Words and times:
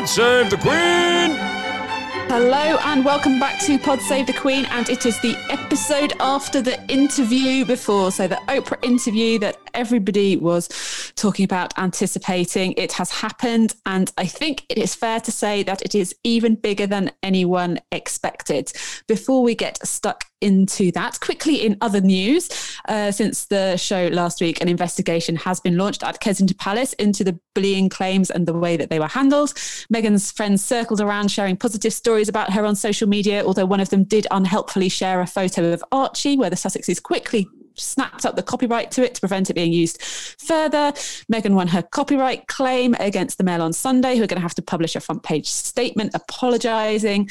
Pod 0.00 0.08
save 0.08 0.48
the 0.48 0.56
Queen! 0.56 1.36
Hello 2.30 2.78
and 2.84 3.04
welcome 3.04 3.38
back 3.38 3.60
to 3.60 3.78
Pod 3.78 4.00
Save 4.00 4.28
the 4.28 4.32
Queen, 4.32 4.64
and 4.70 4.88
it 4.88 5.04
is 5.04 5.20
the 5.20 5.36
episode 5.50 6.14
after 6.20 6.62
the 6.62 6.82
interview 6.90 7.66
before, 7.66 8.10
so 8.10 8.26
the 8.26 8.40
Oprah 8.48 8.82
interview 8.82 9.38
that 9.40 9.58
everybody 9.74 10.38
was 10.38 11.12
talking 11.16 11.44
about, 11.44 11.76
anticipating. 11.76 12.72
It 12.78 12.92
has 12.92 13.10
happened, 13.10 13.74
and 13.84 14.10
I 14.16 14.24
think 14.24 14.64
it 14.70 14.78
is 14.78 14.94
fair 14.94 15.20
to 15.20 15.30
say 15.30 15.62
that 15.64 15.82
it 15.82 15.94
is 15.94 16.14
even 16.24 16.54
bigger 16.54 16.86
than 16.86 17.10
anyone 17.22 17.78
expected. 17.92 18.72
Before 19.06 19.42
we 19.42 19.54
get 19.54 19.86
stuck 19.86 20.29
into 20.40 20.90
that, 20.92 21.20
quickly 21.20 21.64
in 21.64 21.76
other 21.80 22.00
news, 22.00 22.48
uh, 22.88 23.10
since 23.10 23.46
the 23.46 23.76
show 23.76 24.08
last 24.08 24.40
week, 24.40 24.60
an 24.60 24.68
investigation 24.68 25.36
has 25.36 25.60
been 25.60 25.76
launched 25.76 26.02
at 26.02 26.20
Kensington 26.20 26.56
Palace 26.56 26.92
into 26.94 27.24
the 27.24 27.38
bullying 27.54 27.88
claims 27.88 28.30
and 28.30 28.46
the 28.46 28.54
way 28.54 28.76
that 28.76 28.90
they 28.90 28.98
were 28.98 29.08
handled. 29.08 29.50
Meghan's 29.92 30.30
friends 30.30 30.64
circled 30.64 31.00
around 31.00 31.30
sharing 31.30 31.56
positive 31.56 31.92
stories 31.92 32.28
about 32.28 32.52
her 32.52 32.64
on 32.64 32.76
social 32.76 33.08
media, 33.08 33.44
although 33.44 33.66
one 33.66 33.80
of 33.80 33.90
them 33.90 34.04
did 34.04 34.26
unhelpfully 34.30 34.88
share 34.88 35.20
a 35.20 35.26
photo 35.26 35.72
of 35.72 35.84
Archie, 35.92 36.36
where 36.36 36.50
the 36.50 36.56
Sussexes 36.56 37.02
quickly 37.02 37.48
snapped 37.74 38.26
up 38.26 38.36
the 38.36 38.42
copyright 38.42 38.90
to 38.92 39.04
it 39.04 39.14
to 39.14 39.20
prevent 39.20 39.50
it 39.50 39.54
being 39.54 39.72
used 39.72 40.02
further. 40.02 40.92
Meghan 41.32 41.54
won 41.54 41.68
her 41.68 41.82
copyright 41.82 42.46
claim 42.46 42.94
against 43.00 43.38
the 43.38 43.44
Mail 43.44 43.62
on 43.62 43.72
Sunday, 43.72 44.16
who 44.16 44.22
are 44.22 44.26
going 44.26 44.36
to 44.36 44.42
have 44.42 44.54
to 44.54 44.62
publish 44.62 44.96
a 44.96 45.00
front 45.00 45.22
page 45.22 45.48
statement 45.48 46.12
apologising. 46.14 47.30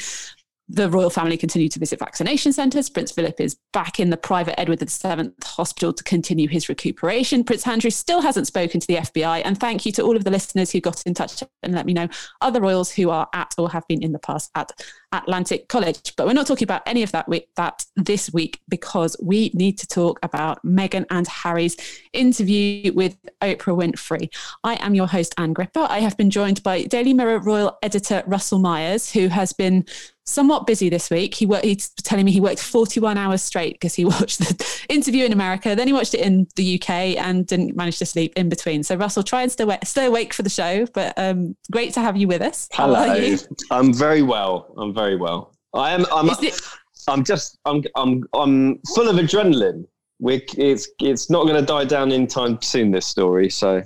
The 0.72 0.88
royal 0.88 1.10
family 1.10 1.36
continue 1.36 1.68
to 1.68 1.80
visit 1.80 1.98
vaccination 1.98 2.52
centres. 2.52 2.88
Prince 2.88 3.10
Philip 3.10 3.40
is 3.40 3.56
back 3.72 3.98
in 3.98 4.10
the 4.10 4.16
private 4.16 4.58
Edward 4.58 4.78
VII 4.78 5.32
hospital 5.42 5.92
to 5.92 6.04
continue 6.04 6.46
his 6.46 6.68
recuperation. 6.68 7.42
Prince 7.42 7.66
Andrew 7.66 7.90
still 7.90 8.20
hasn't 8.20 8.46
spoken 8.46 8.78
to 8.78 8.86
the 8.86 8.96
FBI. 8.96 9.42
And 9.44 9.58
thank 9.58 9.84
you 9.84 9.90
to 9.92 10.02
all 10.02 10.14
of 10.14 10.22
the 10.22 10.30
listeners 10.30 10.70
who 10.70 10.80
got 10.80 11.02
in 11.06 11.14
touch 11.14 11.42
and 11.64 11.74
let 11.74 11.86
me 11.86 11.92
know 11.92 12.08
other 12.40 12.60
royals 12.60 12.92
who 12.92 13.10
are 13.10 13.28
at 13.34 13.52
or 13.58 13.68
have 13.68 13.86
been 13.88 14.00
in 14.00 14.12
the 14.12 14.20
past 14.20 14.52
at 14.54 14.70
Atlantic 15.12 15.68
College. 15.68 16.14
But 16.16 16.26
we're 16.26 16.32
not 16.32 16.46
talking 16.46 16.66
about 16.66 16.82
any 16.86 17.02
of 17.02 17.12
that 17.12 17.28
week, 17.28 17.48
that 17.56 17.84
this 17.96 18.32
week 18.32 18.60
because 18.68 19.16
we 19.22 19.50
need 19.54 19.78
to 19.78 19.86
talk 19.86 20.18
about 20.22 20.64
Meghan 20.64 21.06
and 21.10 21.26
Harry's 21.26 21.76
interview 22.12 22.92
with 22.92 23.16
Oprah 23.40 23.76
Winfrey. 23.76 24.28
I 24.64 24.74
am 24.76 24.94
your 24.94 25.06
host, 25.06 25.34
Ann 25.38 25.52
Gripper. 25.52 25.86
I 25.88 26.00
have 26.00 26.16
been 26.16 26.30
joined 26.30 26.62
by 26.62 26.82
Daily 26.84 27.14
Mirror 27.14 27.40
royal 27.40 27.78
editor 27.82 28.22
Russell 28.26 28.58
Myers, 28.58 29.12
who 29.12 29.28
has 29.28 29.52
been 29.52 29.84
somewhat 30.30 30.66
busy 30.66 30.88
this 30.88 31.10
week. 31.10 31.34
He 31.34 31.44
worked, 31.44 31.64
he's 31.64 31.88
telling 31.90 32.24
me 32.24 32.32
he 32.32 32.40
worked 32.40 32.60
41 32.60 33.18
hours 33.18 33.42
straight 33.42 33.74
because 33.74 33.94
he 33.94 34.04
watched 34.16 34.38
the 34.38 34.84
interview 34.88 35.24
in 35.24 35.32
America, 35.32 35.74
then 35.74 35.86
he 35.86 35.92
watched 35.92 36.14
it 36.14 36.20
in 36.20 36.46
the 36.56 36.80
UK 36.80 36.90
and 36.90 37.46
didn't 37.46 37.76
manage 37.76 37.98
to 37.98 38.06
sleep 38.06 38.32
in 38.36 38.48
between. 38.48 38.82
So 38.82 38.94
Russell, 38.94 39.22
try 39.22 39.42
and 39.42 39.50
stay 39.50 39.64
awake, 39.64 39.84
stay 39.84 40.06
awake 40.06 40.32
for 40.32 40.42
the 40.42 40.50
show, 40.50 40.86
but 40.94 41.12
um, 41.18 41.56
great 41.70 41.92
to 41.94 42.00
have 42.00 42.16
you 42.16 42.28
with 42.28 42.42
us. 42.42 42.68
How 42.72 42.86
Hello. 42.86 43.36
I'm 43.70 43.92
very 43.92 44.22
well. 44.22 44.72
I'm 44.78 44.94
very 45.00 45.16
well. 45.16 45.54
I 45.74 45.92
am. 45.92 46.06
I'm. 46.12 46.28
It- 46.30 46.60
I'm 47.08 47.24
just. 47.24 47.58
I'm. 47.64 47.82
I'm. 47.96 48.24
I'm 48.34 48.78
full 48.94 49.08
of 49.08 49.16
adrenaline. 49.16 49.86
We're, 50.20 50.42
it's. 50.56 50.88
It's 51.00 51.30
not 51.30 51.46
going 51.46 51.58
to 51.58 51.66
die 51.66 51.84
down 51.84 52.12
in 52.12 52.26
time 52.26 52.60
soon. 52.62 52.90
This 52.90 53.06
story. 53.06 53.50
So. 53.50 53.82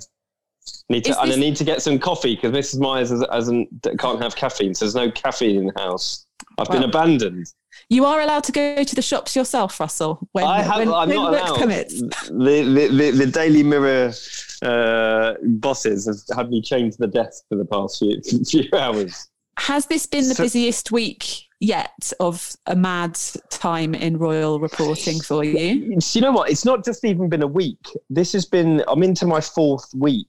Need 0.89 1.03
to, 1.05 1.11
Is 1.11 1.17
and 1.17 1.31
I 1.31 1.35
need 1.35 1.55
to 1.57 1.63
get 1.63 1.83
some 1.83 1.99
coffee 1.99 2.35
because 2.35 2.51
Mrs. 2.51 2.79
Myers 2.79 3.11
has, 3.11 3.23
hasn't 3.31 3.69
can't 3.99 4.21
have 4.21 4.35
caffeine, 4.35 4.73
so 4.73 4.85
there's 4.85 4.95
no 4.95 5.11
caffeine 5.11 5.57
in 5.57 5.65
the 5.67 5.79
house. 5.79 6.25
I've 6.57 6.69
been 6.69 6.83
abandoned. 6.83 7.45
You 7.89 8.05
are 8.05 8.21
allowed 8.21 8.43
to 8.45 8.51
go 8.51 8.83
to 8.83 8.95
the 8.95 9.01
shops 9.01 9.35
yourself, 9.35 9.79
Russell. 9.79 10.27
When, 10.31 10.43
I 10.43 10.61
have. 10.63 10.77
when, 10.77 10.91
I'm 10.91 11.09
when 11.09 11.17
not 11.17 11.33
allowed. 11.33 11.59
permits. 11.59 12.01
The, 12.01 12.63
the, 12.63 12.87
the, 12.87 13.11
the 13.11 13.25
Daily 13.27 13.61
Mirror 13.61 14.13
uh, 14.63 15.33
bosses 15.43 16.07
have 16.07 16.37
had 16.37 16.49
me 16.49 16.61
chained 16.61 16.93
to 16.93 16.97
the 16.99 17.07
desk 17.07 17.43
for 17.49 17.57
the 17.57 17.65
past 17.65 17.99
few, 17.99 18.21
few 18.45 18.67
hours. 18.77 19.27
Has 19.57 19.85
this 19.87 20.05
been 20.05 20.27
the 20.27 20.35
So- 20.35 20.43
busiest 20.43 20.91
week 20.91 21.47
yet 21.59 22.11
of 22.19 22.55
a 22.67 22.75
mad 22.75 23.17
time 23.49 23.95
in 23.95 24.17
royal 24.17 24.59
reporting 24.59 25.19
for 25.21 25.43
you? 25.43 25.99
So 26.01 26.19
you 26.19 26.21
know 26.21 26.31
what? 26.31 26.49
It's 26.49 26.65
not 26.65 26.83
just 26.83 27.05
even 27.05 27.29
been 27.29 27.41
a 27.41 27.47
week. 27.47 27.87
This 28.09 28.33
has 28.33 28.45
been. 28.45 28.83
I'm 28.87 29.03
into 29.03 29.25
my 29.25 29.41
fourth 29.41 29.89
week 29.95 30.27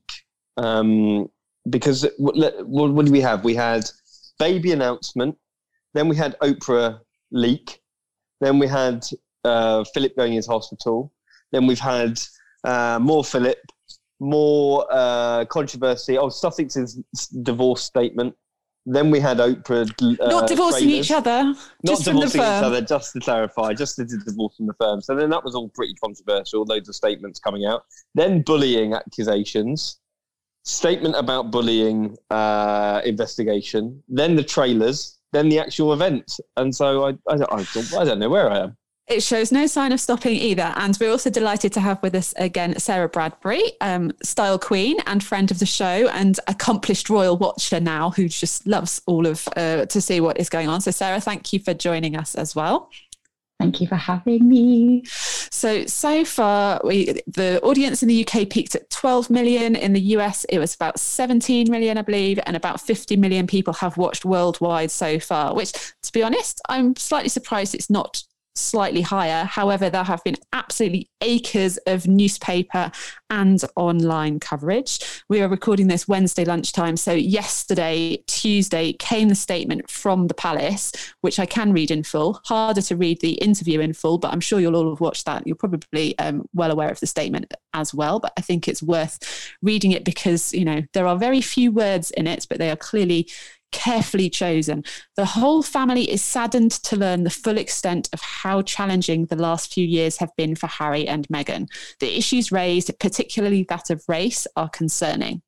um, 0.57 1.29
because 1.69 2.07
what, 2.19 2.37
what 2.67 3.05
do 3.05 3.13
we 3.13 3.21
have? 3.21 3.45
We 3.45 3.55
had 3.55 3.85
baby 4.39 4.73
announcement, 4.73 5.37
then 5.95 6.09
we 6.09 6.17
had 6.17 6.39
Oprah 6.41 7.01
leak, 7.31 7.81
then 8.41 8.59
we 8.59 8.67
had 8.67 9.05
uh, 9.45 9.85
Philip 9.93 10.17
going 10.17 10.35
into 10.35 10.51
hospital, 10.51 11.13
then 11.53 11.67
we've 11.67 11.81
had 11.81 12.21
uh, 12.65 12.99
more 13.01 13.25
Philip, 13.25 13.59
more 14.21 14.87
uh, 14.91 15.45
controversy. 15.47 16.19
Oh, 16.19 16.29
Sussex's 16.29 16.95
divorce 17.43 17.83
statement. 17.83 18.35
Then 18.89 19.11
we 19.11 19.19
had 19.19 19.39
Oprah. 19.39 19.91
Uh, 20.21 20.29
Not 20.29 20.49
divorcing 20.49 20.91
each 20.91 21.11
other, 21.11 21.43
not 21.43 21.57
just 21.85 22.05
from 22.05 22.15
the 22.15 22.27
divorcing 22.27 22.41
each 22.41 22.63
other, 22.63 22.81
just 22.81 23.13
to 23.15 23.21
clarify, 23.21 23.75
just 23.75 23.97
to 23.97 24.05
divorce 24.05 24.57
from 24.57 24.67
the 24.67 24.75
firm. 24.75 25.01
So 25.01 25.17
then 25.17 25.29
that 25.31 25.43
was 25.43 25.57
all 25.57 25.69
pretty 25.71 25.95
controversial, 25.95 26.65
loads 26.65 26.89
of 26.89 26.95
statements 26.95 27.41
coming 27.41 27.67
out. 27.67 27.85
Then 28.15 28.43
bullying 28.43 28.95
accusations, 28.95 29.99
statement 30.63 31.17
about 31.17 31.51
bullying 31.51 32.17
uh, 32.31 33.03
investigation, 33.05 34.03
then 34.09 34.37
the 34.37 34.45
trailers, 34.45 35.19
then 35.33 35.49
the 35.49 35.59
actual 35.59 35.93
event. 35.93 36.39
And 36.57 36.75
so 36.75 37.07
I, 37.07 37.11
I, 37.29 37.35
I, 37.35 37.37
don't, 37.37 37.95
I 37.95 38.05
don't 38.05 38.21
know 38.21 38.29
where 38.31 38.49
I 38.49 38.59
am. 38.61 38.77
It 39.09 39.23
shows 39.23 39.53
no 39.53 39.69
sign 39.69 39.93
of 39.93 40.01
stopping 40.01 40.35
either. 40.35 40.73
And 40.77 40.97
we're 41.01 41.13
also 41.13 41.31
delighted 41.31 41.73
to 41.75 41.81
have 41.81 42.03
with 42.03 42.15
us 42.17 42.35
again 42.39 42.77
Sarah 42.79 43.09
Bradbury, 43.09 43.63
um, 43.81 44.13
style 44.23 44.59
queen 44.59 44.97
and 45.07 45.23
friend 45.23 45.49
of 45.53 45.61
the 45.61 45.67
show, 45.67 46.09
and 46.09 46.39
accomplished 46.49 47.09
royal 47.09 47.37
watcher 47.37 47.79
now 47.79 48.11
who 48.11 48.29
just 48.29 48.67
loves 48.67 49.01
all 49.07 49.27
of 49.27 49.47
uh, 49.57 49.87
to 49.87 50.01
see 50.01 50.21
what 50.21 50.39
is 50.39 50.49
going 50.49 50.69
on. 50.69 50.81
So, 50.81 50.91
Sarah, 50.91 51.21
thank 51.21 51.53
you 51.53 51.61
for 51.61 51.73
joining 51.73 52.17
us 52.17 52.35
as 52.35 52.57
well. 52.57 52.91
Thank 53.61 53.81
you 53.81 53.87
for 53.87 53.95
having 53.95 54.49
me. 54.49 55.05
So 55.07 55.87
so 55.87 56.25
far, 56.25 56.81
we 56.85 57.23
the 57.29 57.61
audience 57.63 58.03
in 58.03 58.09
the 58.09 58.27
UK 58.27 58.51
peaked 58.51 58.75
at 58.75 58.91
12 58.91 59.31
million. 59.31 59.77
In 59.77 59.93
the 59.93 60.01
US, 60.01 60.45
it 60.47 60.59
was 60.59 60.75
about 60.75 60.99
17 60.99 61.71
million, 61.71 61.97
I 61.97 62.03
believe, 62.03 62.41
and 62.45 62.57
about 62.57 62.81
50 62.81 63.17
million 63.17 63.47
people 63.47 63.73
have 63.75 63.97
watched 63.97 64.25
worldwide 64.25 64.91
so 64.91 65.21
far. 65.21 65.55
Which, 65.55 65.73
to 65.73 66.13
be 66.13 66.25
honest, 66.25 66.61
I'm 66.69 66.97
slightly 66.97 67.29
surprised 67.29 67.75
it's 67.75 67.89
not 67.89 68.25
slightly 68.57 69.03
higher. 69.03 69.45
However, 69.45 69.91
there 69.91 70.05
have 70.05 70.23
been 70.25 70.37
absolutely 70.53 71.09
acres 71.21 71.77
of 71.87 72.07
newspaper 72.07 72.91
and 73.31 73.63
online 73.77 74.41
coverage. 74.41 75.01
We 75.29 75.41
are 75.43 75.49
recording 75.49 75.89
this 75.89 76.07
Wednesday 76.07 76.45
lunchtime. 76.45 76.97
So, 76.97 77.13
yesterday, 77.13 78.19
Tuesday, 78.27 78.93
came 78.95 79.29
the 79.29 79.35
statement 79.35 79.91
from 79.91 80.29
the 80.29 80.35
palace, 80.35 80.93
which 81.21 81.39
I 81.39 81.47
can 81.47 81.73
read 81.73 81.91
in 81.91 82.03
full. 82.03 82.41
Harder 82.45 82.83
to 82.83 82.97
read 82.97 83.21
the 83.21 83.33
interview 83.33 83.81
in 83.81 83.93
full, 83.93 84.19
but 84.19 84.33
I'm 84.33 84.41
sure 84.41 84.61
you'll 84.61 84.77
all 84.77 84.91
have 84.91 85.01
watched 85.01 85.27
that. 85.27 85.47
You're 85.47 85.57
probably 85.57 86.19
um, 86.19 86.49
well 86.55 86.71
aware 86.71 86.91
of 86.91 87.01
the 87.01 87.07
statement 87.07 87.53
as 87.75 87.93
well. 87.93 88.21
But 88.21 88.33
I 88.37 88.41
think 88.41 88.69
it's 88.69 88.83
worth 88.83 89.19
reading 89.63 89.93
it 89.93 90.05
because, 90.05 90.53
you 90.53 90.65
know, 90.65 90.83
there 90.93 91.07
are 91.07 91.17
very 91.17 91.41
few 91.41 91.71
words 91.71 92.11
in 92.13 92.27
it, 92.27 92.47
but 92.49 92.59
they 92.59 92.71
are 92.71 92.77
clearly 92.77 93.29
carefully 93.73 94.31
chosen. 94.31 94.85
The 95.17 95.25
whole 95.25 95.63
family 95.63 96.11
is 96.11 96.23
saddened 96.23 96.73
to 96.73 96.97
learn 96.97 97.25
the 97.25 97.31
full 97.31 97.59
extent 97.59 98.09
of 98.13 98.21
how 98.21 98.63
challenging 98.63 99.27
the 99.27 99.37
last 99.37 99.73
few 99.73 99.87
years 99.87 100.17
have 100.19 100.35
been 100.37 100.55
for 100.55 100.67
Harry 100.67 101.07
and 101.07 101.27
Meghan. 101.29 101.69
The 102.01 102.17
issues 102.17 102.53
raised, 102.53 102.91
particularly 102.99 103.65
that 103.69 103.91
of 103.91 104.03
race, 104.09 104.47
are 104.57 104.69
concerning. 104.69 105.43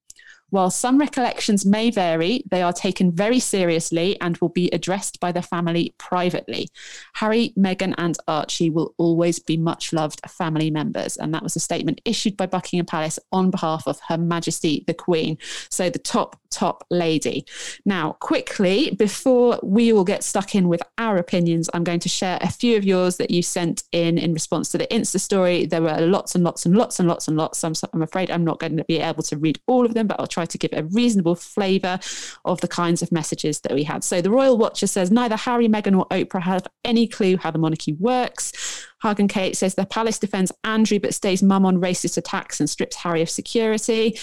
While 0.51 0.71
some 0.71 0.99
recollections 0.99 1.67
may 1.67 1.91
vary, 1.91 2.43
they 2.51 2.63
are 2.63 2.73
taken 2.73 3.13
very 3.13 3.39
seriously 3.39 4.19
and 4.21 4.37
will 4.39 4.49
be 4.49 4.71
addressed 4.71 5.21
by 5.21 5.31
the 5.31 5.43
family 5.43 5.95
privately. 5.99 6.69
Harry, 7.15 7.53
Meghan, 7.59 7.95
and 7.99 8.17
Archie 8.27 8.71
will 8.71 8.95
always 8.97 9.39
be 9.39 9.57
much 9.57 9.93
loved 9.93 10.21
family 10.29 10.71
members. 10.71 11.17
And 11.17 11.35
that 11.35 11.43
was 11.43 11.57
a 11.57 11.61
statement 11.61 12.01
issued 12.05 12.37
by 12.37 12.47
Buckingham 12.47 12.87
Palace 12.87 13.19
on 13.31 13.51
behalf 13.51 13.87
of 13.87 14.01
Her 14.09 14.17
Majesty 14.17 14.85
the 14.87 14.95
Queen. 14.95 15.37
So 15.69 15.91
the 15.91 15.99
top, 15.99 16.41
top 16.51 16.85
lady. 16.91 17.45
Now, 17.85 18.13
quickly, 18.13 18.93
before 18.93 19.61
we 19.63 19.93
all 19.93 20.05
get 20.05 20.25
stuck 20.25 20.55
in 20.55 20.69
with 20.69 20.83
our 20.97 21.19
opinions, 21.19 21.69
I'm 21.75 21.85
going 21.85 22.01
to 22.01 22.09
share 22.09 22.39
a 22.41 22.51
few 22.51 22.77
of 22.77 22.85
yours 22.85 23.19
that 23.19 23.31
you 23.31 23.43
sent 23.43 23.85
in 23.93 24.17
in 24.17 24.33
response 24.33 24.71
to 24.71 24.79
the 24.79 24.87
Insta 24.87 25.21
story. 25.21 25.67
There 25.67 25.83
were 25.83 26.01
lots 26.01 26.35
and 26.35 26.43
lots 26.43 26.65
and 26.65 26.75
lots 26.75 26.99
and 26.99 27.07
lots 27.07 27.29
and 27.29 27.37
lots. 27.37 27.63
I'm, 27.65 27.75
I'm 27.93 28.03
afraid 28.03 28.31
I'm 28.31 28.45
not 28.45 28.61
going 28.61 28.77
to 28.79 28.85
be 28.85 28.99
able 28.99 29.23
to 29.25 29.37
read 29.37 29.61
all 29.67 29.85
of 29.85 29.95
them, 29.95 30.07
but 30.07 30.19
I'll 30.19 30.27
try 30.27 30.38
to 30.47 30.59
give 30.59 30.73
a 30.73 30.85
reasonable 30.85 31.35
flavour 31.35 31.99
of 32.45 32.61
the 32.61 32.69
kinds 32.69 33.03
of 33.03 33.13
messages 33.13 33.61
that 33.61 33.73
we 33.73 33.85
had. 33.85 34.05
So 34.05 34.21
the 34.21 34.31
Royal 34.31 34.59
Watcher 34.59 34.87
says 34.87 35.11
neither 35.11 35.37
Harry, 35.37 35.69
Meghan, 35.69 35.99
or 35.99 36.07
Oprah 36.07 36.43
have 36.43 36.67
any 36.85 37.07
clue 37.07 37.37
how 37.37 37.51
the 37.51 37.59
monarchy 37.59 37.93
works. 37.95 38.87
Hagen 39.03 39.29
Kate 39.29 39.57
says 39.57 39.75
the 39.75 39.87
palace 39.87 40.19
defends 40.19 40.53
Andrew 40.65 40.99
but 40.99 41.15
stays 41.15 41.43
mum 41.43 41.65
on 41.65 41.81
racist 41.81 42.17
attacks 42.17 42.59
and 42.59 42.69
strips 42.69 42.97
Harry 42.97 43.23
of 43.23 43.31
security. 43.31 44.19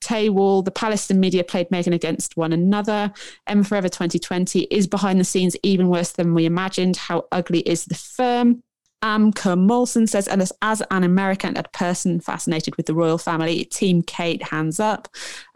Tay 0.00 0.28
Wall, 0.28 0.62
the 0.62 0.70
palace 0.70 1.10
and 1.10 1.20
media 1.20 1.42
played 1.42 1.68
Meghan 1.70 1.94
against 1.94 2.36
one 2.36 2.52
another. 2.52 3.12
M 3.46 3.64
Forever 3.64 3.88
2020 3.88 4.62
is 4.64 4.86
behind 4.86 5.18
the 5.18 5.24
scenes 5.24 5.56
even 5.62 5.88
worse 5.88 6.12
than 6.12 6.34
we 6.34 6.46
imagined. 6.46 6.96
How 6.96 7.24
ugly 7.32 7.60
is 7.60 7.86
the 7.86 7.94
firm? 7.94 8.62
Amka 9.02 9.56
Molson 9.56 10.08
says, 10.08 10.28
as, 10.28 10.52
as 10.62 10.82
an 10.90 11.04
American 11.04 11.56
and 11.56 11.66
a 11.66 11.68
person 11.70 12.20
fascinated 12.20 12.76
with 12.76 12.86
the 12.86 12.94
royal 12.94 13.18
family, 13.18 13.64
Team 13.64 14.02
Kate, 14.02 14.42
hands 14.42 14.78
up. 14.78 15.08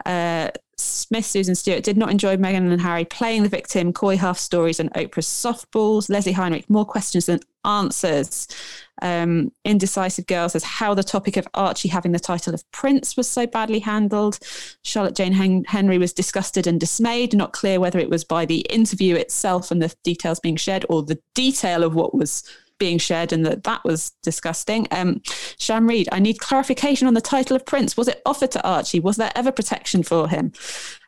Uh, 0.05 0.49
Smith, 0.77 1.25
Susan 1.25 1.55
Stewart 1.55 1.83
did 1.83 1.95
not 1.97 2.11
enjoy 2.11 2.35
Meghan 2.35 2.71
and 2.71 2.81
Harry 2.81 3.05
playing 3.05 3.43
the 3.43 3.49
victim, 3.49 3.93
coy 3.93 4.17
half 4.17 4.37
stories, 4.37 4.79
and 4.79 4.91
Oprah's 4.93 5.27
softballs. 5.27 6.09
Leslie 6.09 6.33
Heinrich, 6.33 6.69
more 6.69 6.85
questions 6.85 7.27
than 7.27 7.39
answers. 7.63 8.47
Um, 9.01 9.51
Indecisive 9.63 10.27
Girl 10.27 10.49
says 10.49 10.63
how 10.63 10.93
the 10.93 11.03
topic 11.03 11.37
of 11.37 11.47
Archie 11.53 11.87
having 11.87 12.11
the 12.11 12.19
title 12.19 12.53
of 12.53 12.69
Prince 12.71 13.15
was 13.15 13.29
so 13.29 13.47
badly 13.47 13.79
handled. 13.79 14.39
Charlotte 14.83 15.15
Jane 15.15 15.33
Hen- 15.33 15.65
Henry 15.65 15.97
was 15.97 16.13
disgusted 16.13 16.67
and 16.67 16.79
dismayed, 16.79 17.35
not 17.35 17.53
clear 17.53 17.79
whether 17.79 17.99
it 17.99 18.09
was 18.09 18.23
by 18.23 18.45
the 18.45 18.59
interview 18.69 19.15
itself 19.15 19.71
and 19.71 19.81
the 19.81 19.93
details 20.03 20.39
being 20.39 20.57
shared 20.57 20.85
or 20.89 21.03
the 21.03 21.19
detail 21.35 21.83
of 21.83 21.95
what 21.95 22.13
was 22.13 22.43
being 22.77 22.97
shared 22.97 23.31
and 23.31 23.45
that 23.45 23.63
that 23.63 23.83
was 23.83 24.11
disgusting. 24.23 24.87
Um, 24.91 25.21
Sham 25.57 25.87
Reed, 25.87 26.09
I 26.11 26.19
need 26.19 26.39
clarification 26.39 27.07
on 27.07 27.13
the 27.13 27.21
title 27.21 27.55
of 27.55 27.65
Prince. 27.65 27.97
Was 27.97 28.07
it 28.07 28.21
offered 28.25 28.51
to 28.51 28.67
Archie? 28.67 28.99
Was 28.99 29.17
there 29.17 29.31
ever 29.35 29.51
protection 29.51 30.03
for 30.03 30.27
him? 30.27 30.51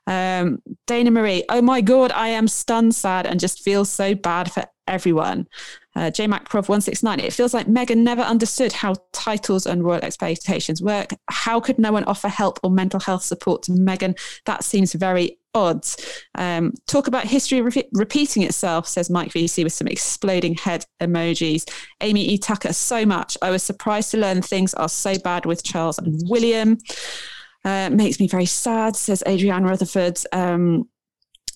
Um, 0.07 0.61
Dana 0.85 1.11
Marie, 1.11 1.43
oh 1.49 1.61
my 1.61 1.81
God, 1.81 2.11
I 2.13 2.29
am 2.29 2.47
stunned, 2.47 2.95
sad, 2.95 3.25
and 3.27 3.39
just 3.39 3.61
feel 3.61 3.83
so 3.83 4.15
bad 4.15 4.51
for 4.51 4.63
everyone. 4.87 5.47
Uh, 5.95 6.09
J 6.09 6.27
Mac 6.27 6.47
Prov 6.47 6.69
169, 6.69 7.19
it 7.19 7.33
feels 7.33 7.53
like 7.53 7.67
Meghan 7.67 7.97
never 7.97 8.21
understood 8.21 8.71
how 8.71 8.95
titles 9.11 9.65
and 9.65 9.83
royal 9.83 10.03
expectations 10.03 10.81
work. 10.81 11.09
How 11.29 11.59
could 11.59 11.77
no 11.77 11.91
one 11.91 12.05
offer 12.05 12.29
help 12.29 12.59
or 12.63 12.71
mental 12.71 12.99
health 12.99 13.23
support 13.23 13.63
to 13.63 13.71
Meghan? 13.71 14.17
That 14.45 14.63
seems 14.63 14.93
very 14.93 15.39
odds. 15.57 15.97
Um, 16.35 16.73
talk 16.87 17.07
about 17.07 17.25
history 17.25 17.61
re- 17.61 17.89
repeating 17.93 18.43
itself, 18.43 18.87
says 18.87 19.09
Mike 19.09 19.31
VC 19.31 19.63
with 19.63 19.73
some 19.73 19.87
exploding 19.87 20.55
head 20.55 20.85
emojis. 21.01 21.69
Amy 22.01 22.23
E. 22.25 22.37
Tucker, 22.37 22.73
so 22.73 23.05
much. 23.05 23.37
I 23.41 23.49
was 23.49 23.63
surprised 23.63 24.11
to 24.11 24.17
learn 24.17 24.41
things 24.41 24.73
are 24.75 24.89
so 24.89 25.17
bad 25.19 25.45
with 25.45 25.63
Charles 25.63 25.97
and 25.97 26.21
William. 26.29 26.77
Uh, 27.65 27.89
makes 27.89 28.19
me 28.19 28.27
very 28.27 28.45
sad, 28.45 28.95
says 28.95 29.23
Adrienne 29.27 29.63
Rutherford. 29.63 30.19
Um, 30.31 30.87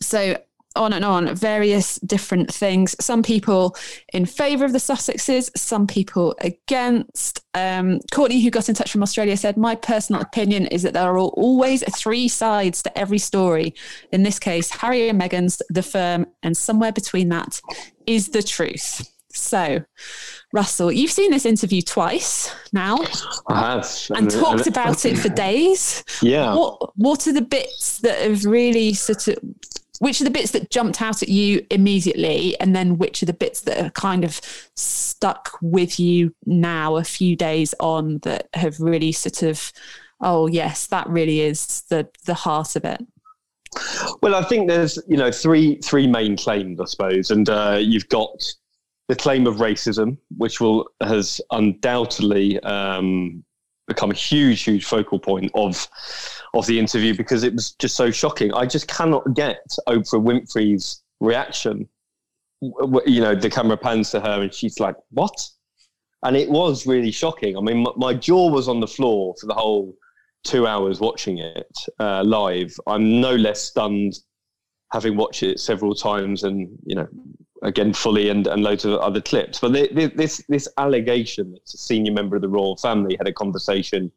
so 0.01 0.35
on 0.75 0.93
and 0.93 1.03
on, 1.03 1.33
various 1.35 1.95
different 1.99 2.53
things. 2.53 2.95
Some 2.99 3.23
people 3.23 3.75
in 4.13 4.25
favour 4.25 4.65
of 4.65 4.73
the 4.73 4.79
Sussexes, 4.79 5.49
some 5.57 5.87
people 5.87 6.35
against. 6.39 7.43
Um, 7.53 7.99
Courtney, 8.13 8.41
who 8.41 8.49
got 8.49 8.69
in 8.69 8.75
touch 8.75 8.91
from 8.91 9.03
Australia, 9.03 9.35
said, 9.35 9.57
My 9.57 9.75
personal 9.75 10.21
opinion 10.21 10.67
is 10.67 10.83
that 10.83 10.93
there 10.93 11.09
are 11.09 11.17
always 11.17 11.83
three 11.95 12.27
sides 12.27 12.81
to 12.83 12.97
every 12.97 13.17
story. 13.17 13.73
In 14.11 14.23
this 14.23 14.39
case, 14.39 14.71
Harry 14.71 15.09
and 15.09 15.19
Meghan's, 15.19 15.61
the 15.69 15.83
firm, 15.83 16.25
and 16.43 16.55
somewhere 16.55 16.91
between 16.91 17.29
that 17.29 17.61
is 18.05 18.29
the 18.29 18.43
truth. 18.43 19.07
So, 19.33 19.83
Russell, 20.53 20.91
you've 20.91 21.11
seen 21.11 21.31
this 21.31 21.45
interview 21.45 21.81
twice 21.81 22.53
now. 22.73 22.97
I 23.47 23.59
have. 23.59 23.89
And, 24.09 24.17
and 24.17 24.31
talked 24.31 24.67
and, 24.67 24.75
about 24.75 25.05
it 25.05 25.17
for 25.17 25.29
days. 25.47 26.03
Yeah. 26.21 26.55
What 26.55 26.97
What 26.97 27.27
are 27.27 27.33
the 27.33 27.41
bits 27.41 27.99
that 27.99 28.19
have 28.19 28.45
really 28.45 28.93
sort 28.93 29.27
of 29.27 29.37
which 30.01 30.19
are 30.19 30.23
the 30.23 30.31
bits 30.31 30.49
that 30.49 30.71
jumped 30.71 30.99
out 30.99 31.21
at 31.21 31.29
you 31.29 31.63
immediately? 31.69 32.59
And 32.59 32.75
then 32.75 32.97
which 32.97 33.21
are 33.21 33.27
the 33.27 33.33
bits 33.33 33.61
that 33.61 33.79
are 33.79 33.91
kind 33.91 34.23
of 34.23 34.41
stuck 34.75 35.59
with 35.61 35.99
you 35.99 36.33
now 36.47 36.95
a 36.95 37.03
few 37.03 37.35
days 37.35 37.75
on 37.79 38.17
that 38.23 38.49
have 38.55 38.79
really 38.79 39.11
sort 39.11 39.43
of 39.43 39.71
oh 40.19 40.47
yes 40.47 40.87
that 40.87 41.07
really 41.07 41.41
is 41.41 41.83
the 41.89 42.09
the 42.25 42.33
heart 42.33 42.75
of 42.75 42.83
it? 42.83 42.99
Well 44.23 44.33
i 44.33 44.43
think 44.43 44.67
there's 44.67 44.97
you 45.07 45.17
know 45.17 45.31
three 45.31 45.75
three 45.83 46.07
main 46.07 46.35
claims 46.35 46.79
i 46.79 46.85
suppose. 46.85 47.29
And 47.29 47.47
uh, 47.47 47.77
you've 47.79 48.09
got 48.09 48.43
the 49.07 49.15
claim 49.15 49.45
of 49.45 49.57
racism 49.57 50.17
which 50.35 50.59
will 50.59 50.87
has 51.01 51.39
undoubtedly 51.51 52.59
um, 52.61 53.43
become 53.93 54.11
a 54.11 54.15
huge 54.15 54.63
huge 54.63 54.85
focal 54.85 55.19
point 55.19 55.51
of 55.53 55.87
of 56.53 56.65
the 56.67 56.77
interview 56.77 57.15
because 57.15 57.43
it 57.43 57.53
was 57.53 57.71
just 57.73 57.95
so 57.95 58.11
shocking. 58.11 58.53
I 58.53 58.65
just 58.65 58.87
cannot 58.87 59.33
get 59.33 59.65
Oprah 59.87 60.21
Winfrey's 60.21 61.01
reaction. 61.19 61.87
You 62.61 63.21
know, 63.21 63.35
the 63.35 63.49
camera 63.49 63.77
pans 63.77 64.11
to 64.11 64.19
her 64.19 64.41
and 64.41 64.53
she's 64.53 64.79
like, 64.79 64.95
"What?" 65.11 65.49
And 66.23 66.35
it 66.35 66.49
was 66.49 66.85
really 66.85 67.11
shocking. 67.11 67.57
I 67.57 67.61
mean, 67.61 67.83
my, 67.83 67.91
my 67.95 68.13
jaw 68.13 68.49
was 68.49 68.67
on 68.67 68.79
the 68.79 68.87
floor 68.87 69.33
for 69.39 69.47
the 69.47 69.53
whole 69.53 69.95
two 70.43 70.67
hours 70.67 70.99
watching 70.99 71.39
it 71.39 71.71
uh, 71.99 72.23
live. 72.23 72.75
I'm 72.87 73.21
no 73.21 73.35
less 73.35 73.61
stunned 73.61 74.19
having 74.91 75.15
watched 75.15 75.43
it 75.43 75.59
several 75.59 75.95
times 75.95 76.43
and 76.43 76.69
you 76.85 76.95
know 76.95 77.07
again 77.61 77.93
fully 77.93 78.29
and, 78.29 78.47
and 78.47 78.63
loads 78.63 78.85
of 78.85 78.93
other 78.99 79.21
clips. 79.21 79.59
But 79.59 79.73
this 79.73 80.43
this 80.47 80.67
allegation 80.77 81.51
that 81.51 81.73
a 81.73 81.77
senior 81.77 82.11
member 82.11 82.35
of 82.35 82.41
the 82.41 82.49
royal 82.49 82.77
family 82.77 83.15
had 83.17 83.27
a 83.27 83.33
conversation 83.33 84.11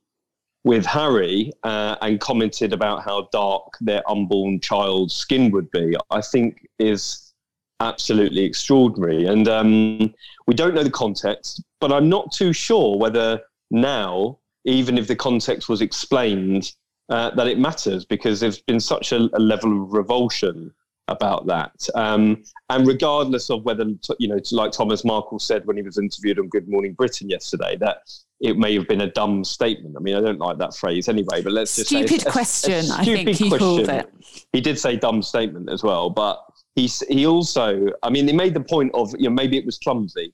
with 0.64 0.87
Harry 0.87 1.52
uh, 1.62 1.96
and 2.00 2.19
commented 2.20 2.73
about 2.73 3.05
how 3.05 3.29
dark 3.32 3.75
their 3.81 4.02
unborn 4.11 4.61
child's 4.61 5.14
skin 5.14 5.50
would 5.50 5.70
be, 5.70 5.94
I 6.11 6.23
think 6.23 6.67
is 6.79 7.34
absolutely 7.81 8.44
extraordinary. 8.44 9.27
And 9.27 9.46
um, 9.46 10.15
we 10.46 10.55
don't 10.55 10.74
know 10.74 10.82
the 10.82 10.91
context, 10.91 11.63
but 11.81 11.93
I'm 11.93 12.08
not 12.08 12.32
too 12.32 12.55
sure 12.55 12.96
whether 12.96 13.43
now, 13.70 14.39
even 14.65 14.96
if 14.96 15.06
the 15.06 15.17
context 15.17 15.69
was 15.69 15.82
explained, 15.82 16.72
uh, 17.10 17.31
that 17.34 17.46
it 17.46 17.58
matters 17.58 18.06
because 18.06 18.41
there's 18.41 18.60
been 18.60 18.81
such 18.81 19.13
a, 19.13 19.29
a 19.34 19.41
level 19.41 19.82
of 19.82 19.93
revulsion 19.93 20.72
about 21.08 21.46
that. 21.46 21.89
Um, 21.94 22.43
and 22.70 22.87
regardless 22.87 23.51
of 23.51 23.65
whether, 23.65 23.84
you 24.19 24.29
know, 24.29 24.41
like 24.53 24.73
Thomas 24.73 25.05
Markle 25.05 25.39
said 25.39 25.67
when 25.67 25.77
he 25.77 25.82
was 25.82 25.99
interviewed 25.99 26.39
on 26.39 26.49
Good 26.49 26.69
Morning 26.69 26.94
Britain 26.94 27.29
yesterday, 27.29 27.77
that 27.81 27.99
it 28.41 28.56
may 28.58 28.75
have 28.75 28.89
been 28.89 29.03
a 29.03 29.11
dumb 29.11 29.44
statement. 29.44 29.96
I 29.96 30.01
mean, 30.01 30.15
I 30.15 30.20
don't 30.20 30.39
like 30.39 30.58
that 30.58 30.75
phrase 30.75 31.08
anyway, 31.08 31.43
but 31.43 31.53
let's 31.53 31.77
just 31.77 31.89
stupid 31.89 32.23
say 32.23 32.31
question. 32.31 32.73
A, 32.73 32.79
a 32.79 32.82
stupid 32.82 33.01
I 33.01 33.05
think 33.05 33.29
he 33.29 33.49
question. 33.49 33.58
called 33.58 33.89
it. 33.89 34.15
He 34.53 34.61
did 34.61 34.79
say 34.79 34.96
dumb 34.96 35.23
statement 35.23 35.70
as 35.70 35.82
well, 35.82 36.11
but 36.11 36.44
he 36.75 36.87
he 37.08 37.27
also, 37.27 37.89
I 38.03 38.11
mean, 38.11 38.27
he 38.27 38.34
made 38.34 38.55
the 38.55 38.61
point 38.61 38.91
of 38.94 39.15
you 39.19 39.29
know 39.29 39.34
maybe 39.34 39.56
it 39.56 39.65
was 39.65 39.79
clumsy, 39.79 40.32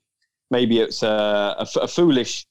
maybe 0.50 0.80
it's 0.80 1.02
a, 1.02 1.56
a, 1.58 1.66
a 1.80 1.88
foolish, 1.88 2.46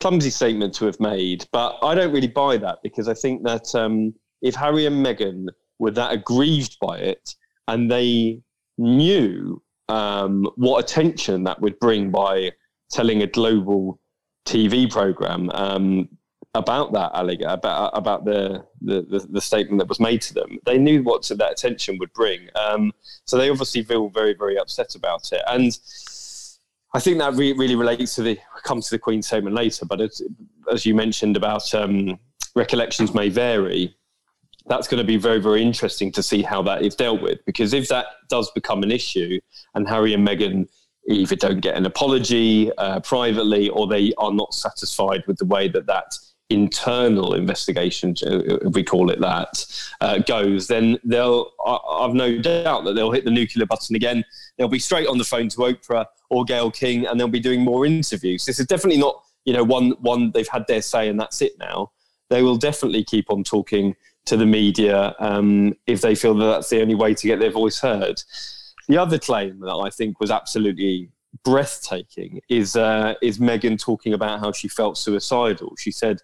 clumsy 0.00 0.30
statement 0.30 0.74
to 0.74 0.86
have 0.86 0.98
made, 1.00 1.46
but 1.52 1.78
I 1.82 1.94
don't 1.94 2.12
really 2.12 2.28
buy 2.28 2.56
that 2.58 2.78
because 2.82 3.08
I 3.08 3.14
think 3.14 3.44
that 3.44 3.74
um, 3.74 4.14
if 4.40 4.54
Harry 4.54 4.86
and 4.86 5.04
Meghan 5.04 5.46
were 5.78 5.92
that 5.92 6.12
aggrieved 6.12 6.76
by 6.80 6.98
it 6.98 7.34
and 7.72 7.90
they 7.90 8.40
knew 8.78 9.62
um, 9.88 10.46
what 10.56 10.84
attention 10.84 11.44
that 11.44 11.60
would 11.60 11.78
bring 11.78 12.10
by 12.10 12.52
telling 12.90 13.22
a 13.22 13.26
global 13.26 13.98
TV 14.46 14.90
program 14.90 15.50
um, 15.54 16.08
about 16.54 16.92
that 16.92 17.10
allegation, 17.14 17.50
about 17.50 17.90
about 17.94 18.24
the, 18.24 18.64
the, 18.82 19.02
the 19.02 19.26
the 19.30 19.40
statement 19.40 19.78
that 19.78 19.88
was 19.88 20.00
made 20.00 20.20
to 20.22 20.34
them. 20.34 20.58
They 20.66 20.78
knew 20.78 21.02
what 21.02 21.26
that 21.28 21.52
attention 21.52 21.98
would 21.98 22.12
bring, 22.12 22.48
um, 22.54 22.92
so 23.24 23.38
they 23.38 23.48
obviously 23.48 23.82
feel 23.82 24.08
very 24.08 24.34
very 24.34 24.58
upset 24.58 24.94
about 24.94 25.32
it. 25.32 25.42
And 25.48 25.78
I 26.94 27.00
think 27.00 27.18
that 27.18 27.34
re- 27.34 27.54
really 27.54 27.76
relates 27.76 28.14
to 28.16 28.22
the 28.22 28.38
come 28.64 28.82
to 28.82 28.90
the 28.90 28.98
Queen's 28.98 29.26
statement 29.26 29.56
later. 29.56 29.86
But 29.86 30.02
as, 30.02 30.20
as 30.70 30.84
you 30.84 30.94
mentioned 30.94 31.36
about 31.36 31.72
um, 31.74 32.18
recollections 32.54 33.14
may 33.14 33.30
vary, 33.30 33.96
that's 34.66 34.88
going 34.88 34.98
to 34.98 35.06
be 35.06 35.16
very 35.16 35.40
very 35.40 35.62
interesting 35.62 36.12
to 36.12 36.22
see 36.22 36.42
how 36.42 36.62
that 36.62 36.82
is 36.82 36.94
dealt 36.94 37.22
with. 37.22 37.44
Because 37.46 37.72
if 37.72 37.88
that 37.88 38.06
does 38.28 38.50
become 38.52 38.82
an 38.82 38.90
issue, 38.90 39.40
and 39.74 39.88
Harry 39.88 40.14
and 40.14 40.26
Meghan 40.26 40.68
either 41.08 41.36
don't 41.36 41.60
get 41.60 41.76
an 41.76 41.86
apology 41.86 42.70
uh, 42.78 43.00
privately 43.00 43.68
or 43.70 43.86
they 43.86 44.12
are 44.18 44.32
not 44.32 44.54
satisfied 44.54 45.24
with 45.26 45.36
the 45.38 45.44
way 45.44 45.68
that 45.68 45.86
that 45.86 46.16
internal 46.52 47.34
investigation, 47.34 48.14
uh, 48.26 48.38
if 48.66 48.74
we 48.74 48.84
call 48.84 49.10
it 49.10 49.20
that, 49.20 49.64
uh, 50.00 50.18
goes, 50.18 50.66
then 50.68 50.98
they'll. 51.04 51.50
I, 51.64 51.78
have 52.02 52.14
no 52.14 52.38
doubt 52.38 52.84
that 52.84 52.94
they'll 52.94 53.12
hit 53.12 53.24
the 53.24 53.30
nuclear 53.30 53.66
button 53.66 53.96
again. 53.96 54.24
They'll 54.58 54.68
be 54.68 54.78
straight 54.78 55.06
on 55.06 55.18
the 55.18 55.24
phone 55.24 55.48
to 55.50 55.56
Oprah 55.58 56.06
or 56.30 56.44
Gayle 56.44 56.70
King, 56.70 57.06
and 57.06 57.18
they'll 57.18 57.28
be 57.28 57.40
doing 57.40 57.62
more 57.62 57.86
interviews. 57.86 58.44
This 58.44 58.58
is 58.58 58.66
definitely 58.66 59.00
not, 59.00 59.22
you 59.44 59.52
know, 59.52 59.64
one 59.64 59.92
one 60.00 60.30
they've 60.32 60.48
had 60.48 60.66
their 60.66 60.82
say 60.82 61.08
and 61.08 61.18
that's 61.18 61.40
it 61.42 61.52
now. 61.58 61.92
They 62.28 62.42
will 62.42 62.56
definitely 62.56 63.04
keep 63.04 63.30
on 63.30 63.44
talking 63.44 63.94
to 64.26 64.36
the 64.36 64.46
media 64.46 65.14
um, 65.18 65.74
if 65.86 66.00
they 66.00 66.14
feel 66.14 66.34
that 66.34 66.46
that's 66.46 66.70
the 66.70 66.80
only 66.80 66.94
way 66.94 67.14
to 67.14 67.26
get 67.26 67.40
their 67.40 67.50
voice 67.50 67.80
heard. 67.80 68.22
The 68.88 68.98
other 68.98 69.18
claim 69.18 69.60
that 69.60 69.74
I 69.74 69.90
think 69.90 70.20
was 70.20 70.30
absolutely 70.30 71.10
breathtaking 71.44 72.40
is 72.48 72.76
uh, 72.76 73.14
is 73.22 73.38
Meghan 73.38 73.80
talking 73.80 74.12
about 74.12 74.40
how 74.40 74.52
she 74.52 74.68
felt 74.68 74.98
suicidal. 74.98 75.74
She 75.78 75.90
said 75.90 76.18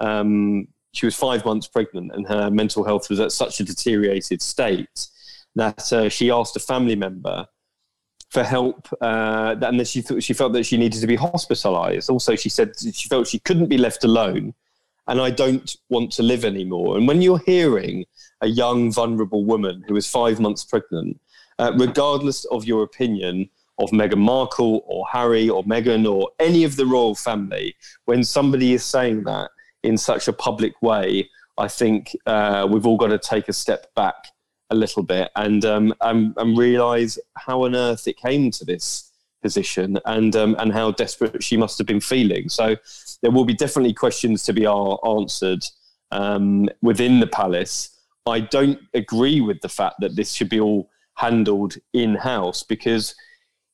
um, 0.00 0.68
she 0.92 1.06
was 1.06 1.14
five 1.14 1.44
months 1.44 1.66
pregnant 1.66 2.12
and 2.14 2.26
her 2.26 2.50
mental 2.50 2.84
health 2.84 3.10
was 3.10 3.20
at 3.20 3.32
such 3.32 3.60
a 3.60 3.64
deteriorated 3.64 4.40
state 4.42 5.08
that 5.56 5.92
uh, 5.92 6.08
she 6.08 6.30
asked 6.30 6.56
a 6.56 6.60
family 6.60 6.96
member 6.96 7.46
for 8.30 8.42
help, 8.42 8.88
uh, 9.00 9.54
and 9.62 9.86
she 9.86 10.00
thought 10.00 10.22
she 10.22 10.34
felt 10.34 10.52
that 10.52 10.66
she 10.66 10.76
needed 10.76 11.00
to 11.00 11.06
be 11.06 11.16
hospitalised. 11.16 12.10
Also, 12.10 12.34
she 12.34 12.48
said 12.48 12.72
she 12.92 13.08
felt 13.08 13.28
she 13.28 13.38
couldn't 13.38 13.68
be 13.68 13.78
left 13.78 14.02
alone, 14.02 14.54
and 15.06 15.20
I 15.20 15.30
don't 15.30 15.76
want 15.88 16.12
to 16.12 16.22
live 16.22 16.44
anymore. 16.44 16.96
And 16.96 17.06
when 17.06 17.22
you're 17.22 17.42
hearing 17.44 18.04
a 18.40 18.46
young, 18.46 18.92
vulnerable 18.92 19.44
woman 19.44 19.84
who 19.86 19.96
is 19.96 20.08
five 20.08 20.40
months 20.40 20.64
pregnant, 20.64 21.20
uh, 21.58 21.72
regardless 21.76 22.44
of 22.46 22.64
your 22.64 22.82
opinion 22.82 23.48
of 23.78 23.90
Meghan 23.90 24.18
Markle 24.18 24.82
or 24.86 25.06
Harry 25.10 25.48
or 25.48 25.64
Meghan 25.64 26.10
or 26.10 26.30
any 26.38 26.64
of 26.64 26.76
the 26.76 26.86
royal 26.86 27.14
family, 27.14 27.74
when 28.04 28.24
somebody 28.24 28.72
is 28.72 28.84
saying 28.84 29.24
that 29.24 29.50
in 29.82 29.98
such 29.98 30.28
a 30.28 30.32
public 30.32 30.80
way, 30.80 31.28
I 31.58 31.68
think 31.68 32.16
uh, 32.26 32.66
we've 32.70 32.86
all 32.86 32.96
got 32.96 33.08
to 33.08 33.18
take 33.18 33.48
a 33.48 33.52
step 33.52 33.94
back 33.94 34.14
a 34.70 34.74
little 34.74 35.02
bit 35.02 35.30
and 35.36 35.64
um, 35.64 35.94
and, 36.00 36.34
and 36.36 36.58
realize 36.58 37.18
how 37.36 37.64
on 37.64 37.74
earth 37.74 38.08
it 38.08 38.16
came 38.16 38.50
to 38.52 38.64
this 38.64 39.03
position 39.44 39.98
and 40.06 40.34
um, 40.34 40.56
and 40.58 40.72
how 40.72 40.90
desperate 40.90 41.42
she 41.44 41.56
must 41.56 41.76
have 41.78 41.86
been 41.86 42.00
feeling. 42.00 42.48
So 42.48 42.76
there 43.20 43.30
will 43.30 43.44
be 43.44 43.54
definitely 43.54 43.92
questions 43.92 44.42
to 44.44 44.52
be 44.54 44.66
answered 44.66 45.62
um, 46.10 46.68
within 46.80 47.20
the 47.20 47.26
palace. 47.26 47.90
I 48.26 48.40
don't 48.40 48.80
agree 48.94 49.42
with 49.42 49.60
the 49.60 49.68
fact 49.68 49.96
that 50.00 50.16
this 50.16 50.32
should 50.32 50.48
be 50.48 50.60
all 50.60 50.88
handled 51.16 51.74
in 51.92 52.14
house 52.14 52.62
because 52.62 53.14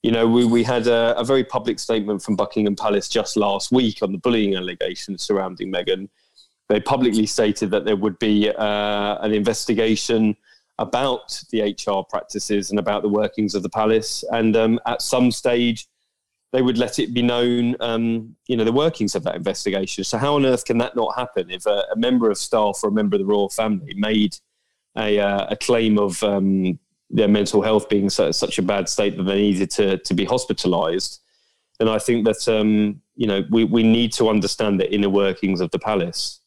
you 0.02 0.10
know, 0.10 0.26
we, 0.26 0.44
we 0.46 0.64
had 0.64 0.86
a, 0.86 1.14
a, 1.18 1.24
very 1.24 1.44
public 1.44 1.78
statement 1.78 2.22
from 2.22 2.34
Buckingham 2.34 2.74
Palace 2.74 3.06
just 3.06 3.36
last 3.36 3.70
week 3.70 3.98
on 4.02 4.12
the 4.12 4.18
bullying 4.18 4.56
allegations 4.56 5.22
surrounding 5.22 5.70
Meghan. 5.70 6.08
They 6.70 6.80
publicly 6.80 7.26
stated 7.26 7.70
that 7.72 7.84
there 7.84 7.96
would 7.96 8.18
be 8.18 8.48
uh, 8.48 9.18
an 9.20 9.32
investigation 9.34 10.36
about 10.80 11.40
the 11.50 11.60
HR 11.62 12.02
practices 12.08 12.70
and 12.70 12.78
about 12.78 13.02
the 13.02 13.08
workings 13.08 13.54
of 13.54 13.62
the 13.62 13.68
palace, 13.68 14.24
and 14.32 14.56
um, 14.56 14.80
at 14.86 15.02
some 15.02 15.30
stage, 15.30 15.86
they 16.52 16.62
would 16.62 16.78
let 16.78 16.98
it 16.98 17.14
be 17.14 17.22
known, 17.22 17.76
um, 17.78 18.34
you 18.48 18.56
know, 18.56 18.64
the 18.64 18.72
workings 18.72 19.14
of 19.14 19.22
that 19.22 19.36
investigation. 19.36 20.02
So, 20.02 20.18
how 20.18 20.34
on 20.34 20.46
earth 20.46 20.64
can 20.64 20.78
that 20.78 20.96
not 20.96 21.16
happen 21.16 21.50
if 21.50 21.66
a, 21.66 21.84
a 21.92 21.96
member 21.96 22.30
of 22.30 22.38
staff 22.38 22.80
or 22.82 22.88
a 22.88 22.92
member 22.92 23.14
of 23.14 23.20
the 23.20 23.26
royal 23.26 23.50
family 23.50 23.94
made 23.94 24.36
a, 24.96 25.20
uh, 25.20 25.46
a 25.50 25.56
claim 25.56 25.98
of 25.98 26.20
um, 26.24 26.78
their 27.10 27.28
mental 27.28 27.62
health 27.62 27.88
being 27.88 28.08
so, 28.08 28.32
such 28.32 28.58
a 28.58 28.62
bad 28.62 28.88
state 28.88 29.16
that 29.16 29.24
they 29.24 29.40
needed 29.42 29.70
to 29.72 29.98
to 29.98 30.14
be 30.14 30.26
hospitalised, 30.26 31.18
then 31.78 31.88
I 31.88 31.98
think 31.98 32.24
that 32.24 32.48
um, 32.48 33.00
you 33.14 33.26
know 33.26 33.44
we 33.50 33.64
we 33.64 33.82
need 33.82 34.12
to 34.14 34.28
understand 34.28 34.80
the 34.80 34.92
inner 34.92 35.10
workings 35.10 35.60
of 35.60 35.70
the 35.70 35.78
palace. 35.78 36.39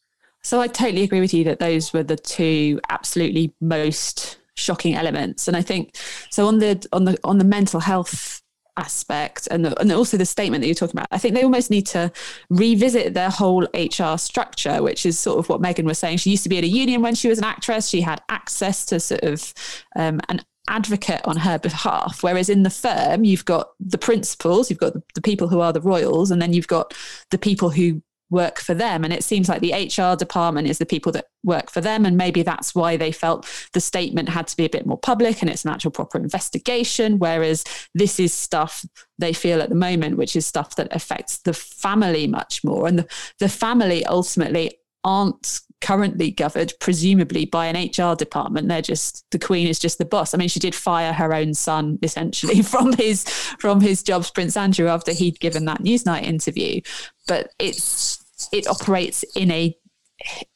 So 0.44 0.60
I 0.60 0.68
totally 0.68 1.02
agree 1.02 1.20
with 1.20 1.34
you 1.34 1.42
that 1.44 1.58
those 1.58 1.92
were 1.92 2.02
the 2.02 2.16
two 2.16 2.80
absolutely 2.90 3.54
most 3.60 4.38
shocking 4.56 4.94
elements, 4.94 5.48
and 5.48 5.56
I 5.56 5.62
think 5.62 5.96
so 6.30 6.46
on 6.46 6.58
the 6.58 6.86
on 6.92 7.04
the 7.04 7.18
on 7.24 7.38
the 7.38 7.44
mental 7.44 7.80
health 7.80 8.40
aspect 8.76 9.46
and, 9.52 9.64
the, 9.64 9.80
and 9.80 9.92
also 9.92 10.16
the 10.16 10.26
statement 10.26 10.60
that 10.60 10.66
you're 10.66 10.74
talking 10.74 10.96
about 10.96 11.06
i 11.12 11.16
think 11.16 11.32
they 11.32 11.44
almost 11.44 11.70
need 11.70 11.86
to 11.86 12.10
revisit 12.50 13.14
their 13.14 13.30
whole 13.30 13.68
hr 13.72 14.16
structure 14.16 14.82
which 14.82 15.06
is 15.06 15.16
sort 15.16 15.38
of 15.38 15.48
what 15.48 15.62
meghan 15.62 15.84
was 15.84 15.98
saying. 15.98 16.16
She 16.18 16.30
used 16.30 16.42
to 16.42 16.48
be 16.48 16.58
at 16.58 16.64
a 16.64 16.68
union 16.68 17.00
when 17.00 17.14
she 17.14 17.28
was 17.28 17.38
an 17.38 17.44
actress. 17.44 17.88
She 17.88 18.00
had 18.00 18.20
access 18.28 18.84
to 18.86 18.98
sort 18.98 19.22
of 19.22 19.54
um, 19.96 20.20
an 20.28 20.42
advocate 20.68 21.20
on 21.24 21.36
her 21.36 21.58
behalf. 21.58 22.22
Whereas 22.22 22.48
in 22.48 22.62
the 22.62 22.70
firm, 22.70 23.24
you've 23.24 23.44
got 23.44 23.68
the 23.80 23.98
principals, 23.98 24.70
you've 24.70 24.78
got 24.78 24.94
the, 24.94 25.02
the, 25.14 25.20
people 25.20 25.48
who 25.48 25.60
are 25.60 25.72
the 25.72 25.80
royals, 25.80 26.30
and 26.30 26.40
then 26.40 26.52
you've 26.52 26.68
got 26.68 26.94
the 27.30 27.38
people 27.38 27.70
who 27.70 28.02
work 28.30 28.58
for 28.58 28.74
them. 28.74 29.04
And 29.04 29.12
it 29.12 29.24
seems 29.24 29.48
like 29.48 29.60
the 29.60 29.72
HR 29.72 30.16
department 30.16 30.68
is 30.68 30.78
the 30.78 30.86
people 30.86 31.12
that 31.12 31.26
work 31.42 31.70
for 31.70 31.80
them. 31.80 32.04
And 32.04 32.16
maybe 32.16 32.42
that's 32.42 32.74
why 32.74 32.96
they 32.96 33.12
felt 33.12 33.46
the 33.72 33.80
statement 33.80 34.28
had 34.28 34.46
to 34.48 34.56
be 34.56 34.64
a 34.64 34.70
bit 34.70 34.86
more 34.86 34.98
public 34.98 35.40
and 35.40 35.50
it's 35.50 35.64
an 35.64 35.70
actual 35.70 35.90
proper 35.90 36.18
investigation. 36.18 37.18
Whereas 37.18 37.64
this 37.94 38.18
is 38.18 38.32
stuff 38.32 38.84
they 39.18 39.32
feel 39.32 39.60
at 39.60 39.68
the 39.68 39.74
moment, 39.74 40.16
which 40.16 40.36
is 40.36 40.46
stuff 40.46 40.76
that 40.76 40.88
affects 40.90 41.38
the 41.38 41.54
family 41.54 42.26
much 42.26 42.64
more. 42.64 42.86
And 42.86 42.98
the, 42.98 43.08
the 43.38 43.48
family 43.48 44.04
ultimately 44.06 44.78
aren't 45.04 45.60
currently 45.84 46.30
governed 46.30 46.72
presumably 46.80 47.44
by 47.44 47.66
an 47.66 47.76
HR 47.76 48.16
department. 48.16 48.68
They're 48.68 48.80
just 48.80 49.30
the 49.30 49.38
Queen 49.38 49.68
is 49.68 49.78
just 49.78 49.98
the 49.98 50.06
boss. 50.06 50.32
I 50.32 50.38
mean, 50.38 50.48
she 50.48 50.58
did 50.58 50.74
fire 50.74 51.12
her 51.12 51.34
own 51.34 51.52
son 51.52 51.98
essentially 52.02 52.62
from 52.72 52.94
his 52.94 53.24
from 53.58 53.82
his 53.82 54.02
jobs, 54.02 54.30
Prince 54.30 54.56
Andrew, 54.56 54.88
after 54.88 55.12
he'd 55.12 55.38
given 55.40 55.66
that 55.66 55.82
Newsnight 55.82 56.22
interview. 56.22 56.80
But 57.28 57.50
it's 57.58 58.24
it 58.50 58.66
operates 58.66 59.24
in 59.36 59.50
a 59.50 59.76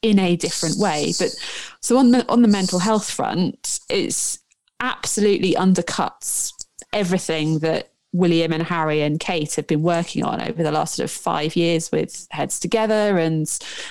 in 0.00 0.18
a 0.18 0.36
different 0.36 0.78
way. 0.78 1.12
But 1.18 1.36
so 1.82 1.98
on 1.98 2.10
the 2.10 2.26
on 2.30 2.40
the 2.40 2.48
mental 2.48 2.78
health 2.78 3.10
front, 3.10 3.80
it's 3.90 4.38
absolutely 4.80 5.54
undercuts 5.54 6.52
everything 6.94 7.58
that 7.58 7.92
William 8.12 8.52
and 8.52 8.62
Harry 8.62 9.02
and 9.02 9.20
Kate 9.20 9.54
have 9.54 9.66
been 9.66 9.82
working 9.82 10.24
on 10.24 10.40
over 10.40 10.62
the 10.62 10.72
last 10.72 10.94
sort 10.94 11.04
of 11.04 11.10
five 11.10 11.56
years 11.56 11.92
with 11.92 12.26
Heads 12.30 12.58
Together 12.58 13.18
and 13.18 13.46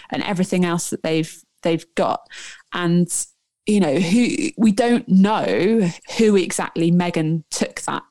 and 0.09 0.23
everything 0.23 0.65
else 0.65 0.89
that 0.89 1.03
they've 1.03 1.43
they've 1.63 1.85
got. 1.95 2.27
And 2.73 3.09
you 3.65 3.79
know, 3.79 3.95
who 3.95 4.49
we 4.57 4.71
don't 4.71 5.07
know 5.07 5.89
who 6.17 6.35
exactly 6.35 6.91
Meghan 6.91 7.43
took 7.51 7.81
that 7.81 8.03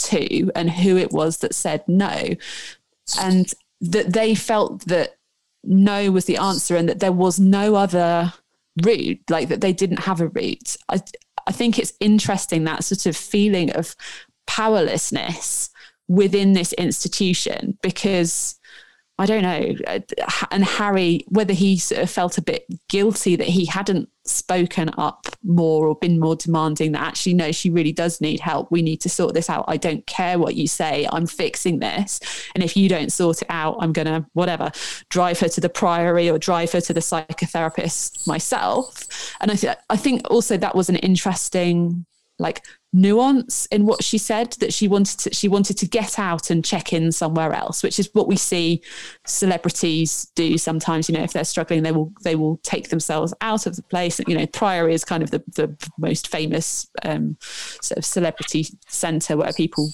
to 0.00 0.50
and 0.54 0.70
who 0.70 0.96
it 0.96 1.12
was 1.12 1.38
that 1.38 1.54
said 1.54 1.84
no. 1.86 2.30
And 3.18 3.52
that 3.80 4.12
they 4.12 4.34
felt 4.34 4.86
that 4.86 5.16
no 5.62 6.10
was 6.10 6.24
the 6.24 6.36
answer 6.36 6.76
and 6.76 6.88
that 6.88 7.00
there 7.00 7.12
was 7.12 7.38
no 7.38 7.74
other 7.74 8.32
route, 8.82 9.20
like 9.30 9.48
that 9.48 9.60
they 9.60 9.72
didn't 9.72 10.00
have 10.00 10.20
a 10.20 10.28
route. 10.28 10.76
I, 10.88 11.00
I 11.46 11.52
think 11.52 11.78
it's 11.78 11.92
interesting 12.00 12.64
that 12.64 12.84
sort 12.84 13.06
of 13.06 13.16
feeling 13.16 13.70
of 13.72 13.94
powerlessness 14.46 15.70
within 16.08 16.52
this 16.52 16.72
institution 16.74 17.78
because 17.82 18.58
I 19.16 19.26
don't 19.26 19.42
know. 19.42 19.76
And 20.50 20.64
Harry, 20.64 21.24
whether 21.28 21.52
he 21.52 21.78
sort 21.78 22.02
of 22.02 22.10
felt 22.10 22.36
a 22.36 22.42
bit 22.42 22.66
guilty 22.88 23.36
that 23.36 23.46
he 23.46 23.64
hadn't 23.64 24.08
spoken 24.24 24.90
up 24.98 25.28
more 25.44 25.86
or 25.86 25.94
been 25.94 26.18
more 26.18 26.34
demanding 26.34 26.92
that 26.92 27.02
actually, 27.02 27.34
no, 27.34 27.52
she 27.52 27.70
really 27.70 27.92
does 27.92 28.20
need 28.20 28.40
help. 28.40 28.72
We 28.72 28.82
need 28.82 29.00
to 29.02 29.08
sort 29.08 29.34
this 29.34 29.48
out. 29.48 29.66
I 29.68 29.76
don't 29.76 30.04
care 30.06 30.36
what 30.40 30.56
you 30.56 30.66
say. 30.66 31.06
I'm 31.12 31.26
fixing 31.26 31.78
this. 31.78 32.18
And 32.56 32.64
if 32.64 32.76
you 32.76 32.88
don't 32.88 33.12
sort 33.12 33.42
it 33.42 33.48
out, 33.50 33.76
I'm 33.78 33.92
going 33.92 34.06
to, 34.06 34.26
whatever, 34.32 34.72
drive 35.10 35.38
her 35.40 35.48
to 35.48 35.60
the 35.60 35.68
priory 35.68 36.28
or 36.28 36.36
drive 36.36 36.72
her 36.72 36.80
to 36.80 36.92
the 36.92 37.00
psychotherapist 37.00 38.26
myself. 38.26 39.36
And 39.40 39.52
I, 39.52 39.54
th- 39.54 39.76
I 39.90 39.96
think 39.96 40.28
also 40.28 40.56
that 40.56 40.74
was 40.74 40.88
an 40.88 40.96
interesting 40.96 42.04
like 42.40 42.64
nuance 42.94 43.66
in 43.66 43.84
what 43.84 44.02
she 44.02 44.16
said 44.16 44.52
that 44.54 44.72
she 44.72 44.88
wanted 44.88 45.18
to 45.18 45.34
she 45.34 45.48
wanted 45.48 45.76
to 45.76 45.86
get 45.86 46.18
out 46.18 46.48
and 46.48 46.64
check 46.64 46.92
in 46.92 47.10
somewhere 47.12 47.52
else 47.52 47.82
which 47.82 47.98
is 47.98 48.08
what 48.12 48.28
we 48.28 48.36
see 48.36 48.80
celebrities 49.26 50.30
do 50.34 50.56
sometimes 50.56 51.08
you 51.08 51.14
know 51.14 51.22
if 51.22 51.32
they're 51.32 51.44
struggling 51.44 51.82
they 51.82 51.92
will 51.92 52.12
they 52.22 52.34
will 52.34 52.58
take 52.58 52.88
themselves 52.88 53.34
out 53.40 53.66
of 53.66 53.76
the 53.76 53.82
place. 53.82 54.20
You 54.26 54.36
know 54.36 54.46
priory 54.46 54.94
is 54.94 55.04
kind 55.04 55.22
of 55.22 55.30
the, 55.30 55.42
the 55.54 55.76
most 55.98 56.28
famous 56.28 56.88
um, 57.04 57.36
sort 57.40 57.98
of 57.98 58.04
celebrity 58.04 58.66
center 58.88 59.36
where 59.36 59.52
people 59.52 59.90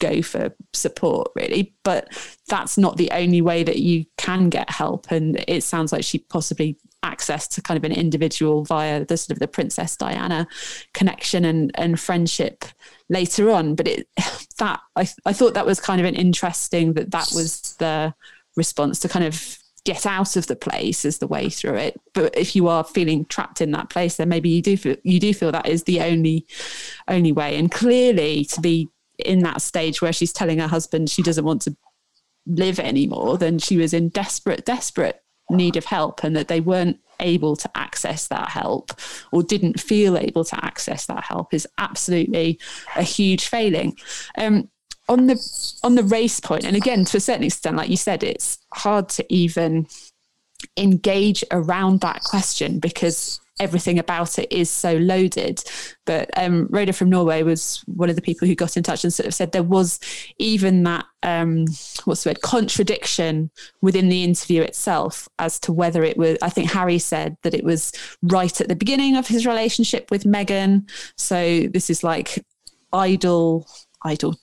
go 0.00 0.22
for 0.22 0.52
support 0.72 1.30
really. 1.36 1.74
But 1.84 2.08
that's 2.48 2.76
not 2.76 2.96
the 2.96 3.10
only 3.12 3.40
way 3.40 3.62
that 3.62 3.78
you 3.78 4.06
can 4.16 4.48
get 4.48 4.70
help 4.70 5.10
and 5.10 5.42
it 5.46 5.62
sounds 5.62 5.92
like 5.92 6.04
she 6.04 6.18
possibly 6.18 6.76
access 7.04 7.46
to 7.46 7.62
kind 7.62 7.76
of 7.76 7.84
an 7.84 7.92
individual 7.92 8.64
via 8.64 9.04
the 9.04 9.16
sort 9.16 9.36
of 9.36 9.38
the 9.38 9.46
princess 9.46 9.96
diana 9.96 10.46
connection 10.94 11.44
and 11.44 11.70
and 11.74 12.00
friendship 12.00 12.64
later 13.08 13.50
on. 13.50 13.74
But 13.74 13.86
it 13.86 14.08
that 14.58 14.80
i, 14.96 15.08
I 15.24 15.32
thought 15.32 15.54
that 15.54 15.66
was 15.66 15.80
kind 15.80 16.00
of 16.00 16.06
an 16.06 16.14
interesting 16.14 16.94
that 16.94 17.10
that 17.10 17.30
was 17.34 17.76
the 17.78 18.14
response 18.56 18.98
to 19.00 19.08
kind 19.08 19.24
of 19.24 19.58
get 19.84 20.06
out 20.06 20.36
of 20.36 20.46
the 20.46 20.56
place 20.56 21.04
as 21.04 21.18
the 21.18 21.26
way 21.26 21.50
through 21.50 21.74
it. 21.74 22.00
But 22.14 22.36
if 22.36 22.56
you 22.56 22.68
are 22.68 22.84
feeling 22.84 23.26
trapped 23.26 23.60
in 23.60 23.70
that 23.72 23.90
place 23.90 24.16
then 24.16 24.28
maybe 24.28 24.48
you 24.48 24.62
do 24.62 24.76
feel 24.76 24.96
you 25.02 25.20
do 25.20 25.34
feel 25.34 25.52
that 25.52 25.68
is 25.68 25.84
the 25.84 26.00
only 26.00 26.46
only 27.08 27.32
way. 27.32 27.58
And 27.58 27.70
clearly 27.70 28.44
to 28.46 28.60
be 28.60 28.88
in 29.18 29.40
that 29.40 29.62
stage 29.62 30.02
where 30.02 30.12
she's 30.12 30.32
telling 30.32 30.58
her 30.58 30.66
husband 30.66 31.10
she 31.10 31.22
doesn't 31.22 31.44
want 31.44 31.62
to 31.62 31.76
live 32.46 32.78
anymore, 32.78 33.38
then 33.38 33.58
she 33.58 33.76
was 33.76 33.94
in 33.94 34.08
desperate, 34.10 34.64
desperate 34.64 35.23
need 35.50 35.76
of 35.76 35.84
help 35.84 36.24
and 36.24 36.34
that 36.36 36.48
they 36.48 36.60
weren't 36.60 36.98
able 37.20 37.56
to 37.56 37.70
access 37.74 38.28
that 38.28 38.48
help 38.48 38.92
or 39.32 39.42
didn't 39.42 39.80
feel 39.80 40.16
able 40.16 40.44
to 40.44 40.64
access 40.64 41.06
that 41.06 41.24
help 41.24 41.54
is 41.54 41.66
absolutely 41.78 42.58
a 42.96 43.02
huge 43.02 43.46
failing. 43.46 43.96
Um, 44.36 44.68
on 45.08 45.26
the 45.26 45.78
on 45.82 45.96
the 45.96 46.02
race 46.02 46.40
point, 46.40 46.64
and 46.64 46.76
again 46.76 47.04
to 47.04 47.18
a 47.18 47.20
certain 47.20 47.44
extent, 47.44 47.76
like 47.76 47.90
you 47.90 47.96
said, 47.96 48.22
it's 48.22 48.58
hard 48.72 49.10
to 49.10 49.32
even 49.32 49.86
engage 50.78 51.44
around 51.50 52.00
that 52.00 52.22
question 52.22 52.78
because 52.78 53.38
everything 53.60 53.98
about 53.98 54.38
it 54.38 54.50
is 54.52 54.70
so 54.70 54.96
loaded. 54.96 55.62
But 56.06 56.30
um, 56.36 56.66
Rhoda 56.70 56.92
from 56.92 57.10
Norway 57.10 57.42
was 57.42 57.82
one 57.86 58.10
of 58.10 58.16
the 58.16 58.22
people 58.22 58.48
who 58.48 58.54
got 58.54 58.76
in 58.76 58.82
touch 58.82 59.04
and 59.04 59.12
sort 59.12 59.26
of 59.26 59.34
said 59.34 59.52
there 59.52 59.62
was 59.62 60.00
even 60.38 60.82
that 60.84 61.06
um, 61.22 61.66
what's 62.04 62.24
the 62.24 62.30
word 62.30 62.42
contradiction 62.42 63.50
within 63.80 64.08
the 64.08 64.24
interview 64.24 64.62
itself 64.62 65.28
as 65.38 65.58
to 65.60 65.72
whether 65.72 66.02
it 66.02 66.16
was. 66.16 66.36
I 66.42 66.50
think 66.50 66.70
Harry 66.70 66.98
said 66.98 67.36
that 67.42 67.54
it 67.54 67.64
was 67.64 67.92
right 68.22 68.60
at 68.60 68.68
the 68.68 68.76
beginning 68.76 69.16
of 69.16 69.28
his 69.28 69.46
relationship 69.46 70.10
with 70.10 70.24
Meghan. 70.24 70.88
So 71.16 71.68
this 71.72 71.90
is 71.90 72.02
like 72.02 72.44
idle 72.92 73.66
idle 74.04 74.36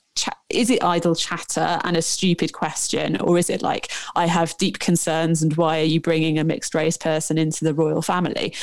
is 0.48 0.68
it 0.68 0.84
idle 0.84 1.14
chatter 1.14 1.80
and 1.84 1.96
a 1.96 2.02
stupid 2.02 2.52
question 2.52 3.18
or 3.22 3.38
is 3.38 3.48
it 3.48 3.62
like 3.62 3.90
i 4.14 4.26
have 4.26 4.56
deep 4.58 4.78
concerns 4.78 5.42
and 5.42 5.56
why 5.56 5.80
are 5.80 5.84
you 5.84 6.00
bringing 6.00 6.38
a 6.38 6.44
mixed 6.44 6.74
race 6.74 6.96
person 6.96 7.38
into 7.38 7.64
the 7.64 7.74
royal 7.74 8.02
family? 8.02 8.54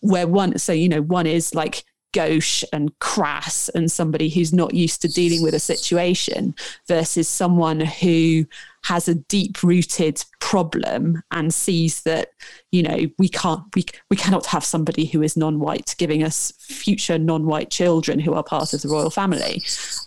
Where 0.00 0.26
one 0.26 0.58
so 0.58 0.72
you 0.72 0.88
know 0.88 1.02
one 1.02 1.26
is 1.26 1.54
like 1.54 1.84
gauche 2.12 2.64
and 2.72 2.98
crass 2.98 3.68
and 3.70 3.92
somebody 3.92 4.30
who's 4.30 4.52
not 4.52 4.72
used 4.72 5.02
to 5.02 5.08
dealing 5.08 5.42
with 5.42 5.52
a 5.52 5.58
situation 5.58 6.54
versus 6.88 7.28
someone 7.28 7.80
who 7.80 8.46
has 8.84 9.06
a 9.06 9.16
deep 9.16 9.62
rooted 9.62 10.24
problem 10.40 11.22
and 11.32 11.52
sees 11.52 12.02
that 12.04 12.30
you 12.70 12.82
know 12.82 13.00
we 13.18 13.28
can't 13.28 13.62
we, 13.74 13.84
we 14.08 14.16
cannot 14.16 14.46
have 14.46 14.64
somebody 14.64 15.04
who 15.04 15.20
is 15.22 15.36
non-white 15.36 15.94
giving 15.98 16.22
us 16.22 16.52
future 16.58 17.18
non-white 17.18 17.70
children 17.70 18.18
who 18.18 18.32
are 18.32 18.44
part 18.44 18.72
of 18.72 18.82
the 18.82 18.88
royal 18.88 19.10
family. 19.10 19.62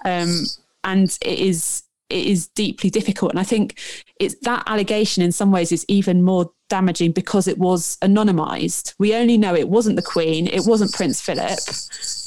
Um, 0.05 0.45
and 0.83 1.17
it 1.21 1.39
is 1.39 1.83
it 2.09 2.25
is 2.25 2.47
deeply 2.47 2.89
difficult. 2.89 3.31
And 3.31 3.39
I 3.39 3.43
think 3.43 3.79
it's 4.19 4.35
that 4.41 4.63
allegation 4.65 5.21
in 5.21 5.31
some 5.31 5.51
ways 5.51 5.71
is 5.71 5.85
even 5.87 6.23
more 6.23 6.51
damaging 6.67 7.11
because 7.11 7.47
it 7.47 7.57
was 7.57 7.97
anonymized. 8.01 8.95
We 8.97 9.15
only 9.15 9.37
know 9.37 9.55
it 9.55 9.69
wasn't 9.69 9.95
the 9.95 10.01
Queen, 10.01 10.47
it 10.47 10.65
wasn't 10.65 10.93
Prince 10.93 11.21
Philip. 11.21 11.59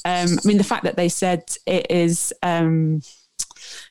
Um, 0.05 0.39
I 0.39 0.47
mean, 0.47 0.59
the 0.59 0.65
fact 0.65 0.85
that 0.85 0.97
they 0.97 1.09
said 1.09 1.45
it 1.67 1.91
is. 1.91 2.33
Um, 2.43 3.03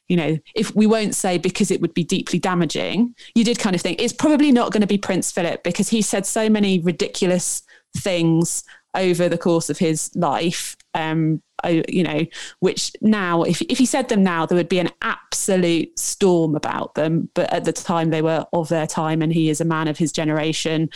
you 0.07 0.17
know, 0.17 0.37
if 0.55 0.75
we 0.75 0.85
won't 0.85 1.15
say 1.15 1.37
because 1.37 1.71
it 1.71 1.79
would 1.79 1.93
be 1.93 2.03
deeply 2.03 2.37
damaging, 2.37 3.15
you 3.33 3.45
did 3.45 3.57
kind 3.57 3.75
of 3.75 3.81
think 3.81 4.01
it's 4.01 4.13
probably 4.13 4.51
not 4.51 4.71
going 4.73 4.81
to 4.81 4.87
be 4.87 4.97
Prince 4.97 5.31
Philip 5.31 5.63
because 5.63 5.87
he 5.87 6.01
said 6.01 6.25
so 6.25 6.49
many 6.49 6.79
ridiculous 6.79 7.63
things 7.97 8.63
over 8.93 9.29
the 9.29 9.38
course 9.38 9.69
of 9.69 9.77
his 9.77 10.12
life 10.15 10.75
um, 10.93 11.41
you 11.88 12.03
know, 12.03 12.25
which 12.60 12.91
now, 13.01 13.43
if, 13.43 13.62
if 13.63 13.77
he 13.77 13.86
said 13.86 14.10
them 14.10 14.24
now, 14.24 14.45
there 14.45 14.57
would 14.57 14.69
be 14.69 14.79
an 14.79 14.89
absolute 15.01 15.98
storm 15.98 16.55
about 16.55 16.95
them. 16.95 17.29
But 17.33 17.51
at 17.53 17.65
the 17.65 17.74
time, 17.74 18.10
they 18.10 18.21
were 18.21 18.45
of 18.53 18.69
their 18.69 18.88
time, 18.88 19.21
and 19.21 19.31
he 19.31 19.50
is 19.50 19.62
a 19.62 19.65
man 19.65 19.88
of 19.88 19.98
his 19.98 20.12
generation, 20.12 20.89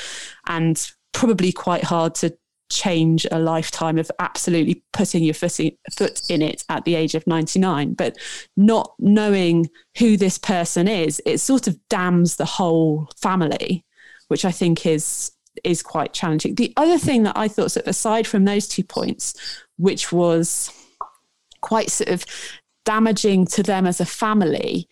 and 0.48 0.92
probably 1.14 1.52
quite 1.52 1.84
hard 1.84 2.16
to 2.16 2.36
change 2.72 3.28
a 3.32 3.40
lifetime 3.40 4.00
of 4.00 4.10
absolutely 4.20 4.84
putting 4.92 5.24
your 5.24 5.36
foot 5.36 5.60
in, 5.60 5.72
foot 5.96 6.22
in 6.30 6.42
it 6.42 6.64
at 6.68 6.84
the 6.84 6.96
age 6.96 7.14
of 7.14 7.26
99 7.28 7.94
but 7.94 8.18
not 8.58 8.96
knowing 8.98 9.70
who 10.00 10.18
this 10.18 10.40
person 10.40 10.88
is 10.88 11.22
it 11.28 11.38
sort 11.38 11.68
of 11.68 11.78
damns 11.90 12.38
the 12.38 12.46
whole 12.46 13.08
family 13.22 13.86
which 14.30 14.44
i 14.44 14.52
think 14.52 14.84
is 14.84 15.32
is 15.64 15.82
quite 15.82 16.14
challenging 16.14 16.56
the 16.56 16.74
other 16.78 16.98
thing 16.98 17.24
that 17.24 17.38
i 17.38 17.48
thought 17.48 17.72
sort 17.72 17.86
of 17.86 17.90
aside 17.90 18.28
from 18.28 18.46
those 18.46 18.68
two 18.68 18.84
points 18.84 19.34
which 19.78 20.12
was 20.12 20.72
quite 21.62 21.90
sort 21.90 22.10
of 22.10 22.26
damaging 22.86 23.46
to 23.48 23.64
them 23.64 23.86
as 23.86 24.00
a 24.00 24.06
family, 24.06 24.88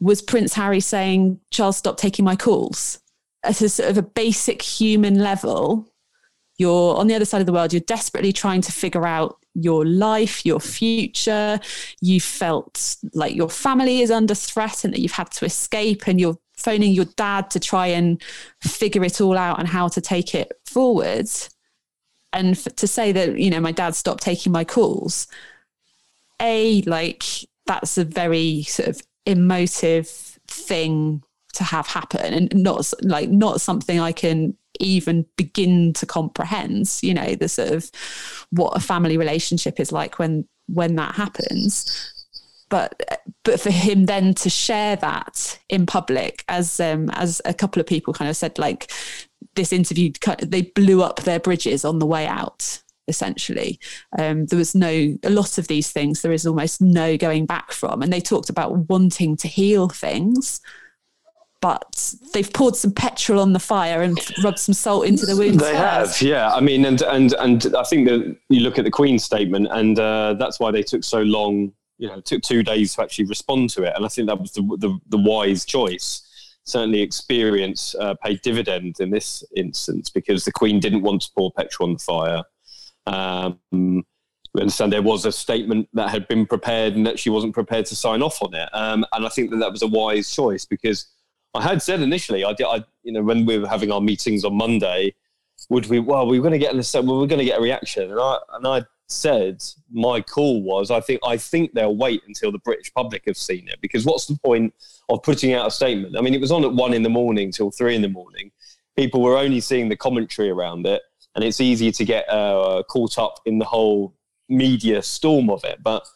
was 0.00 0.22
Prince 0.22 0.54
Harry 0.54 0.80
saying, 0.80 1.40
Charles, 1.50 1.78
stop 1.78 1.96
taking 1.96 2.24
my 2.24 2.36
calls. 2.36 3.00
At 3.42 3.60
a 3.60 3.68
sort 3.68 3.90
of 3.90 3.98
a 3.98 4.02
basic 4.02 4.62
human 4.62 5.18
level, 5.18 5.88
you're 6.58 6.96
on 6.96 7.08
the 7.08 7.14
other 7.14 7.24
side 7.24 7.40
of 7.40 7.46
the 7.46 7.52
world, 7.52 7.72
you're 7.72 7.80
desperately 7.80 8.32
trying 8.32 8.60
to 8.60 8.70
figure 8.72 9.06
out 9.06 9.38
your 9.54 9.84
life, 9.84 10.46
your 10.46 10.60
future. 10.60 11.58
You 12.00 12.20
felt 12.20 12.96
like 13.14 13.34
your 13.34 13.48
family 13.48 14.02
is 14.02 14.10
under 14.10 14.34
threat 14.34 14.84
and 14.84 14.92
that 14.92 15.00
you've 15.00 15.12
had 15.12 15.30
to 15.32 15.44
escape, 15.44 16.06
and 16.06 16.20
you're 16.20 16.38
phoning 16.62 16.92
your 16.92 17.04
dad 17.16 17.50
to 17.50 17.60
try 17.60 17.88
and 17.88 18.22
figure 18.62 19.04
it 19.04 19.20
all 19.20 19.36
out 19.36 19.58
and 19.58 19.68
how 19.68 19.88
to 19.88 20.00
take 20.00 20.34
it 20.34 20.52
forward. 20.66 21.28
And 22.32 22.56
f- 22.56 22.74
to 22.76 22.86
say 22.86 23.12
that 23.12 23.38
you 23.38 23.50
know 23.50 23.60
my 23.60 23.72
dad 23.72 23.94
stopped 23.94 24.22
taking 24.22 24.52
my 24.52 24.64
calls. 24.64 25.26
A 26.40 26.82
like 26.82 27.24
that's 27.66 27.98
a 27.98 28.04
very 28.04 28.62
sort 28.64 28.88
of 28.88 29.02
emotive 29.26 30.08
thing 30.48 31.22
to 31.54 31.64
have 31.64 31.86
happen 31.86 32.32
and 32.32 32.54
not 32.62 32.90
like 33.02 33.28
not 33.28 33.60
something 33.60 34.00
i 34.00 34.10
can 34.10 34.56
even 34.80 35.24
begin 35.36 35.92
to 35.92 36.06
comprehend 36.06 36.98
you 37.02 37.12
know 37.12 37.34
the 37.34 37.48
sort 37.48 37.70
of 37.70 37.90
what 38.50 38.76
a 38.76 38.80
family 38.80 39.16
relationship 39.16 39.78
is 39.78 39.92
like 39.92 40.18
when 40.18 40.46
when 40.66 40.96
that 40.96 41.14
happens 41.14 42.21
but 42.72 43.22
but 43.44 43.60
for 43.60 43.70
him 43.70 44.06
then 44.06 44.32
to 44.32 44.48
share 44.48 44.96
that 44.96 45.60
in 45.68 45.84
public 45.84 46.42
as 46.48 46.80
um 46.80 47.10
as 47.10 47.42
a 47.44 47.52
couple 47.52 47.80
of 47.80 47.86
people 47.86 48.14
kind 48.14 48.30
of 48.30 48.36
said 48.36 48.58
like 48.58 48.90
this 49.54 49.72
interview, 49.72 50.12
they 50.40 50.62
blew 50.62 51.02
up 51.02 51.20
their 51.20 51.40
bridges 51.40 51.84
on 51.84 51.98
the 51.98 52.06
way 52.06 52.26
out. 52.26 52.82
Essentially, 53.08 53.80
um, 54.16 54.46
there 54.46 54.58
was 54.58 54.76
no 54.76 55.18
a 55.24 55.30
lot 55.30 55.58
of 55.58 55.66
these 55.66 55.90
things. 55.90 56.22
There 56.22 56.32
is 56.32 56.46
almost 56.46 56.80
no 56.80 57.16
going 57.16 57.46
back 57.46 57.72
from, 57.72 58.00
and 58.00 58.12
they 58.12 58.20
talked 58.20 58.48
about 58.48 58.88
wanting 58.88 59.36
to 59.38 59.48
heal 59.48 59.88
things, 59.88 60.60
but 61.60 62.14
they've 62.32 62.50
poured 62.52 62.76
some 62.76 62.92
petrol 62.92 63.40
on 63.40 63.54
the 63.54 63.58
fire 63.58 64.02
and 64.02 64.16
rubbed 64.44 64.60
some 64.60 64.72
salt 64.72 65.06
into 65.06 65.26
the 65.26 65.36
wounds. 65.36 65.62
They 65.62 65.74
have, 65.74 66.22
yeah. 66.22 66.54
I 66.54 66.60
mean, 66.60 66.84
and 66.84 67.02
and 67.02 67.32
and 67.34 67.74
I 67.76 67.82
think 67.82 68.08
that 68.08 68.36
you 68.48 68.60
look 68.60 68.78
at 68.78 68.84
the 68.84 68.90
Queen's 68.90 69.24
statement, 69.24 69.66
and 69.72 69.98
uh, 69.98 70.34
that's 70.34 70.60
why 70.60 70.70
they 70.70 70.84
took 70.84 71.02
so 71.02 71.22
long. 71.22 71.72
You 72.02 72.08
know, 72.08 72.20
took 72.20 72.42
two 72.42 72.62
days 72.62 72.94
to 72.94 73.02
actually 73.02 73.26
respond 73.26 73.70
to 73.70 73.84
it, 73.84 73.92
and 73.94 74.04
I 74.04 74.08
think 74.08 74.26
that 74.28 74.40
was 74.40 74.52
the 74.52 74.62
the, 74.78 74.98
the 75.08 75.18
wise 75.18 75.64
choice 75.64 76.28
certainly 76.64 77.00
experience 77.00 77.94
uh, 77.96 78.14
paid 78.14 78.40
dividends 78.42 79.00
in 79.00 79.10
this 79.10 79.42
instance 79.56 80.10
because 80.10 80.44
the 80.44 80.52
Queen 80.52 80.78
didn't 80.78 81.02
want 81.02 81.22
to 81.22 81.30
pour 81.36 81.52
petrol 81.52 81.88
on 81.88 81.94
the 81.94 81.98
fire. 81.98 82.42
Um, 83.06 84.04
we 84.54 84.60
understand 84.60 84.92
there 84.92 85.02
was 85.02 85.24
a 85.24 85.32
statement 85.32 85.88
that 85.94 86.10
had 86.10 86.28
been 86.28 86.46
prepared 86.46 86.94
and 86.94 87.06
that 87.06 87.18
she 87.18 87.30
wasn't 87.30 87.54
prepared 87.54 87.86
to 87.86 87.96
sign 87.96 88.22
off 88.22 88.42
on 88.42 88.54
it. 88.54 88.68
Um, 88.72 89.04
and 89.12 89.26
I 89.26 89.28
think 89.28 89.50
that 89.50 89.56
that 89.56 89.72
was 89.72 89.82
a 89.82 89.86
wise 89.86 90.32
choice 90.32 90.64
because 90.64 91.06
I 91.54 91.62
had 91.62 91.82
said 91.82 92.00
initially, 92.00 92.44
I, 92.44 92.52
did, 92.52 92.66
I, 92.66 92.84
you 93.02 93.12
know, 93.12 93.22
when 93.22 93.46
we 93.46 93.58
were 93.58 93.68
having 93.68 93.90
our 93.90 94.00
meetings 94.00 94.44
on 94.44 94.54
Monday, 94.54 95.14
would 95.68 95.86
we? 95.86 96.00
Well, 96.00 96.26
we 96.26 96.38
were 96.38 96.42
going 96.42 96.58
to 96.58 96.64
get 96.64 96.74
an, 96.74 97.06
well, 97.06 97.18
we 97.18 97.24
are 97.24 97.28
going 97.28 97.38
to 97.38 97.44
get 97.44 97.58
a 97.58 97.62
reaction, 97.62 98.10
and 98.10 98.18
I 98.18 98.38
and 98.54 98.66
I 98.66 98.82
said 99.12 99.62
my 99.92 100.20
call 100.20 100.62
was 100.62 100.90
I 100.90 101.00
think 101.00 101.20
I 101.24 101.36
think 101.36 101.72
they'll 101.72 101.96
wait 101.96 102.22
until 102.26 102.52
the 102.52 102.58
British 102.58 102.92
public 102.94 103.22
have 103.26 103.36
seen 103.36 103.68
it 103.68 103.80
because 103.80 104.04
what's 104.04 104.26
the 104.26 104.38
point 104.44 104.74
of 105.08 105.22
putting 105.22 105.52
out 105.52 105.66
a 105.66 105.70
statement? 105.70 106.16
I 106.16 106.20
mean, 106.20 106.34
it 106.34 106.40
was 106.40 106.52
on 106.52 106.64
at 106.64 106.72
one 106.72 106.94
in 106.94 107.02
the 107.02 107.08
morning 107.08 107.52
till 107.52 107.70
three 107.70 107.94
in 107.94 108.02
the 108.02 108.08
morning. 108.08 108.50
People 108.96 109.22
were 109.22 109.38
only 109.38 109.60
seeing 109.60 109.88
the 109.88 109.96
commentary 109.96 110.50
around 110.50 110.86
it, 110.86 111.02
and 111.34 111.44
it's 111.44 111.60
easy 111.60 111.92
to 111.92 112.04
get 112.04 112.28
uh, 112.28 112.82
caught 112.88 113.18
up 113.18 113.40
in 113.46 113.58
the 113.58 113.64
whole 113.64 114.14
media 114.48 115.02
storm 115.02 115.50
of 115.50 115.64
it. 115.64 115.82
But 115.82 116.06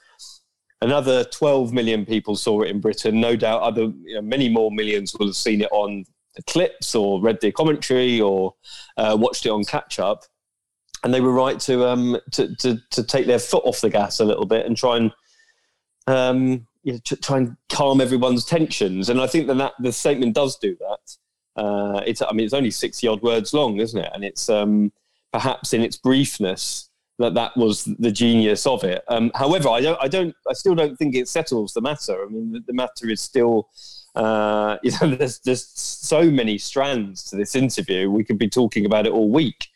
another 0.80 1.24
12 1.24 1.72
million 1.72 2.04
people 2.04 2.36
saw 2.36 2.62
it 2.62 2.70
in 2.70 2.80
Britain. 2.80 3.20
No 3.20 3.36
doubt, 3.36 3.62
other 3.62 3.92
you 4.04 4.14
know, 4.14 4.22
many 4.22 4.48
more 4.48 4.70
millions 4.70 5.14
will 5.14 5.26
have 5.26 5.36
seen 5.36 5.62
it 5.62 5.70
on 5.72 6.04
the 6.34 6.42
clips 6.42 6.94
or 6.94 7.20
read 7.20 7.40
the 7.40 7.50
commentary 7.50 8.20
or 8.20 8.54
uh, 8.98 9.16
watched 9.18 9.46
it 9.46 9.50
on 9.50 9.64
catch 9.64 9.98
up 9.98 10.24
and 11.06 11.14
they 11.14 11.20
were 11.20 11.32
right 11.32 11.60
to 11.60 11.86
um 11.86 12.18
to, 12.32 12.52
to 12.56 12.76
to 12.90 13.04
take 13.04 13.26
their 13.26 13.38
foot 13.38 13.62
off 13.64 13.80
the 13.80 13.88
gas 13.88 14.18
a 14.18 14.24
little 14.24 14.44
bit 14.44 14.66
and 14.66 14.76
try 14.76 14.96
and 14.96 15.12
um 16.08 16.66
you 16.82 16.92
know, 16.92 16.98
try 17.20 17.38
and 17.38 17.56
calm 17.68 18.00
everyone's 18.00 18.44
tensions. 18.44 19.08
And 19.08 19.20
I 19.20 19.26
think 19.28 19.46
that, 19.46 19.54
that 19.54 19.72
the 19.80 19.92
statement 19.92 20.34
does 20.34 20.56
do 20.56 20.76
that. 20.76 21.60
Uh, 21.62 22.00
it's 22.04 22.22
I 22.22 22.32
mean 22.32 22.44
it's 22.44 22.54
only 22.54 22.72
sixty 22.72 23.06
odd 23.06 23.22
words 23.22 23.54
long, 23.54 23.78
isn't 23.78 23.98
it? 23.98 24.10
And 24.14 24.24
it's 24.24 24.48
um, 24.48 24.92
perhaps 25.32 25.72
in 25.72 25.80
its 25.80 25.96
briefness 25.96 26.88
that 27.20 27.34
that 27.34 27.56
was 27.56 27.84
the 27.84 28.10
genius 28.10 28.66
of 28.66 28.82
it. 28.82 29.04
Um, 29.06 29.30
however, 29.36 29.68
I 29.68 29.80
don't 29.80 29.98
I 30.02 30.08
don't 30.08 30.34
I 30.50 30.54
still 30.54 30.74
don't 30.74 30.96
think 30.96 31.14
it 31.14 31.28
settles 31.28 31.72
the 31.72 31.82
matter. 31.82 32.24
I 32.24 32.28
mean 32.28 32.50
the, 32.50 32.60
the 32.66 32.74
matter 32.74 33.08
is 33.08 33.20
still. 33.20 33.68
Uh, 34.16 34.78
you 34.82 34.90
know, 35.02 35.14
there's, 35.14 35.40
there's 35.40 35.66
so 35.66 36.30
many 36.30 36.56
strands 36.56 37.24
to 37.24 37.36
this 37.36 37.54
interview. 37.54 38.10
We 38.10 38.24
could 38.24 38.38
be 38.38 38.48
talking 38.48 38.86
about 38.86 39.06
it 39.06 39.12
all 39.12 39.30
week. 39.30 39.66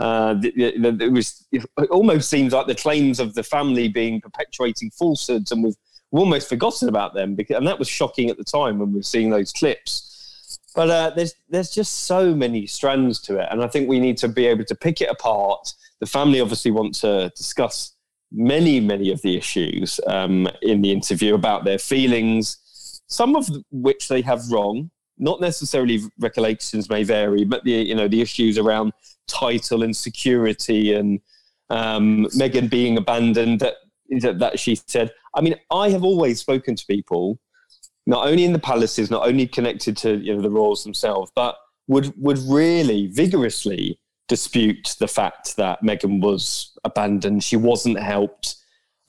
Uh, 0.00 0.34
it, 0.42 1.12
was, 1.12 1.46
it 1.52 1.62
almost 1.90 2.30
seems 2.30 2.54
like 2.54 2.66
the 2.66 2.74
claims 2.74 3.20
of 3.20 3.34
the 3.34 3.42
family 3.42 3.86
being 3.86 4.20
perpetuating 4.20 4.90
falsehoods, 4.90 5.52
and 5.52 5.62
we've, 5.62 5.76
almost 6.12 6.48
forgotten 6.48 6.88
about 6.88 7.14
them. 7.14 7.36
Because, 7.36 7.56
and 7.56 7.66
that 7.68 7.78
was 7.78 7.88
shocking 7.88 8.30
at 8.30 8.36
the 8.36 8.42
time 8.42 8.80
when 8.80 8.90
we 8.90 8.96
were 8.96 9.02
seeing 9.04 9.30
those 9.30 9.52
clips. 9.52 10.58
But 10.74 10.90
uh, 10.90 11.10
there's 11.10 11.34
there's 11.48 11.70
just 11.70 12.04
so 12.04 12.34
many 12.34 12.66
strands 12.66 13.20
to 13.22 13.38
it, 13.38 13.48
and 13.50 13.62
I 13.62 13.68
think 13.68 13.88
we 13.88 14.00
need 14.00 14.16
to 14.18 14.28
be 14.28 14.46
able 14.46 14.64
to 14.64 14.74
pick 14.74 15.00
it 15.00 15.08
apart. 15.08 15.72
The 16.00 16.06
family 16.06 16.40
obviously 16.40 16.70
want 16.70 16.94
to 16.96 17.30
discuss 17.36 17.92
many 18.32 18.80
many 18.80 19.10
of 19.10 19.20
the 19.22 19.36
issues 19.36 20.00
um, 20.06 20.48
in 20.62 20.82
the 20.82 20.92
interview 20.92 21.34
about 21.34 21.64
their 21.64 21.78
feelings, 21.78 23.02
some 23.08 23.36
of 23.36 23.48
which 23.70 24.08
they 24.08 24.22
have 24.22 24.50
wrong. 24.50 24.90
Not 25.18 25.40
necessarily 25.40 26.00
recollections 26.18 26.88
may 26.88 27.02
vary, 27.02 27.44
but 27.44 27.64
the 27.64 27.72
you 27.72 27.94
know 27.94 28.08
the 28.08 28.20
issues 28.20 28.56
around 28.56 28.92
title 29.30 29.82
and 29.82 29.96
security 29.96 30.94
and 30.94 31.20
um, 31.70 32.26
Meghan 32.36 32.68
being 32.68 32.96
abandoned 32.96 33.60
that 33.60 33.76
that 34.38 34.58
she 34.58 34.74
said. 34.74 35.12
I 35.34 35.40
mean, 35.40 35.54
I 35.70 35.90
have 35.90 36.02
always 36.02 36.40
spoken 36.40 36.74
to 36.74 36.86
people 36.86 37.38
not 38.06 38.26
only 38.26 38.44
in 38.44 38.52
the 38.52 38.58
palaces, 38.58 39.10
not 39.10 39.26
only 39.26 39.46
connected 39.46 39.96
to 39.98 40.16
you 40.16 40.34
know 40.34 40.42
the 40.42 40.50
royals 40.50 40.84
themselves, 40.84 41.30
but 41.34 41.56
would 41.86 42.12
would 42.16 42.38
really 42.38 43.06
vigorously 43.06 44.00
dispute 44.28 44.96
the 44.98 45.08
fact 45.08 45.56
that 45.56 45.82
Meghan 45.82 46.20
was 46.20 46.76
abandoned. 46.84 47.42
She 47.44 47.56
wasn't 47.56 47.98
helped. 47.98 48.56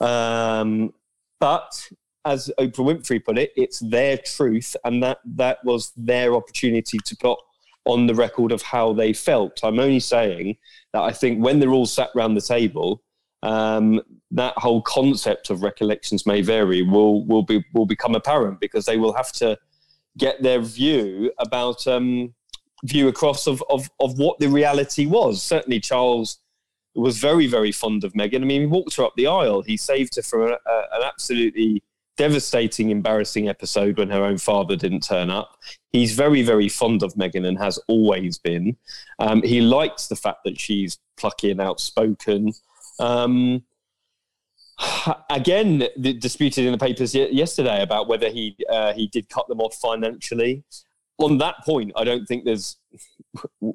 Um, 0.00 0.92
but 1.38 1.88
as 2.24 2.50
Oprah 2.58 2.86
Winfrey 2.86 3.24
put 3.24 3.38
it, 3.38 3.52
it's 3.56 3.80
their 3.80 4.18
truth, 4.18 4.76
and 4.84 5.02
that 5.02 5.18
that 5.24 5.58
was 5.64 5.92
their 5.96 6.34
opportunity 6.34 6.98
to 7.04 7.16
put 7.16 7.38
on 7.84 8.06
the 8.06 8.14
record 8.14 8.52
of 8.52 8.62
how 8.62 8.92
they 8.92 9.12
felt. 9.12 9.60
I'm 9.62 9.78
only 9.78 10.00
saying 10.00 10.56
that 10.92 11.02
I 11.02 11.12
think 11.12 11.42
when 11.42 11.58
they're 11.58 11.72
all 11.72 11.86
sat 11.86 12.10
round 12.14 12.36
the 12.36 12.40
table, 12.40 13.02
um, 13.42 14.00
that 14.30 14.56
whole 14.56 14.82
concept 14.82 15.50
of 15.50 15.62
recollections 15.62 16.26
may 16.26 16.42
vary 16.42 16.82
will 16.82 17.26
will 17.26 17.42
be 17.42 17.64
will 17.74 17.86
become 17.86 18.14
apparent 18.14 18.60
because 18.60 18.86
they 18.86 18.96
will 18.96 19.12
have 19.12 19.32
to 19.32 19.58
get 20.16 20.42
their 20.42 20.60
view 20.60 21.32
about 21.38 21.86
um, 21.86 22.34
view 22.84 23.08
across 23.08 23.46
of, 23.46 23.62
of 23.68 23.90
of 24.00 24.18
what 24.18 24.38
the 24.38 24.48
reality 24.48 25.06
was. 25.06 25.42
Certainly, 25.42 25.80
Charles 25.80 26.38
was 26.94 27.18
very 27.18 27.46
very 27.46 27.72
fond 27.72 28.04
of 28.04 28.12
Meghan. 28.12 28.42
I 28.42 28.44
mean, 28.44 28.60
he 28.62 28.66
walked 28.66 28.96
her 28.96 29.04
up 29.04 29.14
the 29.16 29.26
aisle. 29.26 29.62
He 29.62 29.76
saved 29.76 30.14
her 30.16 30.22
from 30.22 30.42
a, 30.42 30.52
a, 30.52 30.86
an 30.92 31.02
absolutely 31.04 31.82
devastating, 32.22 32.90
embarrassing 32.90 33.48
episode 33.48 33.98
when 33.98 34.08
her 34.08 34.22
own 34.22 34.38
father 34.38 34.76
didn't 34.76 35.02
turn 35.02 35.28
up. 35.28 35.58
He's 35.90 36.14
very, 36.14 36.42
very 36.42 36.68
fond 36.68 37.02
of 37.02 37.14
Meghan 37.14 37.44
and 37.44 37.58
has 37.58 37.80
always 37.88 38.38
been. 38.38 38.76
Um, 39.18 39.42
he 39.42 39.60
likes 39.60 40.06
the 40.06 40.14
fact 40.14 40.44
that 40.44 40.60
she's 40.60 41.00
plucky 41.16 41.50
and 41.50 41.60
outspoken. 41.60 42.52
Um, 43.00 43.64
again, 45.30 45.88
disputed 46.00 46.64
in 46.64 46.70
the 46.70 46.78
papers 46.78 47.12
yesterday 47.12 47.82
about 47.82 48.06
whether 48.06 48.28
he 48.28 48.56
uh, 48.70 48.92
he 48.92 49.08
did 49.08 49.28
cut 49.28 49.48
them 49.48 49.60
off 49.60 49.74
financially. 49.74 50.62
On 51.22 51.38
that 51.38 51.56
point, 51.64 51.92
I 51.96 52.04
don't 52.04 52.26
think 52.26 52.44
there's 52.44 52.76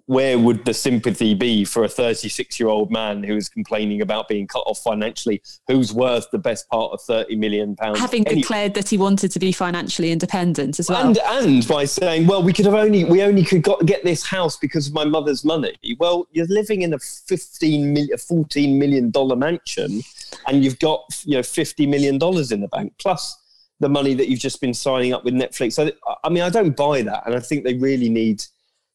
where 0.05 0.38
would 0.38 0.65
the 0.65 0.73
sympathy 0.73 1.33
be 1.33 1.65
for 1.65 1.83
a 1.83 1.89
36 1.89 2.60
year 2.60 2.69
old 2.69 2.91
man 2.91 3.23
who 3.23 3.36
is 3.36 3.49
complaining 3.49 4.01
about 4.01 4.27
being 4.27 4.45
cut 4.45 4.60
off 4.60 4.79
financially, 4.79 5.41
who's 5.67 5.91
worth 5.93 6.29
the 6.31 6.38
best 6.38 6.69
part 6.69 6.91
of 6.91 7.01
30 7.01 7.36
million 7.36 7.75
pounds? 7.75 7.99
Having 7.99 8.27
anyway. 8.27 8.41
declared 8.41 8.73
that 8.75 8.89
he 8.89 8.97
wanted 8.97 9.31
to 9.31 9.39
be 9.39 9.51
financially 9.51 10.12
independent 10.12 10.79
as 10.79 10.89
well. 10.89 11.07
And, 11.07 11.17
and 11.17 11.67
by 11.67 11.86
saying, 11.86 12.27
well, 12.27 12.43
we 12.43 12.53
could 12.53 12.65
have 12.65 12.75
only, 12.75 13.03
we 13.03 13.23
only 13.23 13.43
could 13.43 13.63
got, 13.63 13.86
get 13.86 14.03
this 14.03 14.23
house 14.23 14.57
because 14.57 14.88
of 14.88 14.93
my 14.93 15.05
mother's 15.05 15.43
money. 15.43 15.75
Well, 15.99 16.27
you're 16.31 16.47
living 16.47 16.83
in 16.83 16.93
a 16.93 16.99
15 16.99 17.93
million, 17.93 18.17
14 18.17 18.77
million 18.77 19.10
dollar 19.10 19.36
mansion 19.36 20.01
and 20.45 20.63
you've 20.63 20.79
got, 20.79 21.01
you 21.25 21.38
know, 21.38 21.43
50 21.43 21.88
million 21.88 22.17
dollars 22.17 22.51
in 22.51 22.62
the 22.62 22.67
bank 22.67 22.93
plus 22.99 23.38
the 23.79 23.89
money 23.89 24.13
that 24.13 24.27
you've 24.29 24.39
just 24.39 24.59
been 24.59 24.73
signing 24.73 25.13
up 25.13 25.23
with 25.23 25.33
Netflix. 25.33 25.73
So, 25.73 25.91
I 26.23 26.29
mean, 26.29 26.43
I 26.43 26.49
don't 26.49 26.75
buy 26.75 27.01
that. 27.03 27.23
And 27.25 27.35
I 27.35 27.39
think 27.39 27.63
they 27.63 27.75
really 27.75 28.09
need, 28.09 28.43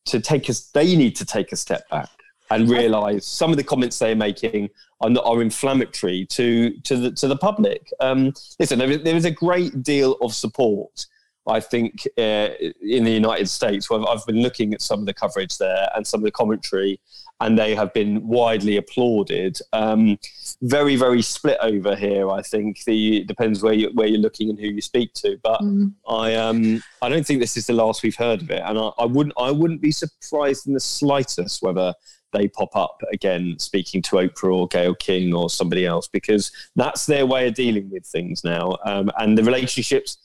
to 0.07 0.21
take 0.21 0.51
us, 0.51 0.71
they 0.71 0.97
need 0.97 1.17
to 1.17 1.25
take 1.25 1.53
a 1.53 1.57
step 1.57 1.89
back 1.89 2.09
and 2.51 2.69
realize 2.69 3.27
some 3.27 3.51
of 3.51 3.57
the 3.57 3.65
comments 3.65 3.99
they're 3.99 4.17
making 4.17 4.69
are, 5.01 5.11
are 5.25 5.41
inflammatory 5.41 6.27
to 6.27 6.71
to 6.81 6.97
the 6.97 7.11
to 7.13 7.29
the 7.29 7.37
public. 7.37 7.91
Um, 8.01 8.35
listen, 8.59 8.79
there 8.79 8.91
is, 8.91 9.03
there 9.03 9.17
is 9.17 9.25
a 9.25 9.31
great 9.31 9.83
deal 9.83 10.17
of 10.21 10.35
support 10.35 11.07
I 11.47 11.61
think 11.61 12.07
uh, 12.19 12.49
in 12.81 13.05
the 13.05 13.11
United 13.11 13.49
States, 13.49 13.91
where 13.91 14.07
I've 14.09 14.25
been 14.27 14.43
looking 14.43 14.75
at 14.75 14.83
some 14.83 15.01
of 15.01 15.07
the 15.07 15.15
coverage 15.15 15.59
there 15.59 15.89
and 15.95 16.07
some 16.07 16.21
of 16.21 16.25
the 16.25 16.31
commentary, 16.31 17.01
and 17.43 17.59
they 17.59 17.75
have 17.75 17.93
been 17.93 18.27
widely 18.27 18.77
applauded. 18.77 19.59
Um, 19.73 20.19
very, 20.63 20.95
very 20.95 21.23
split 21.23 21.59
over 21.61 21.97
here. 21.97 22.31
I 22.31 22.41
think 22.41 22.85
the 22.85 23.25
depends 23.25 23.63
where 23.63 23.75
you 23.75 23.91
where 23.95 24.07
you're 24.07 24.21
looking 24.21 24.49
and 24.49 24.59
who 24.59 24.69
you 24.69 24.81
speak 24.81 25.13
to, 25.15 25.37
but 25.43 25.61
mm. 25.61 25.93
I 26.09 26.37
um 26.37 26.83
I 27.03 27.09
don't 27.09 27.27
think 27.27 27.41
this 27.41 27.57
is 27.57 27.67
the 27.67 27.73
last 27.73 28.05
we've 28.05 28.17
heard 28.17 28.43
of 28.43 28.51
it, 28.51 28.63
and 28.65 28.79
I, 28.79 28.91
I 28.97 29.05
wouldn't 29.05 29.35
I 29.37 29.51
wouldn't 29.51 29.83
be 29.83 29.91
surprised 29.91 30.69
in 30.69 30.73
the 30.73 30.81
slightest 30.81 31.63
whether 31.63 31.93
they 32.33 32.47
pop 32.49 32.75
up 32.77 33.03
again 33.13 33.57
speaking 33.59 34.01
to 34.03 34.17
Oprah 34.17 34.55
or 34.55 34.69
Gayle 34.69 34.95
King 34.95 35.35
or 35.35 35.51
somebody 35.51 35.85
else 35.85 36.09
because 36.09 36.51
that's 36.77 37.05
their 37.07 37.27
way 37.27 37.49
of 37.49 37.55
dealing 37.55 37.91
with 37.91 38.07
things 38.07 38.45
now, 38.45 38.77
um, 38.85 39.11
and 39.19 39.37
the 39.37 39.45
relationships 39.45 40.17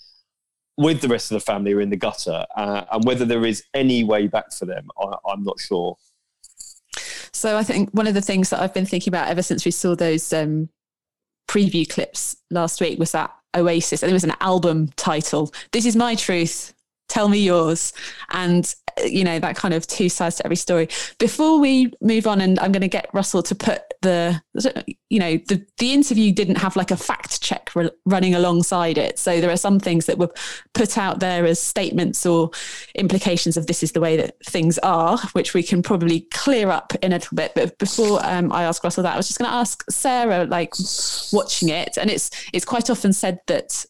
with 0.77 1.01
the 1.01 1.07
rest 1.07 1.31
of 1.31 1.35
the 1.35 1.39
family 1.43 1.73
are 1.73 1.81
in 1.81 1.89
the 1.89 1.97
gutter, 1.97 2.45
uh, 2.55 2.83
and 2.91 3.03
whether 3.05 3.25
there 3.25 3.43
is 3.43 3.63
any 3.73 4.03
way 4.03 4.27
back 4.27 4.53
for 4.53 4.65
them, 4.65 4.87
I, 4.99 5.15
I'm 5.27 5.43
not 5.43 5.59
sure. 5.59 5.97
So 7.37 7.55
I 7.55 7.63
think 7.63 7.91
one 7.91 8.07
of 8.07 8.15
the 8.15 8.21
things 8.21 8.49
that 8.49 8.59
I've 8.59 8.73
been 8.73 8.87
thinking 8.87 9.11
about 9.11 9.27
ever 9.27 9.43
since 9.43 9.63
we 9.63 9.69
saw 9.69 9.95
those 9.95 10.33
um, 10.33 10.69
preview 11.47 11.87
clips 11.87 12.35
last 12.49 12.81
week 12.81 12.97
was 12.97 13.11
that 13.11 13.31
Oasis, 13.55 14.01
and 14.01 14.09
it 14.09 14.13
was 14.13 14.23
an 14.23 14.33
album 14.41 14.89
title. 14.95 15.53
This 15.71 15.85
is 15.85 15.95
my 15.95 16.15
truth 16.15 16.73
tell 17.07 17.27
me 17.29 17.39
yours. 17.39 17.93
And 18.29 18.73
you 19.05 19.23
know 19.23 19.39
that 19.39 19.55
kind 19.55 19.73
of 19.73 19.85
two 19.85 20.09
sides 20.09 20.37
to 20.37 20.45
every 20.45 20.55
story. 20.55 20.89
Before 21.19 21.59
we 21.59 21.93
move 22.01 22.27
on 22.27 22.41
and 22.41 22.59
i'm 22.59 22.71
going 22.71 22.81
to 22.81 22.87
get 22.87 23.09
russell 23.13 23.43
to 23.43 23.55
put 23.55 23.81
the 24.01 24.41
you 25.09 25.19
know 25.19 25.37
the 25.47 25.65
the 25.77 25.93
interview 25.93 26.31
didn't 26.31 26.57
have 26.57 26.75
like 26.75 26.91
a 26.91 26.97
fact 26.97 27.41
check 27.41 27.71
running 28.05 28.35
alongside 28.35 28.97
it. 28.97 29.19
So 29.19 29.41
there 29.41 29.51
are 29.51 29.57
some 29.57 29.79
things 29.79 30.05
that 30.05 30.17
were 30.17 30.31
put 30.73 30.97
out 30.97 31.19
there 31.19 31.45
as 31.45 31.61
statements 31.61 32.25
or 32.25 32.51
implications 32.95 33.57
of 33.57 33.67
this 33.67 33.83
is 33.83 33.91
the 33.91 34.01
way 34.01 34.17
that 34.17 34.35
things 34.45 34.77
are 34.79 35.17
which 35.33 35.53
we 35.53 35.63
can 35.63 35.81
probably 35.81 36.21
clear 36.31 36.69
up 36.69 36.93
in 37.01 37.11
a 37.11 37.15
little 37.15 37.35
bit. 37.35 37.53
But 37.55 37.77
before 37.77 38.19
um, 38.25 38.51
i 38.51 38.63
ask 38.63 38.83
russell 38.83 39.03
that 39.03 39.13
i 39.13 39.17
was 39.17 39.27
just 39.27 39.39
going 39.39 39.49
to 39.49 39.55
ask 39.55 39.83
sarah 39.89 40.45
like 40.45 40.73
watching 41.31 41.69
it. 41.69 41.97
And 41.97 42.09
it's 42.09 42.29
it's 42.53 42.65
quite 42.65 42.89
often 42.89 43.13
said 43.13 43.39
that 43.47 43.85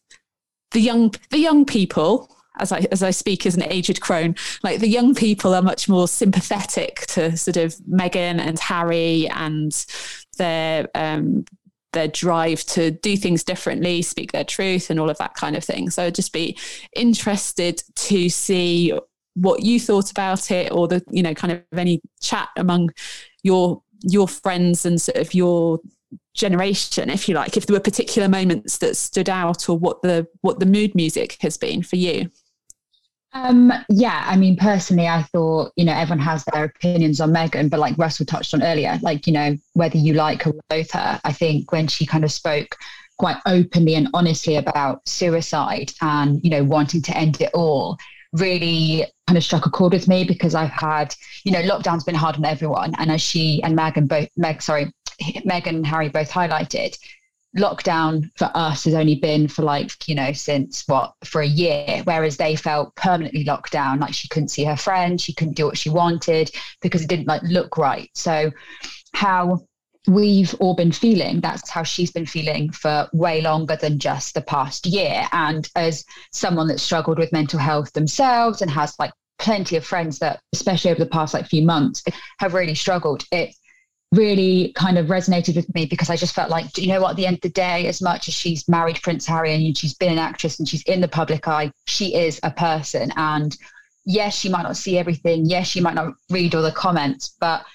the 0.72 0.82
young 0.82 1.14
the 1.30 1.40
young 1.40 1.66
people 1.66 2.37
as 2.60 2.72
I 2.72 2.86
as 2.92 3.04
I 3.04 3.12
speak 3.12 3.46
as 3.46 3.56
an 3.56 3.64
aged 3.64 4.02
crone, 4.02 4.36
like 4.64 4.80
the 4.80 4.88
young 4.88 5.16
people 5.16 5.54
are 5.54 5.62
much 5.62 5.88
more 5.90 6.08
sympathetic 6.08 7.06
to 7.08 7.36
sort 7.38 7.58
of 7.58 7.76
Meghan 7.90 8.40
and 8.40 8.60
Harry 8.60 9.28
and 9.30 9.86
their 10.38 10.88
um, 10.96 11.46
their 11.94 12.08
drive 12.08 12.64
to 12.66 12.92
do 12.92 13.18
things 13.18 13.44
differently, 13.44 14.02
speak 14.02 14.32
their 14.32 14.44
truth, 14.44 14.90
and 14.90 15.00
all 15.00 15.10
of 15.10 15.18
that 15.18 15.36
kind 15.36 15.56
of 15.56 15.64
thing. 15.64 15.90
So 15.90 16.04
I'd 16.04 16.16
just 16.16 16.34
be 16.34 16.58
interested 16.96 17.82
to 17.96 18.30
see 18.30 18.94
what 19.36 19.64
you 19.64 19.80
thought 19.80 20.12
about 20.12 20.52
it, 20.52 20.72
or 20.72 20.88
the 20.88 21.04
you 21.12 21.24
know 21.24 21.34
kind 21.34 21.54
of 21.54 21.64
any 21.78 22.02
chat 22.22 22.50
among 22.58 22.90
your 23.44 23.82
your 24.02 24.28
friends 24.28 24.86
and 24.86 25.02
sort 25.02 25.18
of 25.18 25.34
your 25.34 25.80
generation 26.34 27.10
if 27.10 27.28
you 27.28 27.36
like 27.36 27.58
if 27.58 27.66
there 27.66 27.74
were 27.74 27.82
particular 27.82 28.30
moments 28.30 28.78
that 28.78 28.96
stood 28.96 29.28
out 29.28 29.68
or 29.68 29.78
what 29.78 30.02
the 30.04 30.26
what 30.42 30.60
the 30.60 30.66
mood 30.66 30.94
music 30.94 31.36
has 31.42 31.58
been 31.58 31.82
for 31.82 31.96
you 31.96 32.30
um, 33.44 33.72
yeah, 33.90 34.24
I 34.26 34.36
mean, 34.36 34.56
personally, 34.56 35.08
I 35.08 35.24
thought, 35.24 35.72
you 35.76 35.86
know, 35.86 35.94
everyone 35.94 36.24
has 36.26 36.44
their 36.46 36.66
opinions 36.66 37.22
on 37.22 37.32
Meghan, 37.32 37.70
but 37.70 37.80
like 37.80 37.98
Russell 37.98 38.26
touched 38.26 38.54
on 38.54 38.64
earlier, 38.64 39.00
like, 39.02 39.28
you 39.28 39.34
know, 39.34 39.56
whether 39.74 39.98
you 39.98 40.14
like 40.14 40.44
her 40.44 40.52
or 40.52 40.62
both 40.70 40.92
her, 40.92 41.20
I 41.24 41.32
think 41.32 41.72
when 41.72 41.88
she 41.88 42.06
kind 42.06 42.24
of 42.24 42.32
spoke 42.32 42.76
quite 43.18 43.38
openly 43.46 43.96
and 43.96 44.08
honestly 44.14 44.56
about 44.56 45.08
suicide 45.08 45.92
and, 46.02 46.44
you 46.44 46.50
know, 46.50 46.64
wanting 46.64 47.02
to 47.04 47.18
end 47.18 47.40
it 47.42 47.52
all, 47.54 47.98
really 48.34 49.06
kind 49.28 49.38
of 49.38 49.44
struck 49.44 49.66
a 49.66 49.70
chord 49.70 49.94
with 49.94 50.08
me 50.08 50.24
because 50.24 50.56
I've 50.56 50.70
had, 50.70 51.16
you 51.44 51.52
know, 51.52 51.62
lockdown's 51.62 52.04
been 52.04 52.16
hard 52.16 52.36
on 52.38 52.46
everyone. 52.46 52.94
And 52.98 53.12
as 53.12 53.22
she 53.22 53.62
and 53.64 53.78
Meghan 53.78 54.08
both, 54.08 54.30
Meg, 54.38 54.62
sorry, 54.62 54.92
Meghan 55.22 55.68
and 55.68 55.88
Harry 55.88 56.10
both 56.10 56.32
highlighted, 56.32 56.98
lockdown 57.56 58.30
for 58.36 58.52
us 58.54 58.84
has 58.84 58.94
only 58.94 59.16
been 59.16 59.48
for 59.48 59.64
like 59.64 60.08
you 60.08 60.16
know 60.16 60.34
since 60.34 60.84
what 60.88 61.14
for 61.24 61.42
a 61.42 61.48
year 61.48 62.02
whereas 62.04 62.38
they 62.38 62.56
felt 62.56 62.96
permanently 62.96 63.44
locked 63.44 63.72
down. 63.72 64.00
Like 64.00 64.14
she 64.14 64.28
couldn't 64.28 64.50
see 64.50 64.64
her 64.66 64.76
friends 64.76 65.22
she 65.24 65.34
couldn't 65.34 65.56
do 65.56 65.66
what 65.66 65.78
she 65.78 65.90
wanted 65.90 66.52
because 66.82 67.02
it 67.02 67.10
didn't 67.10 67.28
like 67.28 67.42
look 67.44 67.78
right. 67.78 68.10
So 68.14 68.52
how 69.14 69.66
we've 70.08 70.54
all 70.56 70.74
been 70.74 70.92
feeling 70.92 71.42
that's 71.42 71.70
how 71.70 71.84
she's 71.84 72.12
been 72.12 72.26
feeling 72.26 72.72
for 72.72 73.10
way 73.12 73.42
longer 73.42 73.76
than 73.76 74.00
just 74.00 74.34
the 74.34 74.42
past 74.42 74.86
year. 74.86 75.28
And 75.32 75.70
as 75.76 76.06
someone 76.32 76.68
that 76.68 76.80
struggled 76.80 77.20
with 77.20 77.34
mental 77.34 77.60
health 77.60 77.94
themselves 77.94 78.62
and 78.62 78.72
has 78.72 78.96
like 79.00 79.12
plenty 79.40 79.76
of 79.76 79.86
friends 79.86 80.20
that 80.20 80.40
especially 80.54 80.92
over 80.92 81.04
the 81.04 81.10
past 81.10 81.34
like 81.34 81.46
few 81.46 81.62
months 81.62 82.04
have 82.40 82.54
really 82.54 82.74
struggled 82.74 83.24
it 83.32 83.54
really 84.14 84.72
kind 84.74 84.98
of 84.98 85.08
resonated 85.08 85.56
with 85.56 85.74
me 85.76 85.86
because 85.86 86.10
I 86.10 86.16
just 86.16 86.34
felt 86.34 86.50
like, 86.50 86.78
you 86.78 86.88
know 86.88 87.02
what, 87.02 87.12
at 87.12 87.16
the 87.18 87.26
end 87.26 87.36
of 87.38 87.42
the 87.42 87.50
day, 87.50 87.88
as 87.88 88.02
much 88.02 88.28
as 88.28 88.34
she's 88.34 88.68
married 88.68 89.02
Prince 89.02 89.26
Harry 89.26 89.54
and 89.54 89.78
she's 89.78 89.94
been 89.94 90.12
an 90.12 90.20
actress 90.20 90.60
and 90.60 90.68
she's 90.68 90.84
in 90.84 91.02
the 91.02 91.08
public 91.08 91.48
eye, 91.48 91.72
she 91.86 92.16
is 92.16 92.40
a 92.44 92.52
person. 92.52 93.12
And 93.18 93.56
yes, 94.06 94.36
she 94.36 94.50
might 94.50 94.64
not 94.64 94.78
see 94.78 94.98
everything. 94.98 95.46
Yes, 95.46 95.68
she 95.68 95.82
might 95.82 95.96
not 95.96 96.14
read 96.30 96.56
all 96.56 96.62
the 96.62 96.72
comments, 96.72 97.36
but 97.40 97.66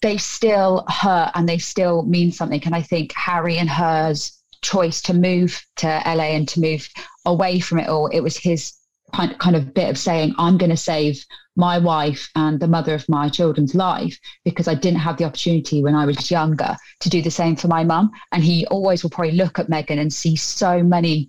they 0.00 0.16
still 0.16 0.84
hurt 0.88 1.32
and 1.34 1.46
they 1.46 1.58
still 1.58 2.02
mean 2.04 2.32
something. 2.32 2.62
And 2.64 2.74
I 2.74 2.80
think 2.80 3.12
Harry 3.12 3.58
and 3.58 3.68
hers 3.68 4.38
choice 4.62 5.02
to 5.02 5.14
move 5.14 5.62
to 5.76 5.86
LA 5.86 6.32
and 6.34 6.48
to 6.48 6.60
move 6.60 6.88
away 7.26 7.60
from 7.60 7.80
it 7.80 7.88
all, 7.88 8.06
it 8.06 8.20
was 8.20 8.36
his 8.36 8.72
kind 9.12 9.56
of 9.56 9.74
bit 9.74 9.90
of 9.90 9.98
saying, 9.98 10.34
I'm 10.38 10.56
going 10.56 10.70
to 10.70 10.76
save 10.76 11.24
my 11.60 11.78
wife 11.78 12.28
and 12.34 12.58
the 12.58 12.66
mother 12.66 12.94
of 12.94 13.08
my 13.08 13.28
children's 13.28 13.74
life 13.74 14.18
because 14.44 14.66
I 14.66 14.74
didn't 14.74 14.98
have 14.98 15.18
the 15.18 15.24
opportunity 15.24 15.82
when 15.82 15.94
I 15.94 16.06
was 16.06 16.30
younger 16.30 16.74
to 17.00 17.08
do 17.08 17.22
the 17.22 17.30
same 17.30 17.54
for 17.54 17.68
my 17.68 17.84
mum. 17.84 18.10
And 18.32 18.42
he 18.42 18.66
always 18.66 19.02
will 19.02 19.10
probably 19.10 19.32
look 19.32 19.58
at 19.58 19.68
Meghan 19.68 20.00
and 20.00 20.12
see 20.12 20.34
so 20.34 20.82
many 20.82 21.28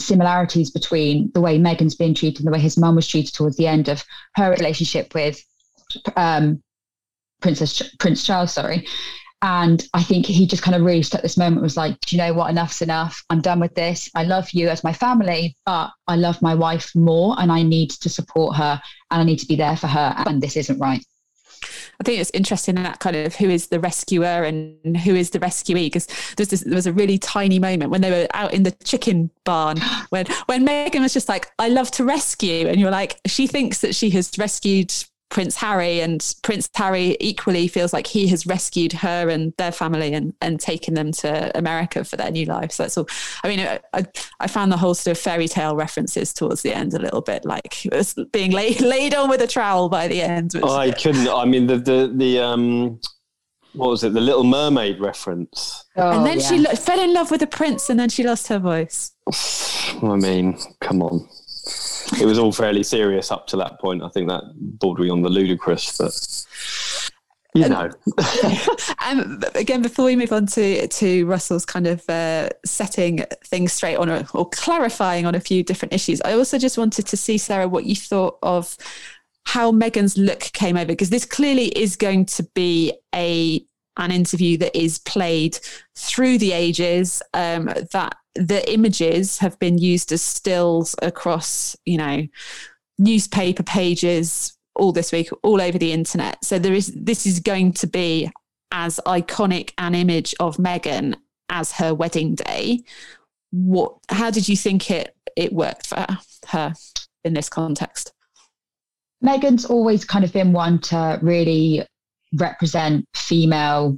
similarities 0.00 0.70
between 0.70 1.30
the 1.34 1.40
way 1.40 1.58
Meghan's 1.58 1.96
been 1.96 2.14
treated 2.14 2.40
and 2.40 2.46
the 2.46 2.52
way 2.52 2.60
his 2.60 2.76
mum 2.76 2.94
was 2.94 3.08
treated 3.08 3.34
towards 3.34 3.56
the 3.56 3.66
end 3.66 3.88
of 3.88 4.04
her 4.36 4.50
relationship 4.50 5.14
with 5.14 5.42
um, 6.16 6.62
Princess 7.40 7.82
Prince 7.98 8.24
Charles, 8.24 8.52
sorry. 8.52 8.86
And 9.42 9.86
I 9.92 10.02
think 10.02 10.26
he 10.26 10.46
just 10.46 10.62
kind 10.62 10.74
of 10.74 10.82
really 10.82 11.02
stuck 11.02 11.22
this 11.22 11.36
moment 11.36 11.62
was 11.62 11.76
like, 11.76 12.00
do 12.00 12.16
you 12.16 12.22
know 12.22 12.32
what? 12.32 12.50
Enough's 12.50 12.80
enough. 12.80 13.22
I'm 13.28 13.42
done 13.42 13.60
with 13.60 13.74
this. 13.74 14.10
I 14.14 14.24
love 14.24 14.50
you 14.52 14.68
as 14.68 14.82
my 14.82 14.92
family, 14.92 15.54
but 15.66 15.90
I 16.08 16.16
love 16.16 16.40
my 16.40 16.54
wife 16.54 16.90
more 16.94 17.36
and 17.38 17.52
I 17.52 17.62
need 17.62 17.90
to 17.90 18.08
support 18.08 18.56
her 18.56 18.80
and 19.10 19.20
I 19.20 19.24
need 19.24 19.38
to 19.40 19.46
be 19.46 19.56
there 19.56 19.76
for 19.76 19.88
her. 19.88 20.14
And 20.26 20.42
this 20.42 20.56
isn't 20.56 20.78
right. 20.78 21.04
I 22.00 22.04
think 22.04 22.20
it's 22.20 22.30
interesting 22.34 22.74
that 22.76 22.98
kind 22.98 23.16
of 23.16 23.34
who 23.36 23.48
is 23.48 23.68
the 23.68 23.80
rescuer 23.80 24.44
and 24.44 24.96
who 24.98 25.14
is 25.14 25.30
the 25.30 25.40
rescuee 25.40 25.86
because 25.86 26.06
there's 26.36 26.50
this, 26.50 26.60
there 26.60 26.74
was 26.74 26.86
a 26.86 26.92
really 26.92 27.18
tiny 27.18 27.58
moment 27.58 27.90
when 27.90 28.02
they 28.02 28.10
were 28.10 28.26
out 28.34 28.52
in 28.52 28.64
the 28.64 28.72
chicken 28.84 29.30
barn 29.44 29.78
when 30.10 30.26
when 30.46 30.66
Meghan 30.66 31.00
was 31.00 31.14
just 31.14 31.28
like 31.28 31.50
I 31.58 31.68
love 31.68 31.90
to 31.92 32.04
rescue 32.04 32.68
and 32.68 32.78
you're 32.78 32.90
like 32.90 33.18
she 33.26 33.46
thinks 33.46 33.80
that 33.80 33.94
she 33.94 34.10
has 34.10 34.30
rescued 34.38 34.92
Prince 35.28 35.56
Harry, 35.56 36.00
and 36.00 36.34
Prince 36.42 36.68
Harry 36.74 37.16
equally 37.20 37.66
feels 37.68 37.92
like 37.92 38.06
he 38.06 38.28
has 38.28 38.46
rescued 38.46 38.92
her 38.92 39.28
and 39.28 39.52
their 39.58 39.72
family 39.72 40.14
and, 40.14 40.32
and 40.40 40.60
taken 40.60 40.94
them 40.94 41.10
to 41.12 41.56
America 41.56 42.04
for 42.04 42.16
their 42.16 42.30
new 42.30 42.46
life. 42.46 42.72
So 42.72 42.84
that's 42.84 42.96
all. 42.96 43.08
I 43.42 43.48
mean, 43.48 43.60
I, 43.92 44.04
I 44.40 44.46
found 44.46 44.70
the 44.70 44.76
whole 44.76 44.94
sort 44.94 45.16
of 45.16 45.22
fairy 45.22 45.48
tale 45.48 45.74
references 45.74 46.32
towards 46.32 46.62
the 46.62 46.72
end 46.72 46.94
a 46.94 46.98
little 46.98 47.22
bit 47.22 47.44
like 47.44 47.84
it 47.84 47.92
was 47.92 48.14
being 48.32 48.52
laid 48.52 48.80
laid 48.96 49.14
on 49.14 49.28
with 49.28 49.40
a 49.40 49.46
trowel 49.46 49.88
by 49.88 50.08
the 50.08 50.22
end. 50.22 50.52
Which, 50.54 50.64
I 50.64 50.90
couldn't. 51.02 51.28
I 51.28 51.44
mean, 51.44 51.66
the 51.66 51.78
the 51.78 52.12
the 52.14 52.38
um, 52.38 53.00
what 53.72 53.90
was 53.90 54.04
it? 54.04 54.14
The 54.14 54.20
Little 54.20 54.44
Mermaid 54.44 55.00
reference. 55.00 55.84
Oh, 55.96 56.18
and 56.18 56.24
then 56.24 56.38
yeah. 56.38 56.48
she 56.48 56.58
lo- 56.58 56.74
fell 56.74 57.00
in 57.00 57.12
love 57.12 57.30
with 57.32 57.40
the 57.40 57.46
prince, 57.46 57.90
and 57.90 57.98
then 57.98 58.08
she 58.08 58.22
lost 58.22 58.46
her 58.46 58.60
voice. 58.60 59.12
I 60.02 60.16
mean, 60.16 60.58
come 60.80 61.02
on 61.02 61.28
it 62.20 62.26
was 62.26 62.38
all 62.38 62.52
fairly 62.52 62.82
serious 62.82 63.30
up 63.30 63.46
to 63.48 63.56
that 63.56 63.80
point. 63.80 64.02
I 64.02 64.08
think 64.08 64.28
that 64.28 64.44
bordering 64.56 65.10
on 65.10 65.22
the 65.22 65.28
ludicrous, 65.28 65.96
but 65.96 66.46
you 67.54 67.68
know. 67.68 67.90
um, 69.06 69.42
again, 69.54 69.82
before 69.82 70.04
we 70.04 70.16
move 70.16 70.32
on 70.32 70.46
to 70.46 70.86
to 70.86 71.26
Russell's 71.26 71.64
kind 71.64 71.86
of 71.86 72.08
uh, 72.08 72.50
setting 72.64 73.24
things 73.44 73.72
straight 73.72 73.96
on 73.96 74.08
a, 74.08 74.26
or 74.34 74.48
clarifying 74.50 75.26
on 75.26 75.34
a 75.34 75.40
few 75.40 75.62
different 75.62 75.92
issues, 75.92 76.20
I 76.22 76.32
also 76.34 76.58
just 76.58 76.78
wanted 76.78 77.06
to 77.06 77.16
see 77.16 77.38
Sarah 77.38 77.68
what 77.68 77.84
you 77.84 77.96
thought 77.96 78.38
of 78.42 78.76
how 79.44 79.72
Meghan's 79.72 80.18
look 80.18 80.40
came 80.40 80.76
over 80.76 80.86
because 80.86 81.10
this 81.10 81.24
clearly 81.24 81.66
is 81.68 81.96
going 81.96 82.26
to 82.26 82.42
be 82.54 82.92
a 83.14 83.64
an 83.98 84.10
interview 84.10 84.58
that 84.58 84.76
is 84.76 84.98
played 84.98 85.58
through 85.94 86.36
the 86.38 86.52
ages 86.52 87.22
um, 87.32 87.64
that 87.92 88.14
the 88.36 88.62
images 88.72 89.38
have 89.38 89.58
been 89.58 89.78
used 89.78 90.12
as 90.12 90.22
stills 90.22 90.94
across, 91.02 91.76
you 91.84 91.98
know, 91.98 92.26
newspaper 92.98 93.62
pages 93.62 94.56
all 94.74 94.92
this 94.92 95.12
week, 95.12 95.30
all 95.42 95.60
over 95.60 95.78
the 95.78 95.92
internet. 95.92 96.44
So 96.44 96.58
there 96.58 96.74
is 96.74 96.92
this 96.94 97.26
is 97.26 97.40
going 97.40 97.72
to 97.74 97.86
be 97.86 98.30
as 98.72 99.00
iconic 99.06 99.72
an 99.78 99.94
image 99.94 100.34
of 100.40 100.56
Meghan 100.56 101.14
as 101.48 101.72
her 101.72 101.94
wedding 101.94 102.34
day. 102.34 102.82
What? 103.50 103.96
How 104.08 104.30
did 104.30 104.48
you 104.48 104.56
think 104.56 104.90
it 104.90 105.14
it 105.36 105.52
worked 105.52 105.86
for 105.86 106.06
her 106.48 106.74
in 107.24 107.34
this 107.34 107.48
context? 107.48 108.12
Meghan's 109.24 109.64
always 109.64 110.04
kind 110.04 110.24
of 110.24 110.32
been 110.32 110.52
one 110.52 110.78
to 110.80 111.18
really 111.22 111.86
represent 112.34 113.06
female 113.14 113.96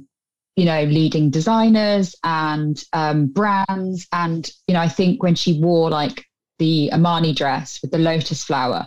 you 0.59 0.65
know, 0.65 0.83
leading 0.83 1.29
designers 1.29 2.15
and 2.25 2.83
um, 2.91 3.27
brands. 3.27 4.05
And, 4.11 4.49
you 4.67 4.73
know, 4.73 4.81
I 4.81 4.89
think 4.89 5.23
when 5.23 5.35
she 5.35 5.57
wore 5.61 5.89
like 5.89 6.25
the 6.57 6.89
Armani 6.91 7.33
dress 7.33 7.79
with 7.81 7.91
the 7.91 7.97
lotus 7.97 8.43
flower 8.43 8.85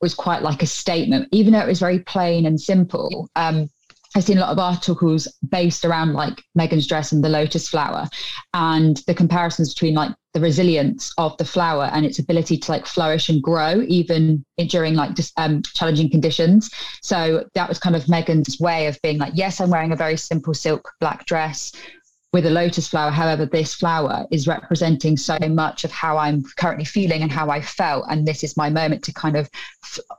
was 0.00 0.14
quite 0.14 0.40
like 0.42 0.62
a 0.62 0.66
statement, 0.66 1.28
even 1.30 1.52
though 1.52 1.60
it 1.60 1.66
was 1.66 1.78
very 1.78 1.98
plain 1.98 2.46
and 2.46 2.58
simple. 2.58 3.28
Um, 3.36 3.68
I've 4.14 4.24
seen 4.24 4.38
a 4.38 4.40
lot 4.40 4.50
of 4.50 4.58
articles 4.58 5.28
based 5.48 5.84
around 5.84 6.14
like 6.14 6.42
Meghan's 6.58 6.86
dress 6.86 7.12
and 7.12 7.22
the 7.22 7.28
lotus 7.28 7.68
flower 7.68 8.08
and 8.54 8.96
the 9.06 9.14
comparisons 9.14 9.72
between 9.72 9.94
like 9.94 10.12
the 10.34 10.40
resilience 10.40 11.12
of 11.16 11.36
the 11.36 11.44
flower 11.44 11.90
and 11.92 12.04
its 12.04 12.18
ability 12.18 12.56
to 12.56 12.72
like 12.72 12.86
flourish 12.86 13.28
and 13.28 13.42
grow 13.42 13.82
even 13.86 14.44
during 14.68 14.94
like 14.94 15.14
just 15.14 15.32
um, 15.38 15.62
challenging 15.62 16.10
conditions. 16.10 16.70
So 17.02 17.44
that 17.54 17.68
was 17.68 17.78
kind 17.78 17.94
of 17.94 18.04
Meghan's 18.04 18.58
way 18.58 18.86
of 18.86 19.00
being 19.02 19.18
like, 19.18 19.32
yes, 19.36 19.60
I'm 19.60 19.70
wearing 19.70 19.92
a 19.92 19.96
very 19.96 20.16
simple 20.16 20.54
silk 20.54 20.92
black 21.00 21.24
dress 21.26 21.72
with 22.32 22.46
a 22.46 22.50
lotus 22.50 22.86
flower. 22.86 23.10
However, 23.10 23.44
this 23.44 23.74
flower 23.74 24.26
is 24.30 24.46
representing 24.46 25.16
so 25.16 25.36
much 25.48 25.84
of 25.84 25.90
how 25.90 26.16
I'm 26.16 26.44
currently 26.56 26.84
feeling 26.84 27.22
and 27.22 27.32
how 27.32 27.50
I 27.50 27.60
felt. 27.60 28.04
And 28.08 28.26
this 28.26 28.44
is 28.44 28.56
my 28.56 28.70
moment 28.70 29.02
to 29.04 29.12
kind 29.12 29.36
of 29.36 29.50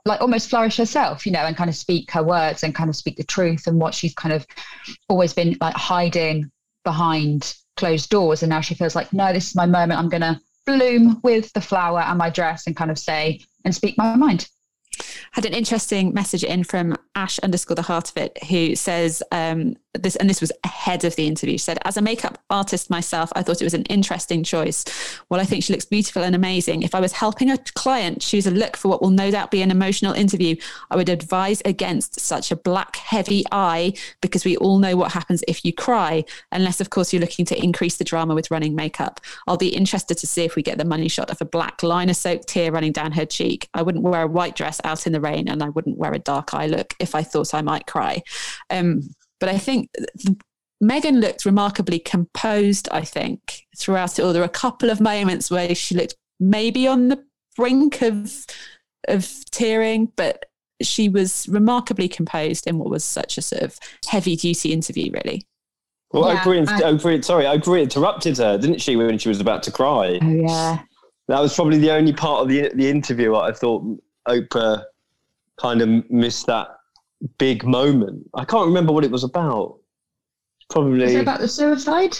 like 0.04 0.20
almost 0.20 0.50
flourish 0.50 0.76
herself, 0.76 1.24
you 1.24 1.32
know, 1.32 1.40
and 1.40 1.56
kind 1.56 1.70
of 1.70 1.76
speak 1.76 2.10
her 2.10 2.22
words 2.22 2.62
and 2.62 2.74
kind 2.74 2.90
of 2.90 2.96
speak 2.96 3.16
the 3.16 3.24
truth 3.24 3.66
and 3.66 3.80
what 3.80 3.94
she's 3.94 4.14
kind 4.14 4.34
of 4.34 4.46
always 5.08 5.32
been 5.32 5.56
like 5.60 5.74
hiding 5.74 6.50
behind 6.84 7.54
closed 7.76 8.10
doors. 8.10 8.42
And 8.42 8.50
now 8.50 8.60
she 8.60 8.74
feels 8.74 8.94
like, 8.94 9.12
no, 9.12 9.32
this 9.32 9.48
is 9.48 9.56
my 9.56 9.66
moment. 9.66 9.98
I'm 9.98 10.10
going 10.10 10.20
to 10.20 10.38
bloom 10.66 11.20
with 11.22 11.52
the 11.54 11.60
flower 11.60 12.00
and 12.00 12.18
my 12.18 12.28
dress 12.28 12.66
and 12.66 12.76
kind 12.76 12.90
of 12.90 12.98
say 12.98 13.40
and 13.64 13.74
speak 13.74 13.96
my 13.96 14.14
mind 14.16 14.48
had 15.32 15.44
an 15.44 15.54
interesting 15.54 16.12
message 16.12 16.44
in 16.44 16.64
from 16.64 16.96
Ash 17.14 17.38
underscore 17.40 17.74
the 17.74 17.82
heart 17.82 18.10
of 18.10 18.16
it, 18.16 18.42
who 18.44 18.74
says 18.74 19.22
um, 19.32 19.76
this, 19.94 20.16
and 20.16 20.28
this 20.28 20.40
was 20.40 20.52
ahead 20.64 21.04
of 21.04 21.16
the 21.16 21.26
interview. 21.26 21.54
She 21.54 21.58
said, 21.58 21.78
"As 21.84 21.96
a 21.96 22.02
makeup 22.02 22.42
artist 22.50 22.90
myself, 22.90 23.32
I 23.34 23.42
thought 23.42 23.60
it 23.60 23.64
was 23.64 23.74
an 23.74 23.84
interesting 23.84 24.42
choice. 24.44 24.84
While 25.28 25.40
I 25.40 25.44
think 25.44 25.64
she 25.64 25.72
looks 25.72 25.84
beautiful 25.84 26.22
and 26.22 26.34
amazing, 26.34 26.82
if 26.82 26.94
I 26.94 27.00
was 27.00 27.12
helping 27.12 27.50
a 27.50 27.58
client 27.74 28.20
choose 28.20 28.46
a 28.46 28.50
look 28.50 28.76
for 28.76 28.88
what 28.88 29.02
will 29.02 29.10
no 29.10 29.30
doubt 29.30 29.50
be 29.50 29.62
an 29.62 29.70
emotional 29.70 30.12
interview, 30.12 30.56
I 30.90 30.96
would 30.96 31.08
advise 31.08 31.62
against 31.64 32.20
such 32.20 32.50
a 32.50 32.56
black 32.56 32.96
heavy 32.96 33.44
eye 33.52 33.94
because 34.20 34.44
we 34.44 34.56
all 34.56 34.78
know 34.78 34.96
what 34.96 35.12
happens 35.12 35.42
if 35.48 35.64
you 35.64 35.72
cry. 35.72 36.24
Unless, 36.50 36.80
of 36.80 36.90
course, 36.90 37.12
you're 37.12 37.20
looking 37.20 37.44
to 37.46 37.62
increase 37.62 37.96
the 37.96 38.04
drama 38.04 38.34
with 38.34 38.50
running 38.50 38.74
makeup. 38.74 39.20
I'll 39.46 39.56
be 39.56 39.68
interested 39.68 40.18
to 40.18 40.26
see 40.26 40.44
if 40.44 40.56
we 40.56 40.62
get 40.62 40.78
the 40.78 40.84
money 40.84 41.08
shot 41.08 41.30
of 41.30 41.40
a 41.40 41.44
black 41.44 41.82
liner-soaked 41.82 42.48
tear 42.48 42.72
running 42.72 42.92
down 42.92 43.12
her 43.12 43.26
cheek. 43.26 43.68
I 43.74 43.82
wouldn't 43.82 44.04
wear 44.04 44.22
a 44.22 44.26
white 44.26 44.56
dress 44.56 44.80
out 44.84 45.06
in 45.06 45.12
the 45.12 45.20
rain 45.20 45.48
and 45.48 45.62
I 45.62 45.68
wouldn't 45.68 45.98
wear 45.98 46.12
a 46.12 46.18
dark 46.18 46.54
eye 46.54 46.66
look 46.66 46.94
if 46.98 47.14
I 47.14 47.22
thought 47.22 47.54
I 47.54 47.62
might 47.62 47.86
cry. 47.86 48.22
Um, 48.70 49.02
but 49.40 49.48
I 49.48 49.58
think 49.58 49.90
Meghan 50.82 51.20
looked 51.20 51.44
remarkably 51.44 51.98
composed, 51.98 52.88
I 52.90 53.02
think, 53.02 53.66
throughout 53.76 54.18
it 54.18 54.22
all. 54.22 54.32
There 54.32 54.42
were 54.42 54.46
a 54.46 54.48
couple 54.48 54.90
of 54.90 55.00
moments 55.00 55.50
where 55.50 55.74
she 55.74 55.94
looked 55.94 56.16
maybe 56.40 56.86
on 56.86 57.08
the 57.08 57.24
brink 57.56 58.02
of 58.02 58.46
of 59.08 59.28
tearing, 59.50 60.12
but 60.16 60.46
she 60.80 61.08
was 61.08 61.46
remarkably 61.48 62.08
composed 62.08 62.66
in 62.66 62.78
what 62.78 62.90
was 62.90 63.04
such 63.04 63.38
a 63.38 63.42
sort 63.42 63.62
of 63.62 63.78
heavy 64.08 64.36
duty 64.36 64.72
interview, 64.72 65.10
really. 65.12 65.46
Well, 66.12 66.32
yeah, 66.32 66.42
Oprah, 66.42 66.68
I, 66.68 66.82
Oprah, 66.82 67.24
sorry, 67.24 67.44
Oprah 67.44 67.82
interrupted 67.82 68.36
her, 68.38 68.58
didn't 68.58 68.80
she, 68.80 68.96
when 68.96 69.18
she 69.18 69.28
was 69.28 69.40
about 69.40 69.62
to 69.64 69.72
cry? 69.72 70.18
Oh, 70.20 70.30
yeah. 70.30 70.82
That 71.28 71.40
was 71.40 71.54
probably 71.54 71.78
the 71.78 71.92
only 71.92 72.12
part 72.12 72.42
of 72.42 72.48
the 72.48 72.70
the 72.74 72.90
interview 72.90 73.34
I 73.34 73.52
thought 73.52 73.82
Oprah 74.28 74.84
kind 75.60 75.82
of 75.82 76.10
missed 76.10 76.46
that 76.46 76.68
big 77.38 77.64
moment. 77.64 78.28
I 78.34 78.44
can't 78.44 78.66
remember 78.66 78.92
what 78.92 79.04
it 79.04 79.10
was 79.10 79.24
about. 79.24 79.78
Probably 80.70 81.02
was 81.02 81.14
it 81.14 81.20
about 81.20 81.40
the 81.40 81.48
suicide. 81.48 82.16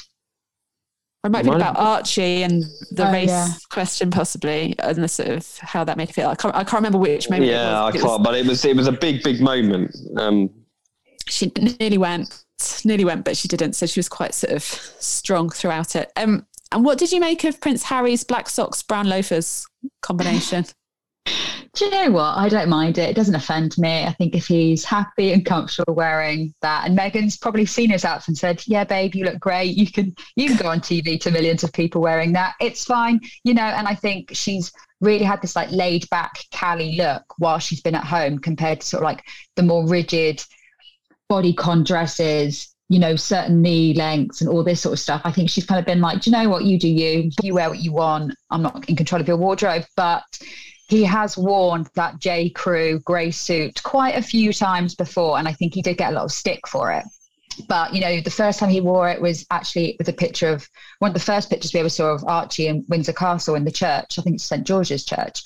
Or 1.25 1.29
it 1.29 1.31
might 1.31 1.45
be 1.45 1.51
about 1.51 1.79
Archie 1.79 2.43
and 2.43 2.65
the 2.91 3.09
oh, 3.09 3.12
race 3.12 3.29
yeah. 3.29 3.49
question, 3.71 4.11
possibly, 4.11 4.75
and 4.81 5.03
the 5.03 5.09
sort 5.09 5.29
of 5.29 5.59
how 5.59 5.85
that 5.85 5.97
made 5.97 6.09
her 6.09 6.12
feel. 6.12 6.29
I 6.29 6.35
can't, 6.35 6.55
I 6.55 6.65
can't 6.65 6.75
remember 6.81 6.99
which 6.99 7.31
moment. 7.31 7.49
Yeah, 7.49 7.85
I 7.85 7.93
can't. 7.93 8.05
Was, 8.05 8.21
but 8.25 8.35
it 8.35 8.45
was 8.45 8.65
it 8.65 8.77
was 8.77 8.88
a 8.88 8.93
big, 8.93 9.23
big 9.23 9.41
moment. 9.41 9.97
Um, 10.17 10.51
she 11.29 11.53
nearly 11.79 11.99
went, 11.99 12.43
nearly 12.85 13.05
went, 13.05 13.25
but 13.25 13.37
she 13.37 13.47
didn't. 13.47 13.75
So 13.75 13.87
she 13.87 14.01
was 14.01 14.09
quite 14.09 14.35
sort 14.35 14.53
of 14.53 14.65
strong 14.65 15.49
throughout 15.51 15.95
it. 15.95 16.11
Um, 16.17 16.45
and 16.73 16.85
what 16.85 16.99
did 16.99 17.12
you 17.12 17.21
make 17.21 17.45
of 17.45 17.61
Prince 17.61 17.85
Harry's 17.85 18.25
black 18.25 18.49
socks, 18.49 18.83
brown 18.83 19.09
loafers 19.09 19.67
combination? 20.01 20.65
Do 21.75 21.87
you 21.87 21.91
know 21.91 22.11
what? 22.11 22.37
I 22.37 22.51
don't 22.51 22.69
mind 22.69 22.99
it. 22.99 23.09
It 23.09 23.17
doesn't 23.17 23.35
offend 23.35 23.79
me. 23.79 24.05
I 24.05 24.13
think 24.13 24.35
if 24.35 24.47
he's 24.47 24.85
happy 24.85 25.33
and 25.33 25.45
comfortable 25.45 25.95
wearing 25.95 26.53
that, 26.61 26.87
and 26.87 26.99
Meghan's 26.99 27.39
probably 27.39 27.65
seen 27.65 27.89
his 27.89 28.05
outfit 28.05 28.29
and 28.29 28.39
said, 28.39 28.63
"Yeah, 28.67 28.85
babe, 28.85 29.15
you 29.15 29.25
look 29.25 29.41
great. 29.41 29.75
You 29.75 29.91
can 29.91 30.15
you 30.37 30.49
can 30.49 30.59
go 30.59 30.69
on 30.69 30.81
TV 30.81 31.19
to 31.21 31.31
millions 31.31 31.65
of 31.65 31.73
people 31.73 32.03
wearing 32.03 32.35
that. 32.35 32.57
It's 32.61 32.85
fine." 32.85 33.21
You 33.45 33.55
know, 33.55 33.63
and 33.63 33.89
I 33.89 33.95
think 33.95 34.31
she's 34.35 34.71
really 35.01 35.25
had 35.25 35.41
this 35.41 35.57
like 35.57 35.71
laid 35.73 36.09
back 36.11 36.45
Cali 36.51 36.97
look 36.97 37.25
while 37.39 37.59
she's 37.59 37.81
been 37.81 37.95
at 37.95 38.05
home 38.05 38.39
compared 38.39 38.83
to 38.83 38.87
sort 38.87 39.03
of 39.03 39.07
like 39.07 39.25
the 39.57 39.63
more 39.63 39.87
rigid 39.89 40.45
bodycon 41.31 41.87
dresses 41.87 42.69
you 42.89 42.99
know, 42.99 43.17
certain 43.17 43.63
knee 43.63 43.95
lengths 43.95 44.43
and 44.43 44.51
all 44.51 44.63
this 44.63 44.83
sort 44.83 44.93
of 44.93 44.99
stuff. 44.99 45.23
I 45.25 45.33
think 45.33 45.49
she's 45.49 45.65
kind 45.65 45.79
of 45.79 45.87
been 45.87 46.03
like, 46.03 46.21
do 46.21 46.29
you 46.29 46.37
know 46.37 46.51
what, 46.51 46.65
you 46.65 46.79
do 46.79 46.89
you, 46.89 47.31
you 47.43 47.55
wear 47.55 47.71
what 47.71 47.79
you 47.79 47.91
want. 47.91 48.35
I'm 48.51 48.61
not 48.61 48.87
in 48.87 48.97
control 48.97 49.19
of 49.19 49.27
your 49.27 49.39
wardrobe. 49.39 49.85
But 49.97 50.23
he 50.88 51.05
has 51.05 51.38
worn 51.38 51.87
that 51.95 52.18
J. 52.18 52.51
Crew 52.51 53.01
grey 53.01 53.31
suit 53.31 53.83
quite 53.83 54.16
a 54.16 54.23
few 54.23 54.53
times 54.53 54.95
before, 54.95 55.38
and 55.38 55.49
I 55.49 55.53
think 55.53 55.75
he 55.75 55.83
did 55.83 55.97
get 55.97 56.12
a 56.12 56.14
lot 56.14 56.25
of 56.25 56.33
stick 56.33 56.66
for 56.66 56.92
it. 56.92 57.05
But 57.68 57.95
you 57.95 58.01
know, 58.01 58.21
the 58.21 58.31
first 58.31 58.59
time 58.59 58.71
he 58.71 58.81
wore 58.81 59.09
it 59.09 59.21
was 59.21 59.47
actually 59.51 59.97
with 59.99 60.09
a 60.09 60.12
picture 60.12 60.49
of 60.49 60.68
one 60.99 61.11
of 61.11 61.14
the 61.14 61.21
first 61.21 61.51
pictures 61.51 61.73
we 61.73 61.81
ever 61.81 61.88
saw 61.88 62.12
of 62.12 62.25
Archie 62.25 62.68
in 62.68 62.85
Windsor 62.88 63.12
Castle 63.12 63.55
in 63.55 63.64
the 63.64 63.71
church. 63.71 64.18
I 64.18 64.23
think 64.23 64.37
it's 64.37 64.45
St 64.45 64.66
George's 64.66 65.05
Church. 65.05 65.42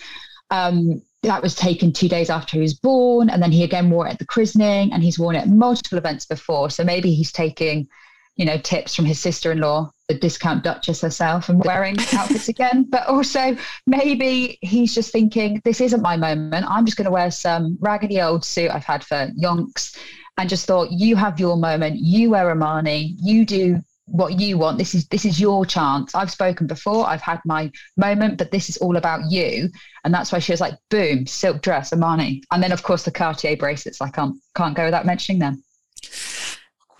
Um, 0.51 1.03
that 1.23 1.43
was 1.43 1.57
taken 1.57 1.93
two 1.93 2.09
days 2.09 2.31
after 2.31 2.57
he 2.57 2.61
was 2.61 2.75
born, 2.75 3.31
and 3.31 3.43
then 3.43 3.51
he 3.51 3.65
again 3.65 3.91
wore 3.91 4.07
it 4.07 4.13
at 4.13 4.19
the 4.19 4.27
christening, 4.27 4.93
and 4.93 5.03
he's 5.03 5.19
worn 5.19 5.37
it 5.37 5.41
at 5.41 5.49
multiple 5.49 5.99
events 5.99 6.27
before. 6.27 6.71
So 6.71 6.85
maybe 6.85 7.13
he's 7.13 7.33
taking, 7.33 7.89
you 8.37 8.45
know, 8.45 8.59
tips 8.59 8.95
from 8.95 9.07
his 9.07 9.19
sister-in-law, 9.19 9.91
the 10.09 10.15
discount 10.15 10.63
Duchess 10.63 11.01
herself, 11.01 11.49
and 11.49 11.65
wearing 11.65 11.97
outfits 12.13 12.49
again. 12.49 12.87
But 12.89 13.07
also 13.07 13.57
maybe 13.87 14.59
he's 14.63 14.95
just 14.95 15.13
thinking, 15.13 15.61
this 15.65 15.81
isn't 15.81 16.03
my 16.03 16.17
moment. 16.17 16.67
I'm 16.69 16.85
just 16.85 16.97
going 16.97 17.07
to 17.07 17.11
wear 17.11 17.31
some 17.31 17.77
raggedy 17.81 18.21
old 18.21 18.45
suit 18.45 18.71
I've 18.71 18.85
had 18.85 19.05
for 19.05 19.29
yonks, 19.41 19.97
and 20.39 20.49
just 20.49 20.67
thought, 20.67 20.91
you 20.91 21.17
have 21.17 21.41
your 21.41 21.57
moment. 21.57 21.97
You 21.97 22.31
wear 22.31 22.55
Armani. 22.55 23.15
You 23.19 23.45
do 23.45 23.83
what 24.07 24.39
you 24.39 24.57
want. 24.57 24.79
This 24.79 24.95
is 24.95 25.07
this 25.09 25.25
is 25.25 25.41
your 25.41 25.67
chance. 25.67 26.15
I've 26.15 26.31
spoken 26.31 26.67
before. 26.67 27.07
I've 27.07 27.21
had 27.21 27.41
my 27.45 27.71
moment 27.97 28.39
but 28.39 28.51
this 28.51 28.69
is 28.69 28.77
all 28.79 28.97
about 28.97 29.31
you. 29.31 29.69
And 30.05 30.15
that's 30.15 30.33
why 30.33 30.39
she 30.39 30.53
was 30.53 30.61
like 30.61 30.75
boom 30.91 31.27
silk 31.27 31.63
dress 31.63 31.91
armani. 31.91 32.43
And 32.53 32.63
then 32.63 32.73
of 32.73 32.83
course 32.83 33.05
the 33.05 33.11
cartier 33.11 33.57
bracelets. 33.57 34.01
I 34.01 34.11
can't 34.11 34.37
can't 34.55 34.77
go 34.77 34.85
without 34.85 35.07
mentioning 35.07 35.41
them. 35.41 35.63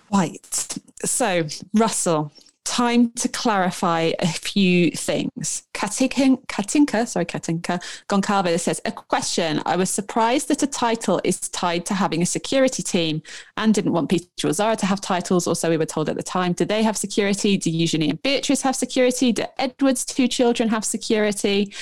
Quite. 0.09 0.77
So 1.05 1.47
russell 1.73 2.31
time 2.67 3.11
to 3.13 3.27
clarify 3.29 4.11
a 4.19 4.27
few 4.27 4.91
things. 4.91 5.63
Katinka, 5.73 6.37
Katinka 6.47 7.07
sorry, 7.07 7.25
Katinka 7.25 7.79
Goncalves 8.09 8.59
says, 8.59 8.81
a 8.85 8.91
question. 8.91 9.61
I 9.65 9.75
was 9.75 9.89
surprised 9.89 10.49
that 10.49 10.63
a 10.63 10.67
title 10.67 11.21
is 11.23 11.39
tied 11.39 11.85
to 11.87 11.93
having 11.93 12.21
a 12.21 12.25
security 12.25 12.83
team 12.83 13.21
and 13.55 13.73
didn't 13.73 13.93
want 13.93 14.09
Peter 14.09 14.51
Zara 14.51 14.75
to 14.75 14.85
have 14.85 15.01
titles, 15.01 15.47
or 15.47 15.55
so 15.55 15.69
we 15.69 15.77
were 15.77 15.85
told 15.85 16.09
at 16.09 16.17
the 16.17 16.23
time. 16.23 16.53
Do 16.53 16.65
they 16.65 16.83
have 16.83 16.97
security? 16.97 17.57
Do 17.57 17.71
Eugenie 17.71 18.09
and 18.09 18.21
Beatrice 18.21 18.61
have 18.61 18.75
security? 18.75 19.31
Do 19.31 19.45
Edward's 19.57 20.05
two 20.05 20.27
children 20.27 20.69
have 20.69 20.83
security? 20.83 21.73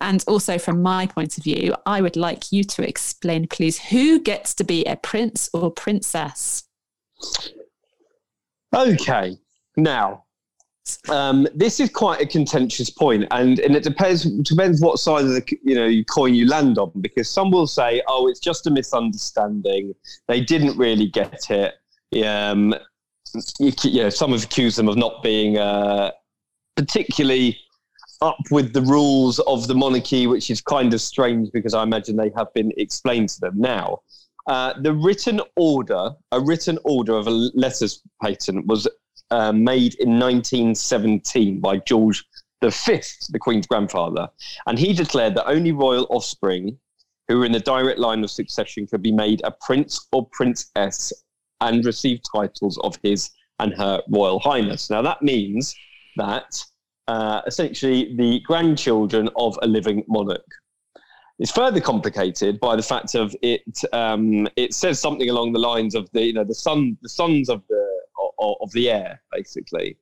And 0.00 0.24
also, 0.26 0.58
from 0.58 0.80
my 0.80 1.06
point 1.06 1.36
of 1.36 1.44
view, 1.44 1.74
I 1.84 2.00
would 2.00 2.16
like 2.16 2.52
you 2.52 2.64
to 2.64 2.88
explain, 2.88 3.46
please, 3.48 3.78
who 3.78 4.20
gets 4.20 4.54
to 4.54 4.64
be 4.64 4.84
a 4.84 4.96
prince 4.96 5.50
or 5.52 5.70
princess? 5.70 6.64
Okay. 8.74 9.36
Now, 9.82 10.24
um, 11.08 11.46
this 11.54 11.80
is 11.80 11.90
quite 11.90 12.20
a 12.20 12.26
contentious 12.26 12.90
point, 12.90 13.26
and 13.30 13.58
and 13.60 13.76
it 13.76 13.82
depends 13.82 14.24
depends 14.42 14.80
what 14.80 14.98
side 14.98 15.24
of 15.24 15.30
the 15.30 15.58
you 15.62 15.74
know 15.74 16.02
coin 16.04 16.34
you 16.34 16.46
land 16.46 16.78
on. 16.78 16.92
Because 17.00 17.28
some 17.28 17.50
will 17.50 17.66
say, 17.66 18.02
"Oh, 18.08 18.28
it's 18.28 18.40
just 18.40 18.66
a 18.66 18.70
misunderstanding. 18.70 19.94
They 20.28 20.40
didn't 20.40 20.76
really 20.76 21.06
get 21.06 21.50
it." 21.50 21.74
Um, 22.24 22.74
you, 23.60 24.10
some 24.10 24.32
have 24.32 24.44
accused 24.44 24.78
them 24.78 24.88
of 24.88 24.96
not 24.96 25.22
being 25.22 25.58
uh, 25.58 26.10
particularly 26.76 27.58
up 28.22 28.38
with 28.50 28.72
the 28.72 28.82
rules 28.82 29.38
of 29.40 29.66
the 29.66 29.74
monarchy, 29.74 30.26
which 30.26 30.50
is 30.50 30.60
kind 30.60 30.92
of 30.92 31.00
strange 31.00 31.50
because 31.52 31.72
I 31.72 31.82
imagine 31.82 32.16
they 32.16 32.32
have 32.36 32.52
been 32.52 32.72
explained 32.76 33.30
to 33.30 33.40
them 33.40 33.54
now. 33.56 34.00
Uh, 34.46 34.74
the 34.80 34.92
written 34.92 35.40
order, 35.56 36.10
a 36.32 36.40
written 36.40 36.78
order 36.84 37.14
of 37.14 37.26
a 37.26 37.30
letters 37.30 38.02
patent 38.22 38.66
was 38.66 38.88
uh, 39.30 39.52
made 39.52 39.94
in 39.94 40.18
1917 40.18 41.60
by 41.60 41.78
George 41.78 42.24
V, 42.62 42.70
the 43.30 43.38
Queen's 43.40 43.66
grandfather. 43.66 44.28
And 44.66 44.78
he 44.78 44.92
declared 44.92 45.34
that 45.36 45.48
only 45.48 45.72
royal 45.72 46.06
offspring 46.10 46.78
who 47.28 47.38
were 47.38 47.46
in 47.46 47.52
the 47.52 47.60
direct 47.60 47.98
line 47.98 48.24
of 48.24 48.30
succession 48.30 48.86
could 48.86 49.02
be 49.02 49.12
made 49.12 49.40
a 49.44 49.50
prince 49.50 50.08
or 50.12 50.26
princess 50.32 51.12
and 51.60 51.84
receive 51.84 52.20
titles 52.34 52.78
of 52.78 52.98
his 53.02 53.30
and 53.60 53.74
her 53.74 54.02
royal 54.08 54.40
highness. 54.40 54.90
Now, 54.90 55.02
that 55.02 55.22
means 55.22 55.74
that 56.16 56.62
uh, 57.10 57.42
essentially 57.46 58.14
the 58.16 58.40
grandchildren 58.40 59.28
of 59.36 59.58
a 59.62 59.66
living 59.66 60.04
monarch. 60.08 60.46
It's 61.38 61.50
further 61.50 61.80
complicated 61.80 62.60
by 62.60 62.76
the 62.76 62.82
fact 62.82 63.14
of 63.14 63.34
it. 63.42 63.62
Um, 63.92 64.46
it 64.56 64.74
says 64.74 65.00
something 65.00 65.28
along 65.28 65.52
the 65.52 65.58
lines 65.58 65.94
of 65.94 66.08
the 66.12 66.22
you 66.22 66.32
know 66.34 66.44
the 66.44 66.54
son 66.54 66.98
the 67.02 67.08
sons 67.08 67.48
of 67.48 67.62
the 67.68 67.89
of, 68.40 68.56
of 68.60 68.72
the 68.72 68.90
heir, 68.90 69.20
basically. 69.32 69.96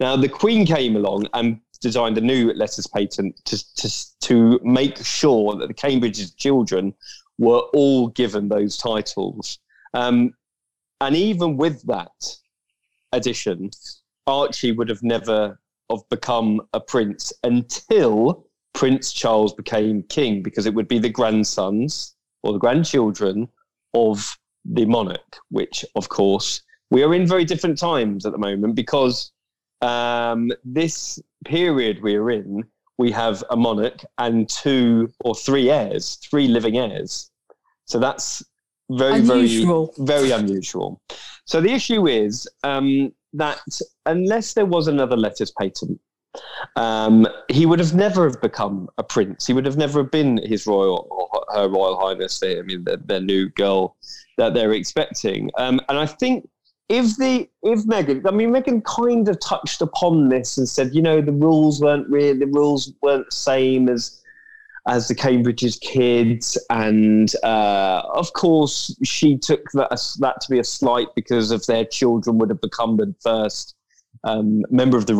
Now, 0.00 0.16
the 0.16 0.28
Queen 0.28 0.66
came 0.66 0.96
along 0.96 1.28
and 1.34 1.60
designed 1.80 2.18
a 2.18 2.22
new 2.22 2.52
letters 2.54 2.86
patent 2.86 3.44
to, 3.44 3.74
to, 3.76 4.18
to 4.20 4.60
make 4.64 4.96
sure 5.04 5.54
that 5.56 5.68
the 5.68 5.74
Cambridge's 5.74 6.32
children 6.32 6.94
were 7.38 7.60
all 7.74 8.08
given 8.08 8.48
those 8.48 8.78
titles. 8.78 9.58
Um, 9.94 10.34
and 11.00 11.14
even 11.14 11.56
with 11.56 11.82
that 11.86 12.36
addition, 13.12 13.70
Archie 14.26 14.72
would 14.72 14.88
have 14.88 15.02
never 15.02 15.60
have 15.90 16.08
become 16.08 16.62
a 16.72 16.80
prince 16.80 17.32
until 17.44 18.48
Prince 18.72 19.12
Charles 19.12 19.54
became 19.54 20.02
king, 20.04 20.42
because 20.42 20.66
it 20.66 20.74
would 20.74 20.88
be 20.88 20.98
the 20.98 21.08
grandsons 21.08 22.14
or 22.42 22.52
the 22.52 22.58
grandchildren 22.58 23.48
of 23.94 24.36
the 24.64 24.84
monarch, 24.84 25.38
which, 25.50 25.84
of 25.94 26.08
course, 26.08 26.62
we 26.90 27.02
are 27.02 27.14
in 27.14 27.26
very 27.26 27.44
different 27.44 27.78
times 27.78 28.26
at 28.26 28.32
the 28.32 28.38
moment 28.38 28.74
because 28.74 29.32
um, 29.82 30.50
this 30.64 31.18
period 31.44 32.02
we're 32.02 32.30
in, 32.30 32.64
we 32.98 33.10
have 33.10 33.44
a 33.50 33.56
monarch 33.56 34.04
and 34.18 34.48
two 34.48 35.12
or 35.20 35.34
three 35.34 35.70
heirs, 35.70 36.16
three 36.16 36.48
living 36.48 36.78
heirs. 36.78 37.30
So 37.84 37.98
that's 37.98 38.42
very, 38.90 39.20
unusual. 39.20 39.94
very, 39.98 40.28
very 40.28 40.30
unusual. 40.30 41.00
So 41.44 41.60
the 41.60 41.70
issue 41.70 42.06
is 42.08 42.48
um, 42.64 43.12
that 43.34 43.60
unless 44.06 44.54
there 44.54 44.66
was 44.66 44.88
another 44.88 45.16
letters 45.16 45.52
patent, 45.58 46.00
um, 46.76 47.26
he 47.48 47.66
would 47.66 47.78
have 47.78 47.94
never 47.94 48.28
have 48.28 48.40
become 48.40 48.88
a 48.98 49.02
prince. 49.02 49.46
He 49.46 49.52
would 49.52 49.66
have 49.66 49.76
never 49.76 50.02
been 50.02 50.38
his 50.44 50.66
royal 50.66 51.06
or 51.10 51.44
her 51.54 51.68
royal 51.68 51.98
highness. 51.98 52.42
I 52.42 52.62
mean, 52.62 52.84
their, 52.84 52.96
their 52.96 53.20
new 53.20 53.48
girl 53.50 53.96
that 54.38 54.54
they're 54.54 54.72
expecting. 54.72 55.50
Um, 55.56 55.80
and 55.88 55.98
I 55.98 56.06
think 56.06 56.48
if 56.88 57.16
the 57.16 57.48
if 57.62 57.84
Meghan, 57.84 58.26
I 58.26 58.30
mean, 58.30 58.50
Meghan 58.50 58.84
kind 58.84 59.28
of 59.28 59.40
touched 59.40 59.82
upon 59.82 60.28
this 60.28 60.56
and 60.56 60.68
said, 60.68 60.94
you 60.94 61.02
know, 61.02 61.20
the 61.20 61.32
rules 61.32 61.80
weren't 61.80 62.08
really 62.08 62.38
the 62.38 62.46
rules 62.46 62.92
weren't 63.02 63.26
the 63.26 63.36
same 63.36 63.88
as 63.88 64.22
as 64.88 65.08
the 65.08 65.14
Cambridge's 65.16 65.76
kids, 65.78 66.56
and 66.70 67.34
uh, 67.42 68.02
of 68.14 68.32
course 68.34 68.96
she 69.02 69.36
took 69.36 69.70
that 69.72 69.90
that 70.20 70.40
to 70.40 70.50
be 70.50 70.60
a 70.60 70.64
slight 70.64 71.08
because 71.16 71.50
of 71.50 71.66
their 71.66 71.84
children 71.84 72.38
would 72.38 72.50
have 72.50 72.60
become 72.60 72.96
the 72.96 73.12
first 73.20 73.74
um, 74.24 74.62
member 74.70 74.96
of 74.96 75.06
the 75.06 75.14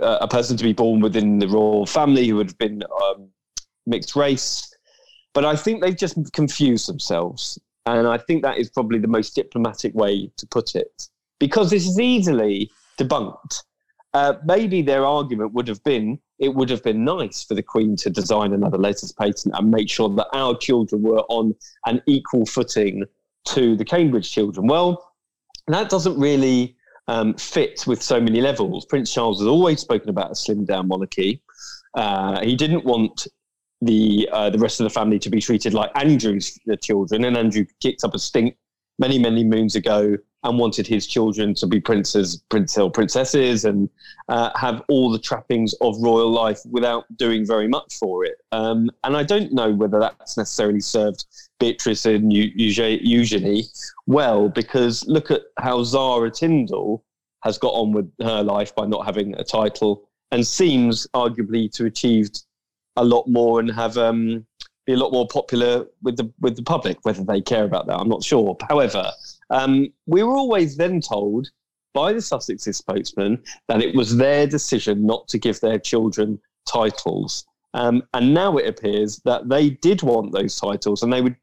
a 0.00 0.26
person 0.26 0.56
to 0.56 0.64
be 0.64 0.72
born 0.72 1.00
within 1.00 1.38
the 1.38 1.48
royal 1.48 1.86
family 1.86 2.26
who 2.26 2.36
would 2.36 2.48
have 2.48 2.58
been 2.58 2.82
um, 3.04 3.28
mixed 3.86 4.16
race. 4.16 4.72
But 5.32 5.44
I 5.44 5.54
think 5.54 5.80
they've 5.80 5.96
just 5.96 6.16
confused 6.32 6.88
themselves. 6.88 7.58
And 7.98 8.06
I 8.06 8.18
think 8.18 8.42
that 8.42 8.58
is 8.58 8.70
probably 8.70 8.98
the 8.98 9.08
most 9.08 9.34
diplomatic 9.34 9.94
way 9.94 10.30
to 10.36 10.46
put 10.46 10.74
it 10.74 11.08
because 11.38 11.70
this 11.70 11.86
is 11.86 11.98
easily 11.98 12.70
debunked. 12.98 13.62
Uh, 14.12 14.34
maybe 14.44 14.82
their 14.82 15.04
argument 15.06 15.52
would 15.52 15.68
have 15.68 15.82
been 15.84 16.18
it 16.40 16.54
would 16.54 16.70
have 16.70 16.82
been 16.82 17.04
nice 17.04 17.44
for 17.44 17.54
the 17.54 17.62
Queen 17.62 17.96
to 17.96 18.08
design 18.08 18.54
another 18.54 18.78
letters 18.78 19.12
patent 19.12 19.54
and 19.54 19.70
make 19.70 19.90
sure 19.90 20.08
that 20.08 20.26
our 20.32 20.56
children 20.56 21.02
were 21.02 21.22
on 21.28 21.54
an 21.84 22.00
equal 22.06 22.46
footing 22.46 23.04
to 23.44 23.76
the 23.76 23.84
Cambridge 23.84 24.32
children. 24.32 24.66
Well, 24.66 25.12
that 25.66 25.90
doesn't 25.90 26.18
really 26.18 26.76
um, 27.08 27.34
fit 27.34 27.86
with 27.86 28.02
so 28.02 28.20
many 28.20 28.40
levels. 28.40 28.86
Prince 28.86 29.12
Charles 29.12 29.40
has 29.40 29.46
always 29.46 29.80
spoken 29.80 30.08
about 30.08 30.30
a 30.30 30.34
slimmed 30.34 30.66
down 30.66 30.88
monarchy. 30.88 31.42
Uh, 31.94 32.40
he 32.40 32.56
didn't 32.56 32.86
want 32.86 33.26
the 33.80 34.28
uh, 34.32 34.50
the 34.50 34.58
rest 34.58 34.80
of 34.80 34.84
the 34.84 34.90
family 34.90 35.18
to 35.18 35.30
be 35.30 35.40
treated 35.40 35.74
like 35.74 35.90
Andrew's 35.94 36.58
the 36.66 36.76
children, 36.76 37.24
and 37.24 37.36
Andrew 37.36 37.64
kicked 37.80 38.04
up 38.04 38.14
a 38.14 38.18
stink 38.18 38.56
many 38.98 39.18
many 39.18 39.44
moons 39.44 39.74
ago 39.74 40.16
and 40.42 40.58
wanted 40.58 40.86
his 40.86 41.06
children 41.06 41.54
to 41.54 41.66
be 41.66 41.80
princes, 41.80 42.42
prince 42.48 42.78
or 42.78 42.90
princesses, 42.90 43.64
and 43.64 43.90
uh, 44.28 44.50
have 44.58 44.82
all 44.88 45.10
the 45.10 45.18
trappings 45.18 45.74
of 45.82 46.00
royal 46.00 46.30
life 46.30 46.60
without 46.70 47.04
doing 47.16 47.46
very 47.46 47.68
much 47.68 47.94
for 47.96 48.24
it. 48.24 48.36
Um, 48.50 48.90
and 49.04 49.16
I 49.16 49.22
don't 49.22 49.52
know 49.52 49.70
whether 49.70 50.00
that's 50.00 50.38
necessarily 50.38 50.80
served 50.80 51.26
Beatrice 51.58 52.06
and 52.06 52.32
Eugenie 52.32 53.64
well, 54.06 54.48
because 54.48 55.06
look 55.06 55.30
at 55.30 55.42
how 55.58 55.84
Zara 55.84 56.30
Tindall 56.30 57.04
has 57.44 57.58
got 57.58 57.72
on 57.74 57.92
with 57.92 58.10
her 58.22 58.42
life 58.42 58.74
by 58.74 58.86
not 58.86 59.04
having 59.04 59.34
a 59.34 59.44
title, 59.44 60.08
and 60.30 60.46
seems 60.46 61.06
arguably 61.14 61.70
to 61.72 61.84
achieved 61.84 62.44
a 63.00 63.04
lot 63.04 63.26
more 63.26 63.60
and 63.60 63.70
have 63.70 63.96
um, 63.96 64.46
be 64.86 64.92
a 64.92 64.96
lot 64.96 65.12
more 65.12 65.26
popular 65.26 65.86
with 66.02 66.16
the 66.16 66.30
with 66.40 66.56
the 66.56 66.62
public. 66.62 66.98
Whether 67.02 67.24
they 67.24 67.40
care 67.40 67.64
about 67.64 67.86
that, 67.86 67.98
I'm 67.98 68.08
not 68.08 68.22
sure. 68.22 68.56
However, 68.68 69.10
um, 69.50 69.88
we 70.06 70.22
were 70.22 70.36
always 70.36 70.76
then 70.76 71.00
told 71.00 71.48
by 71.92 72.12
the 72.12 72.20
Sussex's 72.20 72.76
spokesman 72.76 73.42
that 73.68 73.82
it 73.82 73.94
was 73.94 74.16
their 74.16 74.46
decision 74.46 75.04
not 75.04 75.26
to 75.28 75.38
give 75.38 75.60
their 75.60 75.78
children 75.78 76.38
titles. 76.66 77.46
Um, 77.74 78.02
and 78.14 78.34
now 78.34 78.56
it 78.56 78.68
appears 78.68 79.20
that 79.24 79.48
they 79.48 79.70
did 79.70 80.02
want 80.02 80.32
those 80.32 80.58
titles 80.58 81.02
and 81.02 81.12
they 81.12 81.22
were 81.22 81.36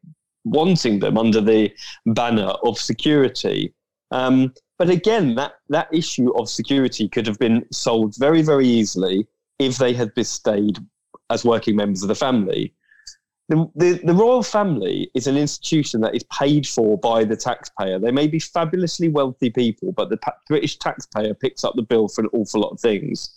wanting 0.46 1.00
them 1.00 1.18
under 1.18 1.42
the 1.42 1.74
banner 2.06 2.54
of 2.64 2.78
security. 2.78 3.74
Um, 4.12 4.54
but 4.78 4.90
again, 4.90 5.36
that, 5.36 5.54
that 5.70 5.94
issue 5.94 6.32
of 6.38 6.50
security 6.50 7.10
could 7.10 7.28
have 7.28 7.40
been 7.40 7.66
solved 7.72 8.16
very, 8.18 8.42
very 8.42 8.68
easily 8.68 9.28
if 9.60 9.78
they 9.78 9.94
had 9.94 10.14
bestayed 10.16 10.86
as 11.30 11.46
working 11.46 11.76
members 11.76 12.02
of 12.02 12.08
the 12.08 12.16
family. 12.16 12.74
The, 13.50 13.70
the, 13.76 13.94
the, 14.04 14.14
royal 14.14 14.44
family 14.44 15.10
is 15.14 15.28
an 15.28 15.38
institution 15.38 16.02
that 16.02 16.14
is 16.14 16.24
paid 16.24 16.68
for 16.68 16.98
by 16.98 17.24
the 17.24 17.38
taxpayer. 17.38 17.98
They 17.98 18.12
may 18.12 18.28
be 18.28 18.40
fabulously 18.40 19.08
wealthy 19.08 19.50
people, 19.50 19.94
but 19.94 20.10
the 20.10 20.18
pa- 20.18 20.36
British 20.50 20.78
taxpayer 20.78 21.34
picks 21.34 21.64
up 21.64 21.76
the 21.76 21.82
bill 21.82 22.10
for 22.10 22.22
an 22.22 22.30
awful 22.34 22.60
lot 22.60 22.72
of 22.72 22.80
things. 22.82 23.34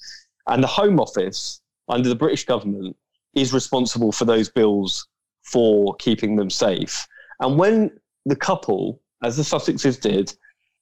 And 0.48 0.64
the 0.64 0.68
Home 0.68 0.98
Office, 0.98 1.60
under 1.88 2.08
the 2.08 2.16
British 2.16 2.44
government, 2.44 2.96
is 3.34 3.52
responsible 3.52 4.10
for 4.10 4.24
those 4.24 4.48
bills 4.48 5.06
for 5.44 5.94
keeping 5.96 6.34
them 6.34 6.50
safe. 6.50 7.06
And 7.38 7.56
when 7.56 7.92
the 8.26 8.36
couple, 8.36 9.00
as 9.22 9.36
the 9.36 9.44
Sussexes 9.44 10.00
did, 10.00 10.34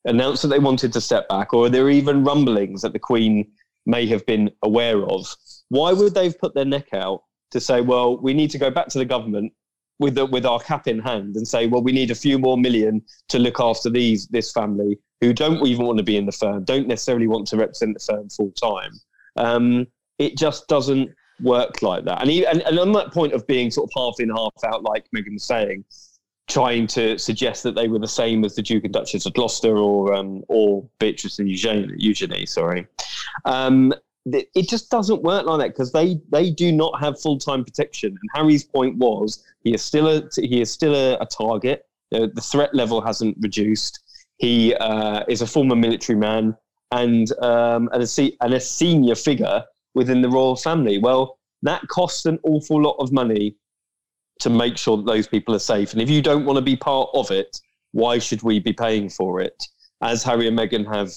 announced 0.06 0.42
that 0.42 0.48
they 0.48 0.58
wanted 0.58 0.92
to 0.94 1.00
step 1.02 1.28
back, 1.28 1.52
or 1.52 1.68
there 1.68 1.84
are 1.84 1.90
even 1.90 2.24
rumblings 2.24 2.80
that 2.80 2.94
the 2.94 2.98
Queen 2.98 3.50
may 3.84 4.06
have 4.06 4.24
been 4.26 4.50
aware 4.62 5.04
of, 5.04 5.34
why 5.68 5.92
would 5.92 6.14
they 6.14 6.24
have 6.24 6.38
put 6.38 6.54
their 6.54 6.64
neck 6.64 6.88
out 6.92 7.24
to 7.50 7.60
say, 7.60 7.80
well, 7.80 8.18
we 8.18 8.34
need 8.34 8.50
to 8.50 8.58
go 8.58 8.70
back 8.70 8.88
to 8.88 8.98
the 8.98 9.04
government 9.04 9.52
with 9.98 10.14
the, 10.14 10.26
with 10.26 10.46
our 10.46 10.60
cap 10.60 10.86
in 10.86 10.98
hand 10.98 11.36
and 11.36 11.46
say, 11.46 11.66
well, 11.66 11.82
we 11.82 11.92
need 11.92 12.10
a 12.10 12.14
few 12.14 12.38
more 12.38 12.56
million 12.56 13.02
to 13.28 13.38
look 13.38 13.60
after 13.60 13.90
these 13.90 14.26
this 14.28 14.52
family 14.52 14.98
who 15.20 15.32
don't 15.32 15.66
even 15.66 15.84
want 15.84 15.98
to 15.98 16.04
be 16.04 16.16
in 16.16 16.26
the 16.26 16.32
firm, 16.32 16.64
don't 16.64 16.86
necessarily 16.86 17.26
want 17.26 17.46
to 17.48 17.56
represent 17.56 17.94
the 17.94 18.12
firm 18.12 18.28
full 18.28 18.52
time. 18.52 18.92
Um, 19.36 19.86
it 20.18 20.36
just 20.36 20.68
doesn't 20.68 21.10
work 21.40 21.82
like 21.82 22.04
that. 22.04 22.22
And, 22.22 22.30
and, 22.30 22.62
and 22.62 22.78
on 22.78 22.92
that 22.92 23.12
point 23.12 23.32
of 23.32 23.46
being 23.46 23.70
sort 23.70 23.90
of 23.90 24.00
half 24.00 24.20
in, 24.20 24.30
half 24.30 24.52
out, 24.64 24.84
like 24.84 25.06
Meghan 25.14 25.34
was 25.34 25.44
saying, 25.44 25.84
trying 26.48 26.86
to 26.86 27.18
suggest 27.18 27.62
that 27.62 27.74
they 27.74 27.88
were 27.88 27.98
the 27.98 28.08
same 28.08 28.44
as 28.44 28.54
the 28.54 28.62
Duke 28.62 28.84
and 28.84 28.92
Duchess 28.92 29.26
of 29.26 29.34
Gloucester 29.34 29.76
or 29.76 30.14
um, 30.14 30.42
or 30.48 30.88
Beatrice 30.98 31.38
and 31.38 31.48
Eugenie, 31.48 31.94
Eugenie 31.98 32.46
sorry. 32.46 32.86
Um, 33.44 33.92
it 34.34 34.68
just 34.68 34.90
doesn't 34.90 35.22
work 35.22 35.46
like 35.46 35.60
that 35.60 35.68
because 35.68 35.92
they 35.92 36.20
they 36.30 36.50
do 36.50 36.72
not 36.72 36.98
have 37.00 37.20
full 37.20 37.38
time 37.38 37.64
protection. 37.64 38.10
And 38.10 38.30
Harry's 38.34 38.64
point 38.64 38.96
was 38.96 39.44
he 39.64 39.74
is 39.74 39.82
still 39.82 40.08
a 40.08 40.28
he 40.36 40.60
is 40.60 40.70
still 40.70 40.94
a, 40.94 41.16
a 41.20 41.26
target. 41.26 41.84
The, 42.10 42.30
the, 42.34 42.40
threat 42.40 42.74
level 42.74 43.02
hasn't 43.02 43.36
reduced. 43.40 44.00
He 44.38 44.74
uh, 44.74 45.24
is 45.28 45.42
a 45.42 45.46
former 45.46 45.76
military 45.76 46.18
man 46.18 46.56
and 46.90 47.30
um, 47.42 47.90
and, 47.92 48.02
a, 48.02 48.36
and 48.40 48.54
a 48.54 48.60
senior 48.60 49.14
figure 49.14 49.62
within 49.94 50.22
the 50.22 50.30
royal 50.30 50.56
family. 50.56 50.98
Well, 50.98 51.38
that 51.62 51.86
costs 51.88 52.24
an 52.24 52.38
awful 52.44 52.82
lot 52.82 52.96
of 52.98 53.12
money 53.12 53.56
to 54.40 54.50
make 54.50 54.78
sure 54.78 54.96
that 54.96 55.06
those 55.06 55.26
people 55.26 55.54
are 55.54 55.60
safe. 55.60 55.92
And 55.92 56.00
if 56.00 56.08
you 56.08 56.22
don't 56.22 56.44
want 56.44 56.56
to 56.56 56.62
be 56.62 56.76
part 56.76 57.10
of 57.12 57.30
it, 57.30 57.60
why 57.92 58.18
should 58.18 58.42
we 58.42 58.60
be 58.60 58.72
paying 58.72 59.08
for 59.08 59.40
it? 59.40 59.62
As 60.00 60.22
Harry 60.22 60.46
and 60.46 60.56
Meghan 60.56 60.86
have 60.92 61.12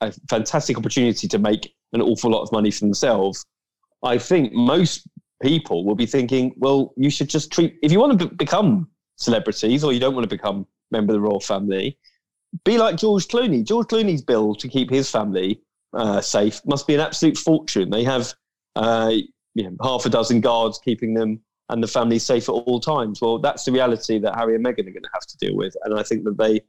a 0.00 0.12
fantastic 0.30 0.78
opportunity 0.78 1.26
to 1.26 1.38
make 1.38 1.74
an 1.92 2.02
awful 2.02 2.30
lot 2.30 2.42
of 2.42 2.52
money 2.52 2.70
for 2.70 2.80
themselves, 2.80 3.44
I 4.02 4.18
think 4.18 4.52
most 4.52 5.06
people 5.42 5.84
will 5.84 5.94
be 5.94 6.06
thinking, 6.06 6.54
well, 6.56 6.92
you 6.96 7.10
should 7.10 7.28
just 7.28 7.52
treat, 7.52 7.76
if 7.82 7.92
you 7.92 8.00
want 8.00 8.18
to 8.18 8.26
become 8.26 8.88
celebrities 9.16 9.84
or 9.84 9.92
you 9.92 10.00
don't 10.00 10.14
want 10.14 10.28
to 10.28 10.34
become 10.34 10.66
member 10.90 11.12
of 11.12 11.16
the 11.16 11.20
royal 11.20 11.40
family, 11.40 11.98
be 12.64 12.78
like 12.78 12.96
George 12.96 13.28
Clooney. 13.28 13.64
George 13.64 13.86
Clooney's 13.86 14.22
bill 14.22 14.54
to 14.54 14.68
keep 14.68 14.90
his 14.90 15.10
family 15.10 15.60
uh, 15.92 16.20
safe 16.20 16.60
must 16.64 16.86
be 16.86 16.94
an 16.94 17.00
absolute 17.00 17.36
fortune. 17.36 17.90
They 17.90 18.04
have 18.04 18.32
uh, 18.76 19.12
you 19.54 19.64
know, 19.64 19.76
half 19.82 20.04
a 20.06 20.10
dozen 20.10 20.40
guards 20.40 20.78
keeping 20.78 21.14
them 21.14 21.40
and 21.68 21.82
the 21.82 21.88
family 21.88 22.18
safe 22.18 22.48
at 22.48 22.52
all 22.52 22.78
times. 22.78 23.20
Well, 23.20 23.38
that's 23.38 23.64
the 23.64 23.72
reality 23.72 24.18
that 24.20 24.36
Harry 24.36 24.54
and 24.54 24.64
Meghan 24.64 24.86
are 24.86 24.92
going 24.92 25.02
to 25.02 25.10
have 25.12 25.26
to 25.26 25.36
deal 25.38 25.56
with. 25.56 25.74
And 25.84 25.98
I 25.98 26.02
think 26.02 26.24
that 26.24 26.38
they 26.38 26.60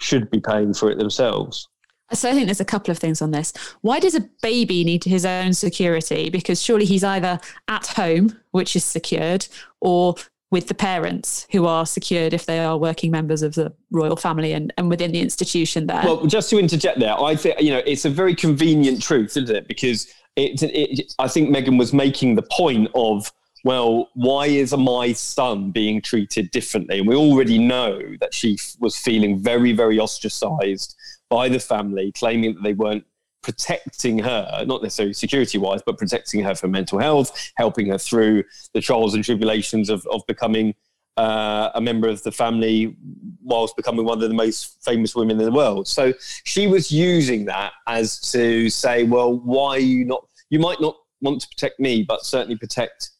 should 0.00 0.30
be 0.30 0.40
paying 0.40 0.72
for 0.72 0.90
it 0.90 0.98
themselves. 0.98 1.68
So 2.12 2.28
I 2.28 2.32
think 2.32 2.46
there's 2.46 2.60
a 2.60 2.64
couple 2.64 2.90
of 2.90 2.98
things 2.98 3.22
on 3.22 3.30
this. 3.30 3.52
Why 3.82 4.00
does 4.00 4.14
a 4.14 4.28
baby 4.42 4.84
need 4.84 5.04
his 5.04 5.24
own 5.24 5.52
security? 5.52 6.28
Because 6.28 6.60
surely 6.60 6.84
he's 6.84 7.04
either 7.04 7.38
at 7.68 7.86
home, 7.86 8.38
which 8.50 8.74
is 8.74 8.84
secured, 8.84 9.46
or 9.80 10.16
with 10.50 10.66
the 10.66 10.74
parents 10.74 11.46
who 11.52 11.66
are 11.66 11.86
secured 11.86 12.34
if 12.34 12.46
they 12.46 12.58
are 12.58 12.76
working 12.76 13.10
members 13.10 13.42
of 13.42 13.54
the 13.54 13.72
royal 13.92 14.16
family 14.16 14.52
and, 14.52 14.72
and 14.76 14.88
within 14.88 15.12
the 15.12 15.20
institution 15.20 15.86
there. 15.86 16.02
Well, 16.04 16.26
just 16.26 16.50
to 16.50 16.58
interject 16.58 16.98
there, 16.98 17.18
I 17.20 17.36
think, 17.36 17.60
you 17.60 17.70
know, 17.70 17.82
it's 17.86 18.04
a 18.04 18.10
very 18.10 18.34
convenient 18.34 19.00
truth, 19.00 19.36
isn't 19.36 19.54
it? 19.54 19.68
Because 19.68 20.08
it, 20.34 20.60
it, 20.62 21.12
I 21.20 21.28
think 21.28 21.54
Meghan 21.54 21.78
was 21.78 21.92
making 21.92 22.34
the 22.34 22.42
point 22.42 22.90
of, 22.96 23.32
well, 23.62 24.08
why 24.14 24.46
is 24.46 24.76
my 24.76 25.12
son 25.12 25.70
being 25.70 26.02
treated 26.02 26.50
differently? 26.50 26.98
And 26.98 27.06
we 27.06 27.14
already 27.14 27.58
know 27.58 28.00
that 28.20 28.34
she 28.34 28.58
was 28.80 28.96
feeling 28.96 29.38
very, 29.38 29.72
very 29.72 30.00
ostracized 30.00 30.96
by 31.30 31.48
the 31.48 31.60
family, 31.60 32.12
claiming 32.12 32.54
that 32.54 32.62
they 32.62 32.74
weren't 32.74 33.04
protecting 33.42 34.18
her, 34.18 34.64
not 34.66 34.82
necessarily 34.82 35.14
security 35.14 35.56
wise, 35.56 35.80
but 35.84 35.96
protecting 35.96 36.42
her 36.42 36.54
for 36.54 36.68
mental 36.68 36.98
health, 36.98 37.52
helping 37.56 37.86
her 37.86 37.96
through 37.96 38.44
the 38.74 38.80
trials 38.80 39.14
and 39.14 39.24
tribulations 39.24 39.88
of, 39.88 40.06
of 40.10 40.20
becoming 40.26 40.74
uh, 41.16 41.70
a 41.74 41.80
member 41.80 42.08
of 42.08 42.22
the 42.22 42.32
family 42.32 42.96
whilst 43.42 43.76
becoming 43.76 44.04
one 44.04 44.22
of 44.22 44.28
the 44.28 44.34
most 44.34 44.82
famous 44.84 45.14
women 45.14 45.38
in 45.38 45.44
the 45.44 45.52
world. 45.52 45.88
So 45.88 46.12
she 46.44 46.66
was 46.66 46.92
using 46.92 47.46
that 47.46 47.72
as 47.86 48.20
to 48.32 48.68
say, 48.68 49.04
well, 49.04 49.38
why 49.38 49.70
are 49.70 49.78
you 49.78 50.04
not, 50.04 50.26
you 50.50 50.58
might 50.58 50.80
not 50.80 50.96
want 51.20 51.40
to 51.42 51.48
protect 51.48 51.80
me, 51.80 52.02
but 52.02 52.24
certainly 52.24 52.56
protect 52.56 53.10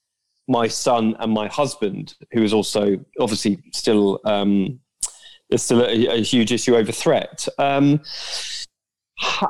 my 0.49 0.67
son 0.67 1.17
and 1.21 1.33
my 1.33 1.49
husband, 1.49 2.15
who 2.33 2.43
is 2.43 2.53
also 2.53 2.99
obviously 3.19 3.63
still 3.73 4.21
um, 4.25 4.81
there's 5.51 5.63
still 5.63 5.83
a, 5.83 6.07
a 6.07 6.23
huge 6.23 6.53
issue 6.53 6.77
over 6.77 6.93
threat. 6.93 7.47
Um, 7.59 8.01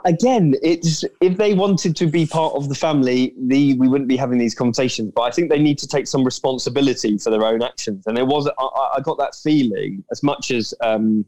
again, 0.05 0.55
it's 0.63 1.05
if 1.21 1.37
they 1.37 1.55
wanted 1.55 1.95
to 1.97 2.07
be 2.07 2.27
part 2.27 2.55
of 2.55 2.69
the 2.69 2.75
family, 2.75 3.35
the 3.39 3.75
we 3.75 3.89
wouldn't 3.89 4.09
be 4.09 4.17
having 4.17 4.39
these 4.39 4.55
conversations. 4.55 5.13
But 5.15 5.23
I 5.23 5.31
think 5.31 5.51
they 5.51 5.59
need 5.59 5.79
to 5.79 5.87
take 5.87 6.07
some 6.07 6.25
responsibility 6.25 7.19
for 7.19 7.31
their 7.31 7.45
own 7.45 7.63
actions. 7.63 8.07
And 8.07 8.17
there 8.17 8.25
was, 8.25 8.49
I, 8.59 8.97
I 8.97 9.01
got 9.01 9.19
that 9.19 9.35
feeling 9.35 10.05
as 10.11 10.23
much 10.23 10.51
as 10.51 10.75
um, 10.81 11.25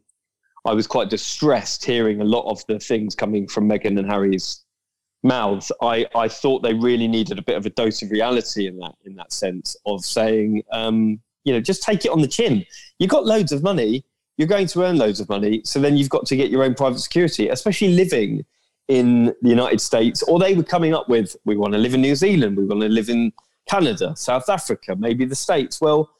I 0.64 0.72
was 0.72 0.86
quite 0.86 1.10
distressed 1.10 1.84
hearing 1.84 2.20
a 2.20 2.24
lot 2.24 2.50
of 2.50 2.64
the 2.66 2.78
things 2.78 3.14
coming 3.14 3.46
from 3.46 3.68
Meghan 3.68 3.98
and 3.98 4.10
Harry's 4.10 4.64
mouths. 5.22 5.70
I, 5.80 6.06
I 6.14 6.28
thought 6.28 6.62
they 6.62 6.74
really 6.74 7.08
needed 7.08 7.38
a 7.38 7.42
bit 7.42 7.56
of 7.56 7.66
a 7.66 7.70
dose 7.70 8.02
of 8.02 8.10
reality 8.10 8.66
in 8.66 8.76
that 8.78 8.94
in 9.04 9.14
that 9.16 9.32
sense 9.32 9.76
of 9.86 10.04
saying, 10.04 10.62
um, 10.72 11.20
you 11.44 11.52
know, 11.52 11.60
just 11.60 11.82
take 11.82 12.04
it 12.04 12.10
on 12.10 12.20
the 12.20 12.28
chin. 12.28 12.64
You've 12.98 13.10
got 13.10 13.24
loads 13.24 13.52
of 13.52 13.62
money 13.62 14.04
you're 14.36 14.48
going 14.48 14.66
to 14.66 14.82
earn 14.82 14.96
loads 14.96 15.20
of 15.20 15.28
money. 15.28 15.62
So 15.64 15.80
then 15.80 15.96
you've 15.96 16.08
got 16.08 16.26
to 16.26 16.36
get 16.36 16.50
your 16.50 16.62
own 16.62 16.74
private 16.74 17.00
security, 17.00 17.48
especially 17.48 17.94
living 17.94 18.44
in 18.88 19.26
the 19.42 19.48
United 19.48 19.80
States. 19.80 20.22
Or 20.22 20.38
they 20.38 20.54
were 20.54 20.62
coming 20.62 20.94
up 20.94 21.08
with, 21.08 21.36
we 21.44 21.56
want 21.56 21.72
to 21.74 21.78
live 21.78 21.94
in 21.94 22.00
New 22.00 22.14
Zealand, 22.14 22.56
we 22.56 22.64
want 22.64 22.80
to 22.80 22.88
live 22.88 23.08
in 23.08 23.32
Canada, 23.68 24.14
South 24.16 24.48
Africa, 24.48 24.96
maybe 24.96 25.24
the 25.24 25.36
States. 25.36 25.80
Well, 25.80 26.10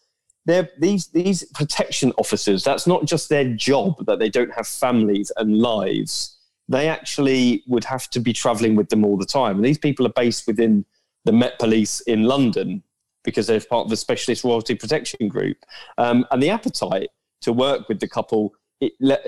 they're, 0.44 0.68
these 0.78 1.06
these 1.08 1.44
protection 1.54 2.12
officers, 2.18 2.64
that's 2.64 2.86
not 2.86 3.04
just 3.04 3.28
their 3.28 3.44
job 3.44 4.04
that 4.06 4.18
they 4.18 4.28
don't 4.28 4.52
have 4.54 4.66
families 4.66 5.30
and 5.36 5.58
lives. 5.58 6.36
They 6.68 6.88
actually 6.88 7.62
would 7.66 7.84
have 7.84 8.08
to 8.10 8.20
be 8.20 8.32
traveling 8.32 8.76
with 8.76 8.88
them 8.88 9.04
all 9.04 9.16
the 9.16 9.26
time. 9.26 9.56
And 9.56 9.64
these 9.64 9.78
people 9.78 10.06
are 10.06 10.12
based 10.12 10.46
within 10.46 10.84
the 11.24 11.32
Met 11.32 11.58
Police 11.58 12.00
in 12.02 12.24
London 12.24 12.82
because 13.24 13.46
they're 13.46 13.60
part 13.60 13.84
of 13.84 13.90
the 13.90 13.96
Specialist 13.96 14.42
Royalty 14.42 14.74
Protection 14.74 15.28
Group. 15.28 15.58
Um, 15.98 16.26
and 16.30 16.42
the 16.42 16.50
appetite 16.50 17.10
to 17.42 17.52
work 17.52 17.88
with 17.88 18.00
the 18.00 18.08
couple 18.08 18.54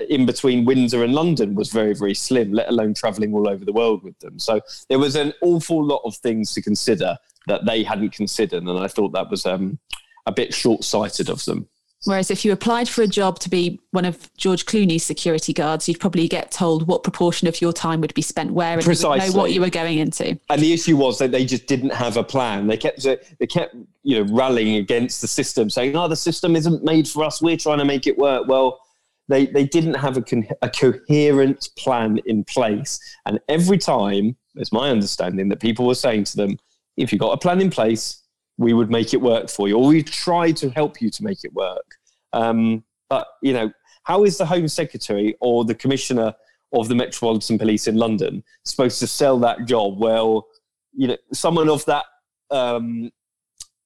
in 0.09 0.25
between 0.25 0.65
Windsor 0.65 1.03
and 1.03 1.13
London 1.13 1.55
was 1.55 1.69
very, 1.69 1.93
very 1.93 2.13
slim, 2.13 2.51
let 2.51 2.67
alone 2.67 2.93
traveling 2.93 3.33
all 3.33 3.47
over 3.47 3.63
the 3.63 3.71
world 3.71 4.03
with 4.03 4.17
them. 4.19 4.37
So 4.37 4.59
there 4.89 4.99
was 4.99 5.15
an 5.15 5.33
awful 5.41 5.83
lot 5.83 6.01
of 6.03 6.15
things 6.17 6.53
to 6.53 6.61
consider 6.61 7.17
that 7.47 7.65
they 7.65 7.83
hadn't 7.83 8.11
considered. 8.11 8.63
And 8.63 8.77
I 8.77 8.87
thought 8.87 9.13
that 9.13 9.29
was 9.29 9.45
um, 9.45 9.79
a 10.25 10.31
bit 10.31 10.53
short 10.53 10.83
sighted 10.83 11.29
of 11.29 11.43
them. 11.45 11.69
Whereas 12.05 12.29
if 12.29 12.45
you 12.45 12.51
applied 12.51 12.87
for 12.87 13.01
a 13.01 13.07
job 13.07 13.39
to 13.39 13.49
be 13.49 13.79
one 13.91 14.05
of 14.05 14.29
George 14.37 14.65
Clooney's 14.65 15.03
security 15.03 15.53
guards, 15.53 15.87
you'd 15.87 15.99
probably 15.99 16.27
get 16.27 16.51
told 16.51 16.87
what 16.87 17.03
proportion 17.03 17.47
of 17.47 17.59
your 17.61 17.73
time 17.73 17.99
would 18.01 18.13
be 18.13 18.21
spent 18.21 18.51
where 18.51 18.77
and 18.77 18.85
would 18.85 19.01
know 19.01 19.31
what 19.31 19.51
you 19.51 19.59
were 19.59 19.69
going 19.69 19.97
into. 19.97 20.39
And 20.49 20.61
the 20.61 20.71
issue 20.71 20.95
was 20.97 21.17
that 21.19 21.31
they 21.31 21.45
just 21.45 21.65
didn't 21.65 21.91
have 21.91 22.15
a 22.17 22.23
plan. 22.23 22.67
They 22.67 22.77
kept 22.77 23.05
uh, 23.05 23.17
they 23.39 23.47
kept 23.47 23.75
you 24.03 24.23
know 24.23 24.33
rallying 24.33 24.75
against 24.75 25.21
the 25.21 25.27
system, 25.27 25.69
saying, 25.69 25.95
"Oh, 25.95 26.07
the 26.07 26.15
system 26.15 26.55
isn't 26.55 26.83
made 26.83 27.07
for 27.07 27.23
us. 27.23 27.41
We're 27.41 27.57
trying 27.57 27.79
to 27.79 27.85
make 27.85 28.05
it 28.05 28.17
work." 28.17 28.47
Well, 28.47 28.79
they 29.27 29.47
they 29.47 29.65
didn't 29.65 29.95
have 29.95 30.17
a, 30.17 30.21
con- 30.21 30.47
a 30.61 30.69
coherent 30.69 31.69
plan 31.77 32.19
in 32.25 32.43
place, 32.43 32.99
and 33.25 33.39
every 33.49 33.79
time, 33.79 34.35
it's 34.55 34.71
my 34.71 34.91
understanding 34.91 35.49
that 35.49 35.59
people 35.59 35.87
were 35.87 35.95
saying 35.95 36.25
to 36.25 36.37
them, 36.37 36.59
"If 36.97 37.11
you've 37.11 37.21
got 37.21 37.33
a 37.33 37.37
plan 37.37 37.61
in 37.61 37.71
place, 37.71 38.21
we 38.57 38.73
would 38.73 38.89
make 38.89 39.13
it 39.13 39.21
work 39.21 39.49
for 39.49 39.67
you, 39.67 39.77
or 39.77 39.87
we 39.87 40.03
try 40.03 40.51
to 40.51 40.69
help 40.69 41.01
you 41.01 41.09
to 41.09 41.23
make 41.23 41.43
it 41.43 41.53
work." 41.53 41.85
Um, 42.33 42.83
but 43.09 43.27
you 43.41 43.53
know, 43.53 43.71
how 44.03 44.23
is 44.23 44.37
the 44.37 44.45
Home 44.45 44.67
Secretary 44.67 45.35
or 45.41 45.65
the 45.65 45.75
Commissioner 45.75 46.33
of 46.73 46.89
the 46.89 46.95
Metropolitan 46.95 47.57
Police 47.57 47.87
in 47.87 47.95
London 47.95 48.43
supposed 48.63 48.99
to 48.99 49.07
sell 49.07 49.39
that 49.39 49.65
job? 49.65 49.99
Well, 49.99 50.47
you 50.93 51.07
know, 51.07 51.17
someone 51.33 51.69
of 51.69 51.85
that 51.85 52.05
um, 52.51 53.11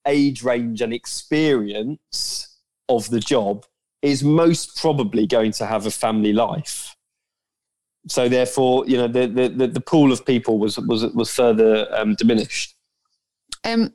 age 0.08 0.44
range 0.44 0.82
and 0.82 0.94
experience 0.94 2.58
of 2.88 3.10
the 3.10 3.20
job 3.20 3.66
is 4.02 4.24
most 4.24 4.78
probably 4.78 5.28
going 5.28 5.52
to 5.54 5.66
have 5.66 5.86
a 5.86 5.92
family 5.92 6.34
life. 6.34 6.96
So 8.08 8.30
therefore, 8.30 8.86
you 8.88 8.98
know, 8.98 9.08
the 9.08 9.28
the, 9.28 9.68
the, 9.68 9.82
pool 9.82 10.12
of 10.12 10.26
people 10.26 10.58
was 10.58 10.78
was 10.80 11.06
was 11.14 11.34
further 11.34 11.88
um, 11.94 12.16
diminished. 12.16 12.76
Um, 13.64 13.94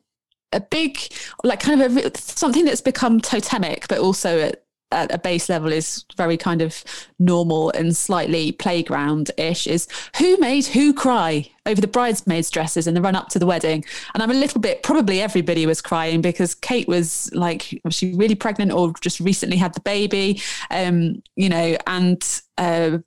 a 0.55 0.61
big, 0.61 0.99
like 1.43 1.61
kind 1.61 1.83
of 1.83 1.97
a, 1.97 2.17
something 2.19 2.65
that's 2.65 2.81
become 2.81 3.21
totemic, 3.21 3.87
but 3.89 3.99
also 3.99 4.39
at, 4.39 4.65
at 4.95 5.13
a 5.13 5.19
base 5.19 5.49
level 5.49 5.73
is 5.73 6.05
very 6.17 6.37
kind 6.37 6.63
of 6.63 6.85
normal 7.19 7.71
and 7.71 7.97
slightly 7.97 8.53
playground-ish 8.53 9.67
is 9.67 9.89
who 10.19 10.37
made 10.39 10.65
who 10.67 10.95
cry 10.95 11.49
over 11.67 11.81
the 11.81 11.89
bridesmaids 11.89 12.51
dresses 12.51 12.87
in 12.87 12.95
the 12.95 13.03
run 13.03 13.17
up 13.17 13.29
to 13.29 13.39
the 13.39 13.47
wedding? 13.47 13.85
And 14.15 14.23
i'm 14.23 14.31
a 14.31 14.35
little 14.35 14.61
bit 14.61 14.83
probably 14.83 15.21
everybody 15.21 15.67
was 15.67 15.83
crying 15.83 16.21
because 16.21 16.55
kate 16.55 16.87
was 16.87 17.31
like 17.35 17.81
was 17.85 17.95
she 17.95 18.15
really 18.15 18.37
pregnant 18.37 18.73
or 18.73 18.93
just 19.01 19.21
recently 19.21 19.57
had 19.57 19.75
the 19.75 19.81
baby? 19.81 20.41
Um 20.71 21.23
you 21.35 21.49
know 21.49 21.77
and 21.87 22.23
uh 22.57 22.99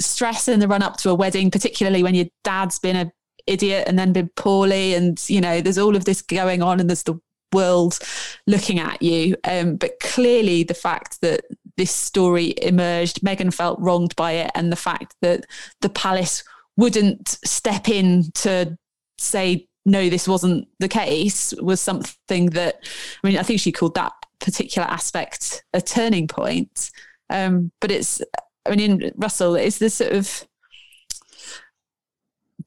stress 0.00 0.48
in 0.48 0.60
the 0.60 0.68
run 0.68 0.82
up 0.82 0.96
to 0.98 1.10
a 1.10 1.14
wedding 1.14 1.50
particularly 1.50 2.02
when 2.02 2.14
your 2.14 2.26
dad's 2.42 2.78
been 2.78 2.96
a 2.96 3.12
idiot 3.46 3.84
and 3.86 3.98
then 3.98 4.12
been 4.12 4.30
poorly 4.36 4.94
and 4.94 5.22
you 5.28 5.40
know 5.40 5.60
there's 5.60 5.78
all 5.78 5.96
of 5.96 6.04
this 6.04 6.22
going 6.22 6.62
on 6.62 6.80
and 6.80 6.88
there's 6.88 7.02
the 7.02 7.18
world 7.54 7.98
looking 8.46 8.78
at 8.78 9.00
you. 9.00 9.36
Um, 9.44 9.76
but 9.76 10.00
clearly 10.00 10.64
the 10.64 10.74
fact 10.74 11.20
that 11.22 11.42
this 11.76 11.90
story 11.90 12.54
emerged 12.60 13.20
meghan 13.22 13.54
felt 13.54 13.80
wronged 13.80 14.14
by 14.16 14.32
it 14.32 14.50
and 14.54 14.70
the 14.70 14.76
fact 14.76 15.14
that 15.22 15.46
the 15.80 15.88
palace 15.88 16.44
wouldn't 16.76 17.38
step 17.44 17.88
in 17.88 18.30
to 18.34 18.76
say 19.18 19.66
no 19.84 20.08
this 20.08 20.26
wasn't 20.26 20.66
the 20.80 20.88
case 20.88 21.54
was 21.60 21.80
something 21.80 22.50
that 22.50 22.76
i 23.22 23.26
mean 23.26 23.38
i 23.38 23.42
think 23.42 23.60
she 23.60 23.72
called 23.72 23.94
that 23.94 24.12
particular 24.40 24.86
aspect 24.88 25.64
a 25.72 25.80
turning 25.80 26.28
point. 26.28 26.90
Um, 27.30 27.72
but 27.80 27.90
it's 27.90 28.20
i 28.66 28.76
mean 28.76 29.10
russell 29.16 29.56
is 29.56 29.78
this 29.78 29.94
sort 29.94 30.12
of 30.12 30.46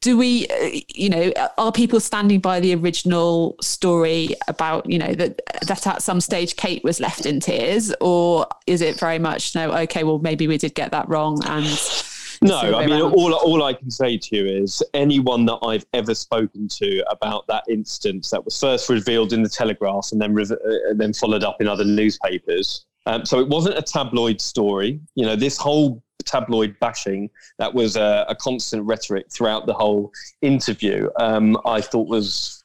do 0.02 0.18
we 0.18 0.48
uh, 0.48 0.80
you 0.94 1.10
know 1.10 1.32
are 1.58 1.72
people 1.72 2.00
standing 2.00 2.40
by 2.40 2.60
the 2.60 2.74
original 2.76 3.56
story 3.62 4.30
about 4.48 4.90
you 4.90 4.98
know 4.98 5.14
that 5.14 5.42
that 5.66 5.88
at 5.88 6.02
some 6.02 6.22
stage 6.22 6.56
kate 6.56 6.84
was 6.84 7.00
left 7.00 7.26
in 7.26 7.40
tears 7.40 7.94
or 8.02 8.48
is 8.66 8.82
it 8.82 9.00
very 9.00 9.20
much 9.20 9.56
no 9.56 9.72
okay 9.72 10.04
well 10.04 10.20
maybe 10.20 10.48
we 10.48 10.58
did 10.58 10.74
get 10.76 10.92
that 10.92 11.08
wrong 11.10 11.42
and 11.46 11.66
No, 12.42 12.60
I 12.60 12.86
mean, 12.86 13.02
around? 13.02 13.14
all, 13.14 13.34
all 13.34 13.64
I 13.64 13.74
can 13.74 13.90
say 13.90 14.18
to 14.18 14.36
you 14.36 14.46
is 14.46 14.84
anyone 14.94 15.46
that 15.46 15.58
I've 15.64 15.86
ever 15.94 16.14
spoken 16.14 16.68
to 16.68 17.04
about 17.10 17.48
that 17.48 17.64
instance 17.68 18.30
that 18.30 18.46
was 18.46 18.60
first 18.60 18.90
revealed 18.90 19.34
in 19.34 19.42
the 19.42 19.50
Telegraph 19.50 20.10
and 20.12 20.22
then 20.22 20.36
re- 20.36 20.46
uh, 20.46 20.94
then 20.94 21.14
followed 21.14 21.44
up 21.44 21.60
in 21.62 21.68
other 21.68 21.84
newspapers. 21.84 22.86
Um, 23.08 23.26
so 23.26 23.40
it 23.40 23.48
wasn't 23.48 23.78
a 23.78 23.82
tabloid 23.82 24.40
story. 24.40 25.00
You 25.16 25.26
know, 25.26 25.36
this 25.36 25.58
whole 25.58 26.04
tabloid 26.28 26.76
bashing 26.80 27.30
that 27.58 27.74
was 27.74 27.96
a, 27.96 28.26
a 28.30 28.36
constant 28.36 28.84
rhetoric 28.86 29.28
throughout 29.32 29.66
the 29.66 29.74
whole 29.74 30.12
interview. 30.42 31.10
Um, 31.20 31.58
I 31.66 31.82
thought 31.82 32.08
was 32.08 32.64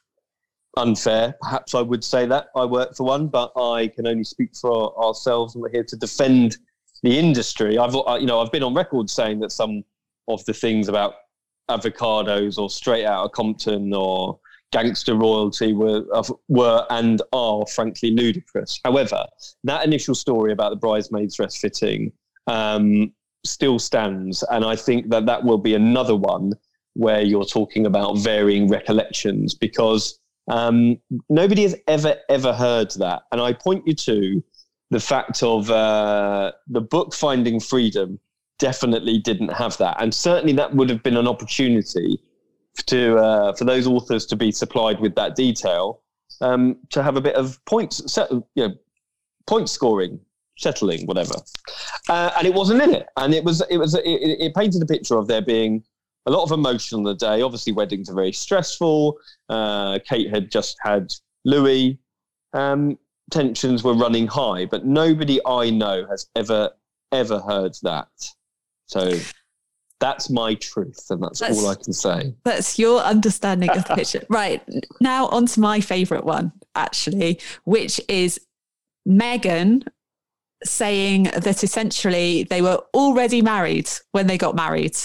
unfair. 0.77 1.35
Perhaps 1.41 1.75
I 1.75 1.81
would 1.81 2.03
say 2.03 2.25
that 2.25 2.47
I 2.55 2.65
work 2.65 2.95
for 2.95 3.05
one, 3.05 3.27
but 3.27 3.51
I 3.55 3.87
can 3.87 4.07
only 4.07 4.23
speak 4.23 4.55
for 4.55 4.97
ourselves, 5.03 5.55
and 5.55 5.61
we're 5.61 5.71
here 5.71 5.83
to 5.85 5.95
defend 5.95 6.57
the 7.01 7.17
industry. 7.17 7.77
I've 7.77 7.93
you 7.93 8.27
know 8.27 8.39
I've 8.39 8.51
been 8.51 8.63
on 8.63 8.73
record 8.73 9.09
saying 9.09 9.39
that 9.39 9.51
some 9.51 9.83
of 10.27 10.43
the 10.45 10.53
things 10.53 10.87
about 10.87 11.15
avocados 11.69 12.57
or 12.57 12.69
straight 12.69 13.05
out 13.05 13.25
of 13.25 13.31
Compton 13.31 13.93
or 13.93 14.39
gangster 14.71 15.15
royalty 15.15 15.73
were 15.73 16.03
were 16.47 16.85
and 16.89 17.21
are 17.31 17.65
frankly 17.67 18.11
ludicrous. 18.11 18.79
However, 18.83 19.25
that 19.63 19.85
initial 19.85 20.15
story 20.15 20.51
about 20.51 20.71
the 20.71 20.75
bridesmaids 20.75 21.35
dress 21.35 21.57
fitting 21.57 22.11
um, 22.47 23.13
still 23.43 23.79
stands, 23.79 24.43
and 24.43 24.65
I 24.65 24.75
think 24.75 25.09
that 25.09 25.25
that 25.25 25.43
will 25.43 25.57
be 25.57 25.75
another 25.75 26.15
one 26.15 26.53
where 26.93 27.21
you're 27.21 27.45
talking 27.45 27.85
about 27.85 28.19
varying 28.19 28.69
recollections 28.69 29.55
because 29.55 30.19
um, 30.49 30.99
nobody 31.29 31.63
has 31.63 31.75
ever 31.87 32.15
ever 32.29 32.53
heard 32.53 32.91
that, 32.91 33.23
and 33.31 33.41
I 33.41 33.53
point 33.53 33.87
you 33.87 33.93
to 33.95 34.43
the 34.91 34.99
fact 34.99 35.41
of 35.43 35.69
uh, 35.69 36.51
the 36.67 36.81
book 36.81 37.13
Finding 37.13 37.59
Freedom 37.59 38.19
definitely 38.59 39.17
didn't 39.19 39.51
have 39.53 39.77
that, 39.77 39.97
and 40.01 40.13
certainly 40.13 40.53
that 40.53 40.75
would 40.75 40.89
have 40.89 41.03
been 41.03 41.17
an 41.17 41.27
opportunity 41.27 42.21
to 42.85 43.17
uh, 43.17 43.53
for 43.53 43.65
those 43.65 43.87
authors 43.87 44.25
to 44.27 44.35
be 44.35 44.51
supplied 44.51 44.99
with 44.99 45.15
that 45.15 45.35
detail 45.35 46.01
um, 46.41 46.77
to 46.89 47.01
have 47.01 47.15
a 47.15 47.21
bit 47.21 47.35
of 47.35 47.63
points, 47.65 48.17
you 48.29 48.43
know, 48.55 48.75
point 49.47 49.69
scoring, 49.69 50.19
settling, 50.57 51.05
whatever. 51.05 51.35
Uh, 52.09 52.31
and 52.37 52.47
it 52.47 52.53
wasn't 52.53 52.81
in 52.81 52.93
it, 52.93 53.07
and 53.17 53.33
it 53.33 53.43
was 53.43 53.61
it 53.69 53.77
was 53.77 53.95
it, 53.95 54.01
it 54.05 54.53
painted 54.55 54.81
a 54.81 54.85
picture 54.85 55.17
of 55.17 55.27
there 55.27 55.41
being 55.41 55.83
a 56.25 56.31
lot 56.31 56.43
of 56.43 56.51
emotion 56.51 56.97
on 56.97 57.03
the 57.03 57.15
day. 57.15 57.41
Obviously, 57.41 57.73
weddings 57.73 58.09
are 58.09 58.15
very 58.15 58.31
stressful. 58.33 59.17
Uh, 59.49 59.99
Kate 60.07 60.29
had 60.29 60.49
just 60.51 60.77
had 60.81 61.11
Louis. 61.45 61.99
Um, 62.53 62.97
tensions 63.31 63.83
were 63.83 63.95
running 63.95 64.27
high, 64.27 64.65
but 64.65 64.85
nobody 64.85 65.39
I 65.45 65.69
know 65.69 66.05
has 66.07 66.29
ever 66.35 66.69
ever 67.11 67.39
heard 67.39 67.73
that. 67.83 68.07
So 68.87 69.13
that's 69.99 70.29
my 70.29 70.55
truth, 70.55 71.05
and 71.09 71.23
that's, 71.23 71.39
That's- 71.39 71.57
all 71.63 71.69
I 71.69 71.75
can 71.75 71.93
say. 71.93 72.35
That's 72.43 72.77
your 72.77 72.99
understanding 73.01 73.69
of 73.69 73.85
the 73.85 73.95
picture. 73.95 74.23
Right. 74.29 74.61
Now 74.99 75.27
on 75.27 75.45
to 75.47 75.59
my 75.59 75.79
favourite 75.79 76.25
one, 76.25 76.51
actually, 76.75 77.39
which 77.63 78.01
is 78.09 78.39
Meghan 79.07 79.85
saying 80.63 81.23
that 81.23 81.63
essentially 81.63 82.43
they 82.43 82.61
were 82.61 82.81
already 82.93 83.41
married 83.41 83.89
when 84.11 84.27
they 84.27 84.37
got 84.37 84.55
married 84.55 84.97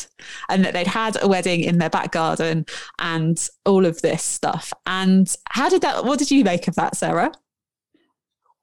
and 0.48 0.64
that 0.64 0.72
they'd 0.72 0.86
had 0.86 1.16
a 1.22 1.28
wedding 1.28 1.60
in 1.60 1.78
their 1.78 1.90
back 1.90 2.12
garden 2.12 2.66
and 2.98 3.48
all 3.64 3.86
of 3.86 4.00
this 4.02 4.22
stuff. 4.22 4.72
And 4.86 5.34
how 5.48 5.68
did 5.68 5.82
that, 5.82 6.04
what 6.04 6.18
did 6.18 6.30
you 6.30 6.44
make 6.44 6.68
of 6.68 6.74
that, 6.76 6.96
Sarah? 6.96 7.32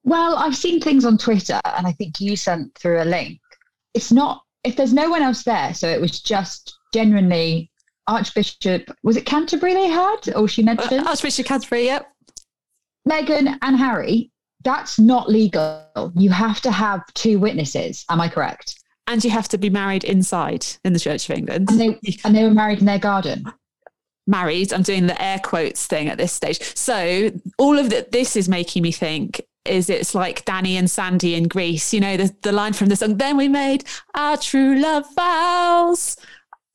Well, 0.03 0.35
I've 0.35 0.55
seen 0.55 0.79
things 0.79 1.03
on 1.03 1.17
Twitter, 1.17 1.59
and 1.65 1.87
I 1.87 1.91
think 1.91 2.19
you 2.19 2.35
sent 2.35 2.77
through 2.77 3.01
a 3.01 3.05
link. 3.05 3.39
It's 3.95 4.11
not 4.11 4.43
if 4.63 4.75
there's 4.75 4.93
no 4.93 5.09
one 5.09 5.21
else 5.21 5.43
there, 5.43 5.73
so 5.73 5.87
it 5.87 5.99
was 5.99 6.21
just 6.21 6.77
genuinely 6.93 7.71
Archbishop. 8.07 8.89
Was 9.03 9.17
it 9.17 9.25
Canterbury 9.25 9.73
they 9.73 9.87
had, 9.87 10.35
or 10.35 10.47
she 10.47 10.61
uh, 10.61 10.65
mentioned 10.65 11.07
Archbishop 11.07 11.47
Canterbury, 11.47 11.85
yep. 11.85 12.07
Meghan 13.07 13.57
and 13.61 13.77
Harry? 13.77 14.31
That's 14.65 14.99
not 14.99 15.29
legal. 15.29 16.11
You 16.15 16.31
have 16.31 16.59
to 16.61 16.71
have 16.71 17.01
two 17.13 17.39
witnesses. 17.39 18.03
Am 18.09 18.19
I 18.19 18.27
correct? 18.27 18.83
And 19.07 19.23
you 19.23 19.29
have 19.29 19.47
to 19.49 19.57
be 19.57 19.69
married 19.69 20.03
inside 20.03 20.65
in 20.83 20.91
the 20.91 20.99
Church 20.99 21.29
of 21.29 21.37
England. 21.37 21.69
And 21.69 21.79
they 21.79 21.99
and 22.25 22.35
they 22.35 22.43
were 22.43 22.49
married 22.49 22.79
in 22.79 22.85
their 22.85 22.99
garden. 22.99 23.45
married. 24.27 24.73
I'm 24.73 24.81
doing 24.81 25.07
the 25.07 25.21
air 25.21 25.39
quotes 25.39 25.85
thing 25.85 26.09
at 26.09 26.17
this 26.17 26.33
stage. 26.33 26.61
So 26.75 27.31
all 27.57 27.77
of 27.77 27.89
that, 27.91 28.11
this 28.11 28.35
is 28.35 28.49
making 28.49 28.83
me 28.83 28.91
think 28.91 29.41
is 29.65 29.89
it's 29.89 30.13
like 30.13 30.45
Danny 30.45 30.77
and 30.77 30.89
Sandy 30.89 31.35
in 31.35 31.47
Grease, 31.47 31.93
you 31.93 31.99
know, 31.99 32.17
the, 32.17 32.35
the 32.43 32.51
line 32.51 32.73
from 32.73 32.89
the 32.89 32.95
song, 32.95 33.17
then 33.17 33.35
we 33.37 33.47
made 33.47 33.83
our 34.13 34.37
true 34.37 34.79
love 34.79 35.05
vows. 35.15 36.17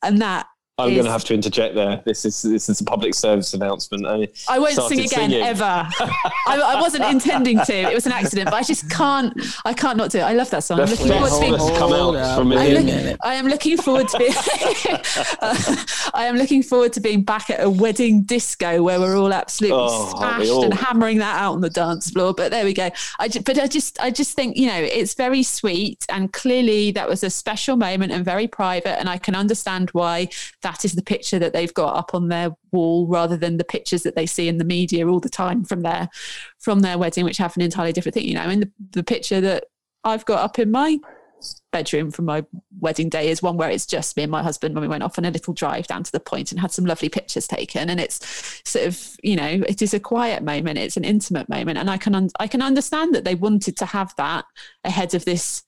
And 0.03 0.21
that 0.23 0.47
I'm 0.81 0.95
going 0.95 1.05
to 1.07 1.11
have 1.13 1.25
to 1.25 1.35
interject 1.35 1.75
there. 1.75 2.03
This 2.05 2.25
is 2.25 2.43
this 2.43 2.69
is 2.69 2.81
a 2.81 2.85
public 2.85 3.15
service 3.15 3.55
announcement. 3.55 4.07
I, 4.07 4.29
I 4.49 4.59
won't 4.59 4.75
sing 4.75 5.01
again 5.01 5.31
singing. 5.31 5.43
ever. 5.43 5.65
I, 5.95 6.29
I 6.47 6.81
wasn't 6.81 7.05
intending 7.05 7.59
to. 7.65 7.73
It 7.75 7.95
was 7.95 8.07
an 8.07 8.13
accident, 8.13 8.47
but 8.47 8.55
I 8.55 8.63
just 8.63 8.91
can't. 8.91 9.33
I 9.65 9.73
can't 9.73 9.97
not 9.97 10.11
do 10.11 10.19
it. 10.19 10.23
I 10.23 10.33
love 10.33 10.51
that 10.51 10.65
song. 10.65 10.81
I'm 10.81 10.89
looking 10.89 11.09
forward 11.09 11.31
to 11.31 11.41
being. 11.41 11.77
come 11.79 11.93
out 11.93 12.15
up, 12.17 12.39
from 12.39 12.53
I'm 12.53 12.69
look- 12.87 13.19
I 13.25 13.35
am 13.35 13.47
looking 13.47 13.77
forward 13.77 14.09
to 14.09 14.19
being. 14.19 14.33
Uh, 15.43 15.77
I 16.15 16.25
am 16.27 16.37
looking 16.37 16.63
forward 16.63 16.93
to 16.95 17.01
being 17.01 17.23
back 17.23 17.51
at 17.51 17.63
a 17.63 17.69
wedding 17.71 18.23
disco 18.23 18.83
where 18.83 18.99
we're 19.01 19.17
all 19.17 19.33
absolutely 19.33 19.79
Oh, 19.81 20.11
smashed 20.17 20.51
all? 20.51 20.65
and 20.65 20.75
hammering 20.75 21.19
that 21.19 21.41
out 21.41 21.55
on 21.55 21.61
the 21.61 21.71
dance 21.71 22.11
floor. 22.11 22.35
But 22.35 22.51
there 22.51 22.65
we 22.65 22.75
go. 22.75 22.91
I 23.19 23.29
ju- 23.29 23.41
but 23.41 23.59
I 23.59 23.67
just 23.67 24.01
I 24.01 24.11
just 24.11 24.35
think 24.37 24.57
you 24.57 24.67
know 24.67 24.77
it's 24.77 25.15
very 25.15 25.43
sweet 25.43 26.05
and 26.09 26.33
clearly 26.33 26.91
that 26.93 27.09
was 27.09 27.23
a 27.25 27.31
special 27.31 27.77
moment 27.77 28.13
and 28.13 28.25
very 28.25 28.47
private 28.47 28.99
and 28.99 29.09
I 29.09 29.19
can 29.19 29.35
understand 29.35 29.91
why 29.91 30.29
that 30.63 30.70
is 30.85 30.93
the 30.93 31.03
picture 31.03 31.39
that 31.39 31.53
they've 31.53 31.75
got 31.75 31.97
up 31.97 32.15
on 32.15 32.29
their 32.29 32.51
wall 32.73 33.07
rather 33.07 33.37
than 33.37 33.57
the 33.57 33.65
pictures 33.65 34.03
that 34.03 34.17
they 34.17 34.27
see 34.27 34.49
in 34.49 34.59
the 34.59 34.65
media 34.65 35.07
all 35.07 35.21
the 35.21 35.29
time 35.29 35.65
from 35.65 35.83
their 35.83 36.09
from 36.59 36.81
their 36.81 36.99
wedding, 36.99 37.25
which 37.25 37.39
have 37.39 37.57
an 37.57 37.63
entirely 37.63 37.93
different 37.93 38.15
thing. 38.15 38.27
You 38.27 38.35
know, 38.35 38.43
I 38.43 38.49
mean 38.49 38.61
the, 38.61 38.71
the 38.93 39.05
picture 39.05 39.41
that 39.41 39.65
I've 40.05 40.25
got 40.25 40.41
up 40.41 40.59
in 40.59 40.71
my 40.71 40.99
bedroom 41.73 42.11
from 42.11 42.27
my 42.27 42.45
wedding 42.81 43.09
day 43.09 43.31
is 43.31 43.43
one 43.43 43.57
where 43.57 43.71
it's 43.71 43.87
just 43.87 44.17
me 44.17 44.25
and 44.25 44.33
my 44.33 44.43
husband 44.43 44.75
when 44.75 44.83
we 44.83 44.89
went 44.89 45.03
off 45.03 45.19
on 45.19 45.25
a 45.25 45.31
little 45.31 45.55
drive 45.55 45.87
down 45.87 46.03
to 46.03 46.13
the 46.13 46.21
point 46.21 46.51
and 46.51 46.61
had 46.61 46.71
some 46.71 46.85
lovely 46.85 47.09
pictures 47.09 47.47
taken. 47.47 47.89
And 47.89 47.99
it's 48.01 48.61
sort 48.65 48.87
of 48.87 49.17
you 49.23 49.37
know 49.37 49.63
it 49.69 49.83
is 49.83 49.95
a 49.95 50.01
quiet 50.01 50.43
moment. 50.43 50.79
It's 50.79 50.97
an 50.97 51.05
intimate 51.05 51.49
moment. 51.49 51.79
And 51.79 51.91
i 51.91 51.97
can 51.97 52.15
un- 52.15 52.31
i 52.39 52.47
can 52.47 52.63
understand 52.63 53.15
that 53.15 53.25
they 53.25 53.35
wanted 53.35 53.77
to 53.79 53.87
have 53.87 54.15
that 54.17 54.45
ahead 54.85 55.15
of 55.15 55.25
this 55.25 55.63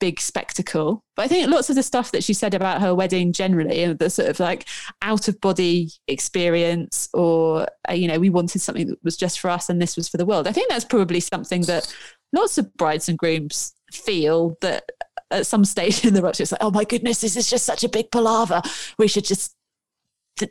big 0.00 0.20
spectacle 0.20 1.02
but 1.16 1.24
i 1.24 1.28
think 1.28 1.48
lots 1.50 1.68
of 1.68 1.76
the 1.76 1.82
stuff 1.82 2.12
that 2.12 2.22
she 2.22 2.32
said 2.32 2.54
about 2.54 2.80
her 2.80 2.94
wedding 2.94 3.32
generally 3.32 3.92
the 3.92 4.08
sort 4.08 4.28
of 4.28 4.38
like 4.38 4.66
out 5.02 5.28
of 5.28 5.40
body 5.40 5.90
experience 6.06 7.08
or 7.14 7.66
uh, 7.88 7.92
you 7.92 8.06
know 8.06 8.18
we 8.18 8.30
wanted 8.30 8.60
something 8.60 8.86
that 8.86 9.02
was 9.02 9.16
just 9.16 9.40
for 9.40 9.50
us 9.50 9.68
and 9.68 9.82
this 9.82 9.96
was 9.96 10.08
for 10.08 10.16
the 10.16 10.26
world 10.26 10.46
i 10.46 10.52
think 10.52 10.68
that's 10.68 10.84
probably 10.84 11.20
something 11.20 11.62
that 11.62 11.92
lots 12.32 12.58
of 12.58 12.72
brides 12.76 13.08
and 13.08 13.18
grooms 13.18 13.74
feel 13.92 14.56
that 14.60 14.84
at 15.30 15.46
some 15.46 15.64
stage 15.64 16.04
in 16.04 16.14
the 16.14 16.22
rush, 16.22 16.40
it's 16.40 16.52
like, 16.52 16.62
oh 16.62 16.70
my 16.70 16.84
goodness, 16.84 17.20
this 17.20 17.36
is 17.36 17.48
just 17.48 17.64
such 17.64 17.84
a 17.84 17.88
big 17.88 18.10
palaver. 18.10 18.62
We 18.98 19.08
should 19.08 19.24
just 19.24 19.54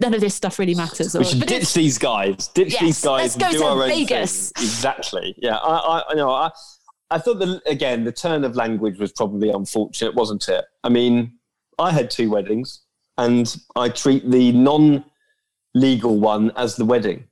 none 0.02 0.14
of 0.14 0.20
this 0.20 0.36
stuff 0.36 0.60
really 0.60 0.76
matters. 0.76 1.16
We 1.16 1.24
should 1.24 1.46
ditch 1.46 1.74
these 1.74 1.98
guys. 1.98 2.50
Ditch 2.50 2.74
Yes, 2.74 2.82
these 2.82 3.02
guys 3.02 3.22
let's 3.22 3.36
and 3.36 3.44
go 3.44 3.52
do 3.52 3.58
to 3.60 3.66
our 3.66 3.84
own 3.84 3.90
Vegas. 3.90 4.52
thing. 4.52 4.66
Exactly. 4.66 5.34
Yeah. 5.38 5.56
I, 5.56 5.78
I, 5.78 6.04
I 6.10 6.14
know. 6.16 6.30
I, 6.30 6.52
I 7.10 7.20
thought 7.20 7.40
that 7.40 7.62
again, 7.66 8.04
the 8.04 8.12
turn 8.12 8.44
of 8.44 8.56
language 8.56 9.00
was 9.00 9.12
probably 9.12 9.50
unfortunate, 9.50 10.16
wasn't 10.16 10.48
it? 10.50 10.66
I 10.84 10.90
mean, 10.90 11.34
I 11.80 11.92
had 11.92 12.10
two 12.10 12.30
weddings, 12.30 12.82
and 13.18 13.56
I 13.76 13.90
treat 13.90 14.30
the 14.30 14.52
non-legal 14.52 16.20
one 16.20 16.52
as 16.56 16.76
the 16.76 16.86
wedding. 16.86 17.26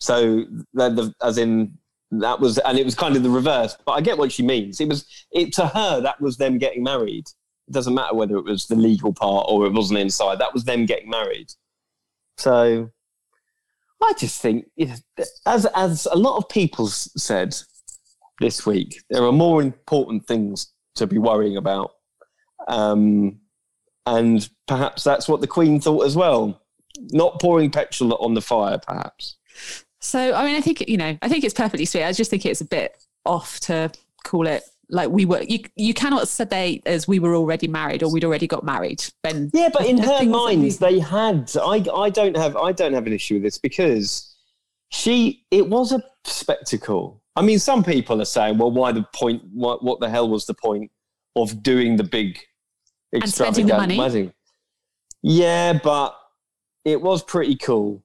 So, 0.00 0.44
the, 0.74 0.90
the, 0.90 1.14
as 1.22 1.38
in 1.38 1.78
that 2.10 2.40
was, 2.40 2.58
and 2.58 2.78
it 2.78 2.84
was 2.84 2.94
kind 2.94 3.16
of 3.16 3.22
the 3.22 3.30
reverse. 3.30 3.76
But 3.84 3.92
I 3.92 4.00
get 4.00 4.18
what 4.18 4.32
she 4.32 4.42
means. 4.42 4.80
It 4.80 4.88
was 4.88 5.06
it 5.32 5.52
to 5.54 5.66
her 5.66 6.00
that 6.00 6.20
was 6.20 6.36
them 6.36 6.58
getting 6.58 6.82
married. 6.82 7.26
It 7.68 7.72
doesn't 7.72 7.94
matter 7.94 8.14
whether 8.14 8.36
it 8.36 8.44
was 8.44 8.66
the 8.66 8.76
legal 8.76 9.12
part 9.12 9.46
or 9.48 9.66
it 9.66 9.72
wasn't 9.72 9.98
inside. 9.98 10.38
That 10.38 10.54
was 10.54 10.64
them 10.64 10.86
getting 10.86 11.10
married. 11.10 11.52
So 12.36 12.90
I 14.02 14.12
just 14.14 14.40
think, 14.40 14.66
as 15.46 15.66
as 15.74 16.06
a 16.06 16.16
lot 16.16 16.38
of 16.38 16.48
people 16.48 16.86
said 16.86 17.56
this 18.40 18.64
week, 18.66 19.02
there 19.10 19.24
are 19.24 19.32
more 19.32 19.62
important 19.62 20.26
things 20.26 20.72
to 20.96 21.06
be 21.06 21.18
worrying 21.18 21.56
about, 21.56 21.92
um, 22.68 23.38
and 24.06 24.48
perhaps 24.66 25.04
that's 25.04 25.28
what 25.28 25.40
the 25.40 25.46
Queen 25.46 25.80
thought 25.80 26.06
as 26.06 26.16
well. 26.16 26.62
Not 27.12 27.40
pouring 27.40 27.70
petrol 27.70 28.14
on 28.14 28.34
the 28.34 28.40
fire, 28.40 28.78
perhaps. 28.78 29.36
So 30.00 30.32
I 30.34 30.44
mean, 30.44 30.56
I 30.56 30.60
think 30.60 30.88
you 30.88 30.96
know, 30.96 31.16
I 31.22 31.28
think 31.28 31.44
it's 31.44 31.54
perfectly 31.54 31.84
sweet. 31.84 32.04
I 32.04 32.12
just 32.12 32.30
think 32.30 32.46
it's 32.46 32.60
a 32.60 32.64
bit 32.66 32.96
off 33.24 33.60
to 33.60 33.90
call 34.24 34.46
it 34.46 34.62
like 34.88 35.10
we 35.10 35.24
were. 35.24 35.42
You 35.42 35.60
you 35.76 35.94
cannot 35.94 36.28
say 36.28 36.80
as 36.86 37.06
we 37.06 37.18
were 37.18 37.34
already 37.36 37.68
married 37.68 38.02
or 38.02 38.12
we'd 38.12 38.24
already 38.24 38.46
got 38.46 38.64
married. 38.64 39.04
Then 39.22 39.50
Yeah, 39.52 39.68
but 39.72 39.86
in 39.86 39.98
her 39.98 40.24
mind, 40.24 40.62
we- 40.62 40.70
they 40.70 40.98
had. 40.98 41.50
I 41.60 41.84
I 41.94 42.10
don't 42.10 42.36
have 42.36 42.56
I 42.56 42.72
don't 42.72 42.92
have 42.94 43.06
an 43.06 43.12
issue 43.12 43.34
with 43.34 43.42
this 43.42 43.58
because 43.58 44.34
she 44.90 45.44
it 45.50 45.68
was 45.68 45.92
a 45.92 46.02
spectacle. 46.24 47.17
I 47.38 47.42
mean, 47.42 47.60
some 47.60 47.84
people 47.84 48.20
are 48.20 48.24
saying, 48.24 48.58
well, 48.58 48.72
why 48.72 48.90
the 48.90 49.06
point? 49.14 49.42
What 49.52 49.84
what 49.84 50.00
the 50.00 50.10
hell 50.10 50.28
was 50.28 50.44
the 50.44 50.54
point 50.54 50.90
of 51.36 51.62
doing 51.62 51.96
the 51.96 52.02
big 52.02 52.40
the 53.12 53.18
extravagant 53.18 53.68
money. 53.68 53.96
wedding? 53.96 54.32
Yeah, 55.22 55.78
but 55.84 56.18
it 56.84 57.00
was 57.00 57.22
pretty 57.22 57.54
cool. 57.54 58.02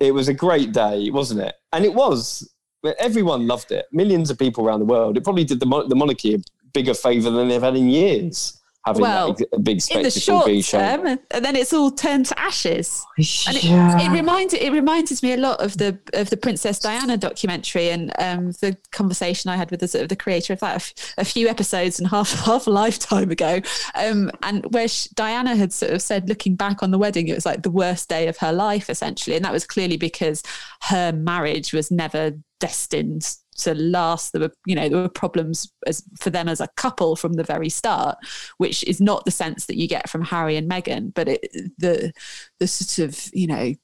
It 0.00 0.12
was 0.12 0.26
a 0.26 0.34
great 0.34 0.72
day, 0.72 1.08
wasn't 1.10 1.40
it? 1.40 1.54
And 1.72 1.84
it 1.84 1.94
was. 1.94 2.52
Everyone 2.98 3.46
loved 3.46 3.70
it. 3.70 3.86
Millions 3.92 4.28
of 4.28 4.38
people 4.38 4.66
around 4.66 4.80
the 4.80 4.86
world. 4.86 5.16
It 5.16 5.22
probably 5.22 5.44
did 5.44 5.60
the, 5.60 5.84
the 5.88 5.96
monarchy 5.96 6.34
a 6.34 6.38
bigger 6.72 6.94
favour 6.94 7.30
than 7.30 7.46
they've 7.46 7.62
had 7.62 7.76
in 7.76 7.88
years. 7.88 8.57
Having 8.88 9.02
Well, 9.02 9.32
that, 9.34 9.48
a 9.52 9.58
big 9.60 9.76
in 9.76 9.80
spectacle 9.80 10.10
the 10.10 10.20
short 10.20 10.46
being 10.46 10.62
shown. 10.62 10.80
term, 11.04 11.18
and 11.30 11.44
then 11.44 11.56
it's 11.56 11.72
all 11.72 11.90
turned 11.90 12.26
to 12.26 12.38
ashes. 12.38 13.04
And 13.16 13.56
it, 13.56 13.64
Yeah. 13.64 14.00
it 14.00 14.10
reminded 14.10 14.60
it 14.62 14.72
reminded 14.72 15.22
me 15.22 15.32
a 15.32 15.36
lot 15.36 15.60
of 15.60 15.76
the 15.78 15.98
of 16.14 16.30
the 16.30 16.36
Princess 16.36 16.78
Diana 16.78 17.16
documentary 17.16 17.90
and 17.90 18.12
um, 18.18 18.52
the 18.60 18.76
conversation 18.92 19.50
I 19.50 19.56
had 19.56 19.70
with 19.70 19.80
the 19.80 19.88
sort 19.88 20.02
of 20.02 20.08
the 20.08 20.16
creator 20.16 20.52
of 20.52 20.60
that 20.60 20.72
a, 20.72 20.76
f- 20.76 21.14
a 21.18 21.24
few 21.24 21.48
episodes 21.48 21.98
and 21.98 22.08
half 22.08 22.32
half 22.44 22.66
a 22.66 22.70
lifetime 22.70 23.30
ago, 23.30 23.60
um, 23.94 24.30
and 24.42 24.64
where 24.72 24.88
sh 24.88 25.04
Diana 25.14 25.54
had 25.56 25.72
sort 25.72 25.92
of 25.92 26.02
said, 26.02 26.28
looking 26.28 26.56
back 26.56 26.82
on 26.82 26.90
the 26.90 26.98
wedding, 26.98 27.28
it 27.28 27.34
was 27.34 27.46
like 27.46 27.62
the 27.62 27.70
worst 27.70 28.08
day 28.08 28.26
of 28.28 28.36
her 28.38 28.52
life 28.52 28.88
essentially, 28.90 29.36
and 29.36 29.44
that 29.44 29.52
was 29.52 29.66
clearly 29.66 29.96
because 29.96 30.42
her 30.82 31.12
marriage 31.12 31.72
was 31.72 31.90
never 31.90 32.32
destined 32.60 33.36
to 33.58 33.74
last. 33.74 34.32
There 34.32 34.42
were, 34.42 34.52
you 34.66 34.74
know, 34.74 34.88
there 34.88 35.02
were 35.02 35.08
problems 35.08 35.72
as, 35.86 36.02
for 36.18 36.30
them 36.30 36.48
as 36.48 36.60
a 36.60 36.68
couple 36.76 37.16
from 37.16 37.34
the 37.34 37.44
very 37.44 37.68
start, 37.68 38.18
which 38.58 38.84
is 38.84 39.00
not 39.00 39.24
the 39.24 39.30
sense 39.30 39.66
that 39.66 39.76
you 39.76 39.88
get 39.88 40.08
from 40.08 40.22
Harry 40.22 40.56
and 40.56 40.70
Meghan, 40.70 41.12
but 41.14 41.28
it, 41.28 41.50
the 41.78 42.12
the 42.58 42.66
sort 42.66 43.08
of, 43.08 43.30
you 43.32 43.46
know, 43.46 43.74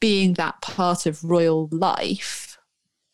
being 0.00 0.34
that 0.34 0.60
part 0.60 1.06
of 1.06 1.24
royal 1.24 1.68
life, 1.72 2.58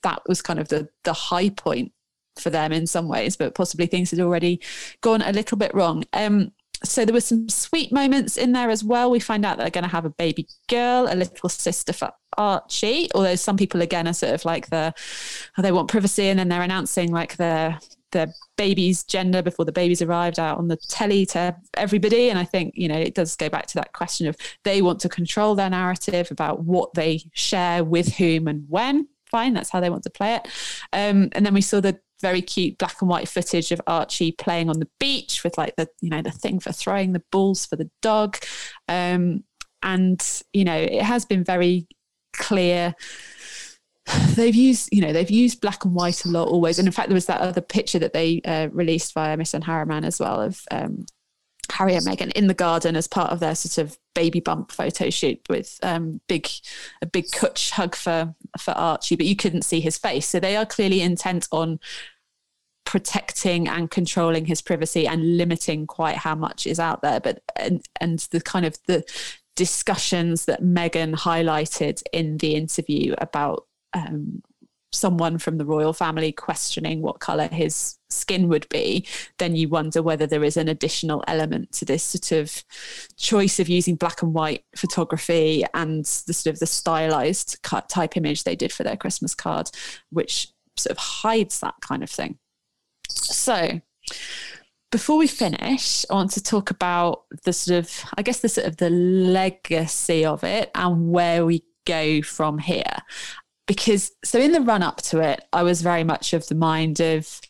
that 0.02 0.22
was 0.28 0.42
kind 0.42 0.60
of 0.60 0.68
the 0.68 0.88
the 1.04 1.12
high 1.12 1.48
point 1.48 1.92
for 2.38 2.50
them 2.50 2.72
in 2.72 2.86
some 2.86 3.08
ways, 3.08 3.36
but 3.36 3.54
possibly 3.54 3.86
things 3.86 4.10
had 4.10 4.20
already 4.20 4.60
gone 5.00 5.22
a 5.22 5.32
little 5.32 5.56
bit 5.56 5.74
wrong. 5.74 6.04
Um, 6.12 6.52
so 6.84 7.04
there 7.04 7.14
were 7.14 7.20
some 7.20 7.48
sweet 7.48 7.92
moments 7.92 8.36
in 8.36 8.52
there 8.52 8.70
as 8.70 8.84
well. 8.84 9.10
We 9.10 9.20
find 9.20 9.44
out 9.44 9.58
they're 9.58 9.70
going 9.70 9.84
to 9.84 9.90
have 9.90 10.04
a 10.04 10.10
baby 10.10 10.46
girl, 10.68 11.08
a 11.10 11.14
little 11.14 11.48
sister 11.48 11.92
for 11.92 12.10
Archie. 12.36 13.08
Although 13.14 13.36
some 13.36 13.56
people 13.56 13.82
again 13.82 14.06
are 14.06 14.12
sort 14.12 14.34
of 14.34 14.44
like 14.44 14.70
the 14.70 14.94
oh, 15.58 15.62
they 15.62 15.72
want 15.72 15.88
privacy, 15.88 16.28
and 16.28 16.38
then 16.38 16.48
they're 16.48 16.62
announcing 16.62 17.10
like 17.10 17.36
their 17.36 17.78
their 18.12 18.32
baby's 18.56 19.02
gender 19.02 19.42
before 19.42 19.64
the 19.64 19.72
baby's 19.72 20.00
arrived 20.00 20.38
out 20.38 20.58
on 20.58 20.68
the 20.68 20.76
telly 20.76 21.26
to 21.26 21.56
everybody. 21.74 22.30
And 22.30 22.38
I 22.38 22.44
think 22.44 22.74
you 22.76 22.88
know 22.88 22.98
it 22.98 23.14
does 23.14 23.36
go 23.36 23.48
back 23.48 23.66
to 23.66 23.74
that 23.74 23.92
question 23.92 24.26
of 24.26 24.36
they 24.62 24.82
want 24.82 25.00
to 25.00 25.08
control 25.08 25.54
their 25.54 25.70
narrative 25.70 26.30
about 26.30 26.62
what 26.62 26.94
they 26.94 27.22
share 27.32 27.84
with 27.84 28.14
whom 28.14 28.48
and 28.48 28.64
when. 28.68 29.08
Fine, 29.26 29.54
that's 29.54 29.70
how 29.70 29.80
they 29.80 29.90
want 29.90 30.04
to 30.04 30.10
play 30.10 30.36
it. 30.36 30.46
Um, 30.92 31.28
and 31.32 31.44
then 31.44 31.54
we 31.54 31.60
saw 31.60 31.80
the 31.80 31.98
very 32.20 32.42
cute 32.42 32.78
black 32.78 33.00
and 33.00 33.08
white 33.08 33.28
footage 33.28 33.72
of 33.72 33.80
Archie 33.86 34.32
playing 34.32 34.70
on 34.70 34.80
the 34.80 34.88
beach 34.98 35.44
with 35.44 35.58
like 35.58 35.76
the 35.76 35.88
you 36.00 36.10
know 36.10 36.22
the 36.22 36.30
thing 36.30 36.60
for 36.60 36.72
throwing 36.72 37.12
the 37.12 37.22
balls 37.30 37.66
for 37.66 37.76
the 37.76 37.90
dog, 38.02 38.36
um, 38.88 39.44
and 39.82 40.42
you 40.52 40.64
know 40.64 40.76
it 40.76 41.02
has 41.02 41.24
been 41.24 41.44
very 41.44 41.86
clear. 42.32 42.94
They've 44.34 44.54
used 44.54 44.90
you 44.92 45.00
know 45.00 45.12
they've 45.12 45.30
used 45.30 45.60
black 45.60 45.84
and 45.84 45.94
white 45.94 46.24
a 46.24 46.28
lot 46.28 46.48
always, 46.48 46.78
and 46.78 46.86
in 46.86 46.92
fact 46.92 47.08
there 47.08 47.14
was 47.14 47.26
that 47.26 47.40
other 47.40 47.60
picture 47.60 47.98
that 47.98 48.12
they 48.12 48.40
uh, 48.44 48.68
released 48.70 49.14
via 49.14 49.36
Misan 49.36 49.64
Harriman 49.64 50.04
as 50.04 50.20
well 50.20 50.40
of 50.40 50.60
um, 50.70 51.06
Harry 51.72 51.94
and 51.94 52.06
Meghan 52.06 52.32
in 52.32 52.46
the 52.46 52.54
garden 52.54 52.96
as 52.96 53.06
part 53.06 53.30
of 53.30 53.40
their 53.40 53.54
sort 53.54 53.84
of 53.84 53.98
baby 54.14 54.40
bump 54.40 54.70
photo 54.70 55.10
shoot 55.10 55.40
with 55.48 55.78
um, 55.82 56.20
big 56.28 56.48
a 57.02 57.06
big 57.06 57.30
cutch 57.32 57.70
hug 57.70 57.94
for 57.94 58.34
for 58.58 58.72
Archie, 58.72 59.16
but 59.16 59.26
you 59.26 59.36
couldn't 59.36 59.62
see 59.62 59.80
his 59.80 59.98
face. 59.98 60.28
So 60.28 60.40
they 60.40 60.56
are 60.56 60.66
clearly 60.66 61.00
intent 61.00 61.48
on 61.52 61.80
protecting 62.84 63.66
and 63.66 63.90
controlling 63.90 64.44
his 64.44 64.60
privacy 64.62 65.06
and 65.06 65.36
limiting 65.36 65.86
quite 65.86 66.16
how 66.16 66.34
much 66.34 66.66
is 66.66 66.78
out 66.78 67.02
there. 67.02 67.20
But 67.20 67.42
and 67.56 67.84
and 68.00 68.18
the 68.30 68.40
kind 68.40 68.66
of 68.66 68.78
the 68.86 69.04
discussions 69.56 70.46
that 70.46 70.62
Meghan 70.62 71.14
highlighted 71.14 72.02
in 72.12 72.38
the 72.38 72.54
interview 72.54 73.14
about 73.18 73.66
um, 73.92 74.42
someone 74.92 75.38
from 75.38 75.58
the 75.58 75.64
royal 75.64 75.92
family 75.92 76.32
questioning 76.32 77.02
what 77.02 77.20
color 77.20 77.48
his 77.48 77.96
skin 78.14 78.48
would 78.48 78.68
be, 78.68 79.06
then 79.38 79.56
you 79.56 79.68
wonder 79.68 80.02
whether 80.02 80.26
there 80.26 80.44
is 80.44 80.56
an 80.56 80.68
additional 80.68 81.24
element 81.26 81.72
to 81.72 81.84
this 81.84 82.02
sort 82.02 82.32
of 82.32 82.64
choice 83.16 83.60
of 83.60 83.68
using 83.68 83.96
black 83.96 84.22
and 84.22 84.32
white 84.34 84.64
photography 84.76 85.64
and 85.74 86.04
the 86.26 86.32
sort 86.32 86.54
of 86.54 86.60
the 86.60 86.66
stylized 86.66 87.62
type 87.88 88.16
image 88.16 88.44
they 88.44 88.56
did 88.56 88.72
for 88.72 88.84
their 88.84 88.96
Christmas 88.96 89.34
card, 89.34 89.70
which 90.10 90.48
sort 90.76 90.92
of 90.92 90.98
hides 90.98 91.60
that 91.60 91.74
kind 91.80 92.02
of 92.02 92.10
thing. 92.10 92.38
So 93.08 93.80
before 94.90 95.16
we 95.16 95.26
finish, 95.26 96.04
I 96.08 96.14
want 96.14 96.30
to 96.32 96.42
talk 96.42 96.70
about 96.70 97.24
the 97.44 97.52
sort 97.52 97.78
of, 97.78 98.04
I 98.16 98.22
guess, 98.22 98.40
the 98.40 98.48
sort 98.48 98.66
of 98.66 98.76
the 98.76 98.90
legacy 98.90 100.24
of 100.24 100.44
it 100.44 100.70
and 100.74 101.10
where 101.10 101.44
we 101.44 101.64
go 101.84 102.22
from 102.22 102.58
here 102.58 102.96
because 103.66 104.12
so 104.22 104.38
in 104.38 104.52
the 104.52 104.60
run 104.60 104.82
up 104.82 105.00
to 105.00 105.20
it 105.20 105.42
i 105.52 105.62
was 105.62 105.80
very 105.80 106.04
much 106.04 106.32
of 106.32 106.46
the 106.48 106.54
mind 106.54 107.00
of 107.00 107.40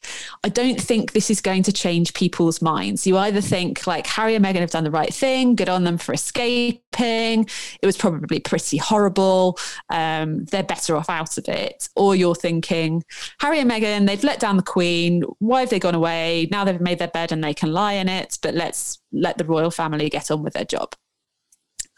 i 0.44 0.48
don't 0.48 0.80
think 0.80 1.12
this 1.12 1.30
is 1.30 1.40
going 1.40 1.62
to 1.62 1.72
change 1.72 2.14
people's 2.14 2.62
minds. 2.62 3.06
You 3.06 3.16
either 3.18 3.40
think 3.40 3.86
like 3.86 4.06
harry 4.06 4.34
and 4.34 4.44
meghan 4.44 4.60
have 4.60 4.70
done 4.70 4.84
the 4.84 4.90
right 4.90 5.12
thing 5.12 5.56
good 5.56 5.68
on 5.68 5.84
them 5.84 5.98
for 5.98 6.12
escaping 6.12 7.46
it 7.82 7.86
was 7.86 7.96
probably 7.96 8.40
pretty 8.40 8.76
horrible 8.76 9.58
um, 9.90 10.44
they're 10.46 10.62
better 10.62 10.96
off 10.96 11.10
out 11.10 11.36
of 11.38 11.48
it. 11.48 11.88
Or 11.96 12.14
you're 12.14 12.34
thinking 12.34 13.02
harry 13.40 13.58
and 13.58 13.70
meghan 13.70 14.06
they've 14.06 14.22
let 14.24 14.40
down 14.40 14.56
the 14.56 14.62
queen 14.62 15.22
why 15.38 15.60
have 15.60 15.70
they 15.70 15.78
gone 15.78 15.94
away? 15.94 16.48
Now 16.50 16.64
they've 16.64 16.80
made 16.80 16.98
their 16.98 17.08
bed 17.08 17.32
and 17.32 17.42
they 17.42 17.54
can 17.54 17.72
lie 17.72 17.94
in 17.94 18.08
it 18.08 18.38
but 18.42 18.54
let's 18.54 19.00
let 19.12 19.38
the 19.38 19.44
royal 19.44 19.70
family 19.70 20.08
get 20.08 20.30
on 20.30 20.42
with 20.42 20.54
their 20.54 20.64
job. 20.64 20.94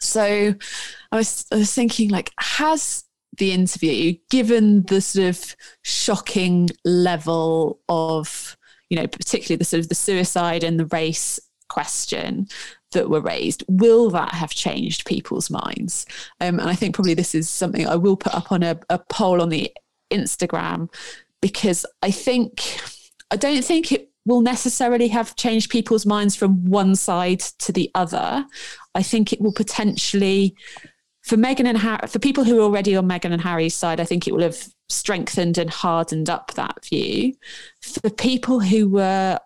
So 0.01 0.55
I 1.13 1.17
was, 1.17 1.47
I 1.51 1.57
was 1.57 1.73
thinking 1.73 2.11
like 2.11 2.31
has 2.39 3.06
the 3.39 3.53
interview, 3.53 4.15
given 4.31 4.83
the 4.85 5.01
sort 5.01 5.29
of 5.29 5.57
shocking 5.83 6.71
level 6.85 7.81
of, 7.89 8.57
you 8.89 8.97
know, 8.97 9.07
particularly 9.07 9.57
the 9.57 9.65
sort 9.65 9.81
of 9.81 9.89
the 9.89 9.95
suicide 9.95 10.65
and 10.65 10.79
the 10.79 10.87
race 10.87 11.41
question 11.69 12.47
that 12.93 13.11
were 13.11 13.21
raised, 13.21 13.65
will 13.69 14.11
that 14.11 14.33
have 14.33 14.51
changed 14.51 15.07
people's 15.07 15.51
minds? 15.51 16.07
Um, 16.41 16.61
and 16.61 16.69
I 16.69 16.75
think 16.75 16.95
probably 16.95 17.15
this 17.15 17.35
is 17.35 17.49
something 17.49 17.87
I 17.87 17.97
will 17.97 18.17
put 18.17 18.35
up 18.35 18.53
on 18.53 18.63
a, 18.63 18.79
a 18.89 18.99
poll 18.99 19.43
on 19.43 19.49
the 19.49 19.73
Instagram 20.11 20.93
because 21.41 21.85
I 22.03 22.11
think, 22.11 22.81
I 23.31 23.37
don't 23.37 23.65
think 23.65 23.93
it 23.93 24.11
will 24.25 24.41
necessarily 24.41 25.09
have 25.09 25.37
changed 25.37 25.71
people's 25.71 26.07
minds 26.07 26.35
from 26.35 26.65
one 26.65 26.97
side 26.97 27.41
to 27.41 27.73
the 27.73 27.91
other. 27.95 28.45
I 28.95 29.03
think 29.03 29.33
it 29.33 29.41
will 29.41 29.53
potentially 29.53 30.57
for 31.27 31.37
Meghan 31.37 31.67
and 31.67 31.77
Harry, 31.77 32.07
for 32.07 32.21
people 32.21 32.45
who 32.45 32.61
are 32.61 32.63
already 32.63 32.95
on 32.95 33.09
Meghan 33.09 33.33
and 33.33 33.43
Harry's 33.43 33.75
side, 33.75 33.99
I 33.99 34.05
think 34.05 34.29
it 34.29 34.33
will 34.33 34.43
have 34.43 34.69
strengthened 34.89 35.59
and 35.59 35.69
hardened 35.69 36.31
up 36.31 36.55
that 36.55 36.85
view. 36.85 37.35
For 37.83 38.11
people 38.11 38.61
who 38.61 38.89
were 38.89 39.41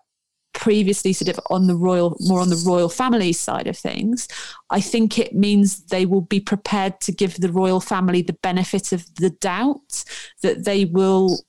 previously 0.53 1.11
sort 1.11 1.35
of 1.35 1.39
on 1.49 1.65
the 1.65 1.75
royal, 1.75 2.15
more 2.19 2.39
on 2.39 2.49
the 2.49 2.63
royal 2.67 2.87
family 2.87 3.33
side 3.33 3.65
of 3.65 3.75
things, 3.75 4.27
I 4.69 4.79
think 4.79 5.17
it 5.17 5.33
means 5.33 5.85
they 5.85 6.05
will 6.05 6.21
be 6.21 6.39
prepared 6.39 7.01
to 7.01 7.11
give 7.11 7.37
the 7.37 7.51
royal 7.51 7.79
family 7.79 8.21
the 8.21 8.37
benefit 8.43 8.91
of 8.91 9.03
the 9.15 9.31
doubt 9.31 10.03
that 10.43 10.65
they 10.65 10.85
will 10.85 11.39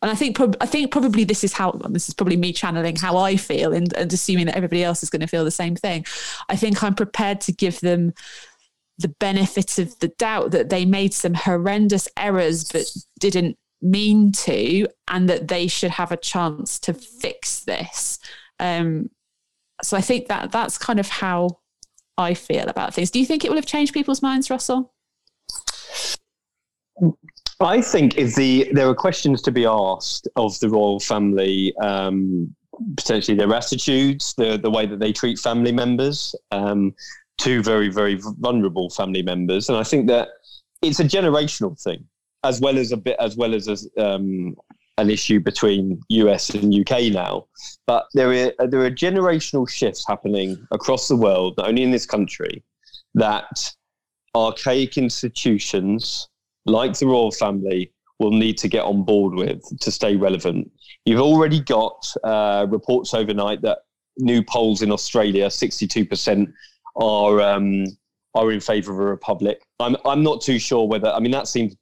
and 0.00 0.12
I 0.12 0.14
think 0.14 0.38
I 0.60 0.66
think 0.66 0.92
probably 0.92 1.24
this 1.24 1.42
is 1.42 1.52
how 1.52 1.72
this 1.72 2.08
is 2.08 2.14
probably 2.14 2.36
me 2.36 2.52
channeling 2.52 2.94
how 2.94 3.16
I 3.16 3.36
feel 3.36 3.72
and, 3.72 3.92
and 3.94 4.12
assuming 4.12 4.46
that 4.46 4.56
everybody 4.56 4.84
else 4.84 5.02
is 5.02 5.10
going 5.10 5.22
to 5.22 5.26
feel 5.26 5.44
the 5.44 5.50
same 5.50 5.74
thing. 5.74 6.06
I 6.48 6.54
think 6.54 6.84
I'm 6.84 6.94
prepared 6.94 7.40
to 7.42 7.52
give 7.52 7.80
them 7.80 8.14
the 8.98 9.08
benefit 9.08 9.78
of 9.78 9.98
the 10.00 10.08
doubt 10.08 10.50
that 10.50 10.70
they 10.70 10.84
made 10.84 11.14
some 11.14 11.34
horrendous 11.34 12.08
errors 12.16 12.64
but 12.70 12.90
didn't 13.20 13.56
mean 13.80 14.32
to, 14.32 14.86
and 15.06 15.28
that 15.28 15.48
they 15.48 15.68
should 15.68 15.92
have 15.92 16.10
a 16.10 16.16
chance 16.16 16.78
to 16.80 16.92
fix 16.92 17.60
this. 17.60 18.18
Um, 18.58 19.10
so 19.82 19.96
I 19.96 20.00
think 20.00 20.26
that 20.26 20.50
that's 20.50 20.76
kind 20.76 20.98
of 20.98 21.08
how 21.08 21.60
I 22.16 22.34
feel 22.34 22.68
about 22.68 22.94
things. 22.94 23.10
Do 23.10 23.20
you 23.20 23.26
think 23.26 23.44
it 23.44 23.48
will 23.50 23.56
have 23.56 23.66
changed 23.66 23.94
people's 23.94 24.22
minds, 24.22 24.50
Russell? 24.50 24.92
I 27.60 27.80
think 27.80 28.18
if 28.18 28.34
the 28.34 28.70
there 28.72 28.88
are 28.88 28.94
questions 28.94 29.42
to 29.42 29.52
be 29.52 29.64
asked 29.64 30.28
of 30.34 30.58
the 30.58 30.68
royal 30.68 30.98
family, 30.98 31.76
um, 31.78 32.54
potentially 32.96 33.36
their 33.36 33.52
attitudes, 33.54 34.34
the 34.36 34.58
the 34.58 34.70
way 34.70 34.86
that 34.86 34.98
they 34.98 35.12
treat 35.12 35.38
family 35.38 35.72
members, 35.72 36.34
um, 36.50 36.94
two 37.38 37.62
very, 37.62 37.88
very 37.88 38.20
vulnerable 38.38 38.90
family 38.90 39.22
members. 39.22 39.68
And 39.68 39.78
I 39.78 39.84
think 39.84 40.06
that 40.08 40.28
it's 40.82 41.00
a 41.00 41.04
generational 41.04 41.80
thing, 41.80 42.04
as 42.44 42.60
well 42.60 42.78
as 42.78 42.92
a 42.92 42.96
bit, 42.96 43.16
as 43.18 43.36
well 43.36 43.54
as 43.54 43.88
um, 43.96 44.54
an 44.98 45.10
issue 45.10 45.40
between 45.40 46.00
US 46.08 46.50
and 46.50 46.74
UK 46.74 47.12
now. 47.12 47.46
But 47.86 48.06
there 48.14 48.30
are 48.30 48.66
there 48.66 48.84
are 48.84 48.90
generational 48.90 49.68
shifts 49.68 50.04
happening 50.06 50.58
across 50.70 51.08
the 51.08 51.16
world, 51.16 51.54
not 51.56 51.68
only 51.68 51.82
in 51.82 51.90
this 51.90 52.06
country, 52.06 52.62
that 53.14 53.72
archaic 54.34 54.98
institutions 54.98 56.28
like 56.66 56.98
the 56.98 57.06
royal 57.06 57.30
family 57.30 57.92
will 58.18 58.32
need 58.32 58.58
to 58.58 58.68
get 58.68 58.82
on 58.82 59.04
board 59.04 59.34
with 59.34 59.62
to 59.80 59.90
stay 59.90 60.16
relevant. 60.16 60.70
You've 61.04 61.20
already 61.20 61.60
got 61.60 62.12
uh, 62.24 62.66
reports 62.68 63.14
overnight 63.14 63.62
that 63.62 63.78
new 64.18 64.42
polls 64.42 64.82
in 64.82 64.90
Australia, 64.90 65.46
62% 65.46 66.52
are 66.98 67.40
um, 67.40 67.86
are 68.34 68.52
in 68.52 68.60
favour 68.60 68.92
of 68.92 68.98
a 68.98 69.04
republic. 69.04 69.62
I'm 69.80 69.96
I'm 70.04 70.22
not 70.22 70.40
too 70.40 70.58
sure 70.58 70.86
whether. 70.86 71.08
I 71.08 71.20
mean, 71.20 71.32
that 71.32 71.48
seems 71.48 71.74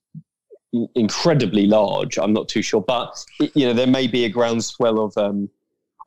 incredibly 0.95 1.67
large. 1.67 2.19
I'm 2.19 2.33
not 2.33 2.49
too 2.49 2.63
sure, 2.63 2.83
but 2.83 3.25
you 3.55 3.67
know, 3.67 3.73
there 3.73 3.87
may 3.87 4.07
be 4.07 4.25
a 4.25 4.29
groundswell 4.29 5.05
of 5.05 5.17
um, 5.17 5.49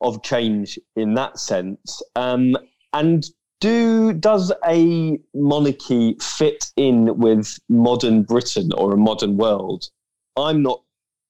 of 0.00 0.22
change 0.22 0.78
in 0.96 1.14
that 1.14 1.38
sense. 1.38 2.02
Um, 2.16 2.56
and 2.92 3.24
do 3.60 4.12
does 4.12 4.52
a 4.66 5.18
monarchy 5.34 6.16
fit 6.20 6.72
in 6.76 7.18
with 7.18 7.58
modern 7.68 8.22
Britain 8.22 8.72
or 8.72 8.92
a 8.92 8.96
modern 8.96 9.36
world? 9.36 9.90
I'm 10.36 10.62
not 10.62 10.82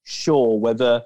sure 0.05 0.59
whether 0.59 1.03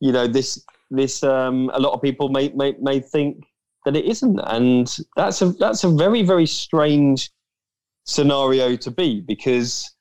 you 0.00 0.12
know 0.12 0.26
this 0.26 0.64
this 0.90 1.22
um, 1.22 1.70
a 1.74 1.80
lot 1.80 1.92
of 1.92 2.02
people 2.02 2.28
may 2.28 2.48
may, 2.50 2.74
may 2.80 3.00
think 3.00 3.44
that 3.86 3.96
it 3.96 4.04
isn't, 4.04 4.38
and 4.40 4.98
that's 5.16 5.40
a 5.40 5.50
that's 5.52 5.84
a 5.84 5.88
very 5.88 6.22
very 6.22 6.44
strange 6.44 7.30
scenario 8.04 8.76
to 8.76 8.90
be 8.90 9.20
because 9.20 9.94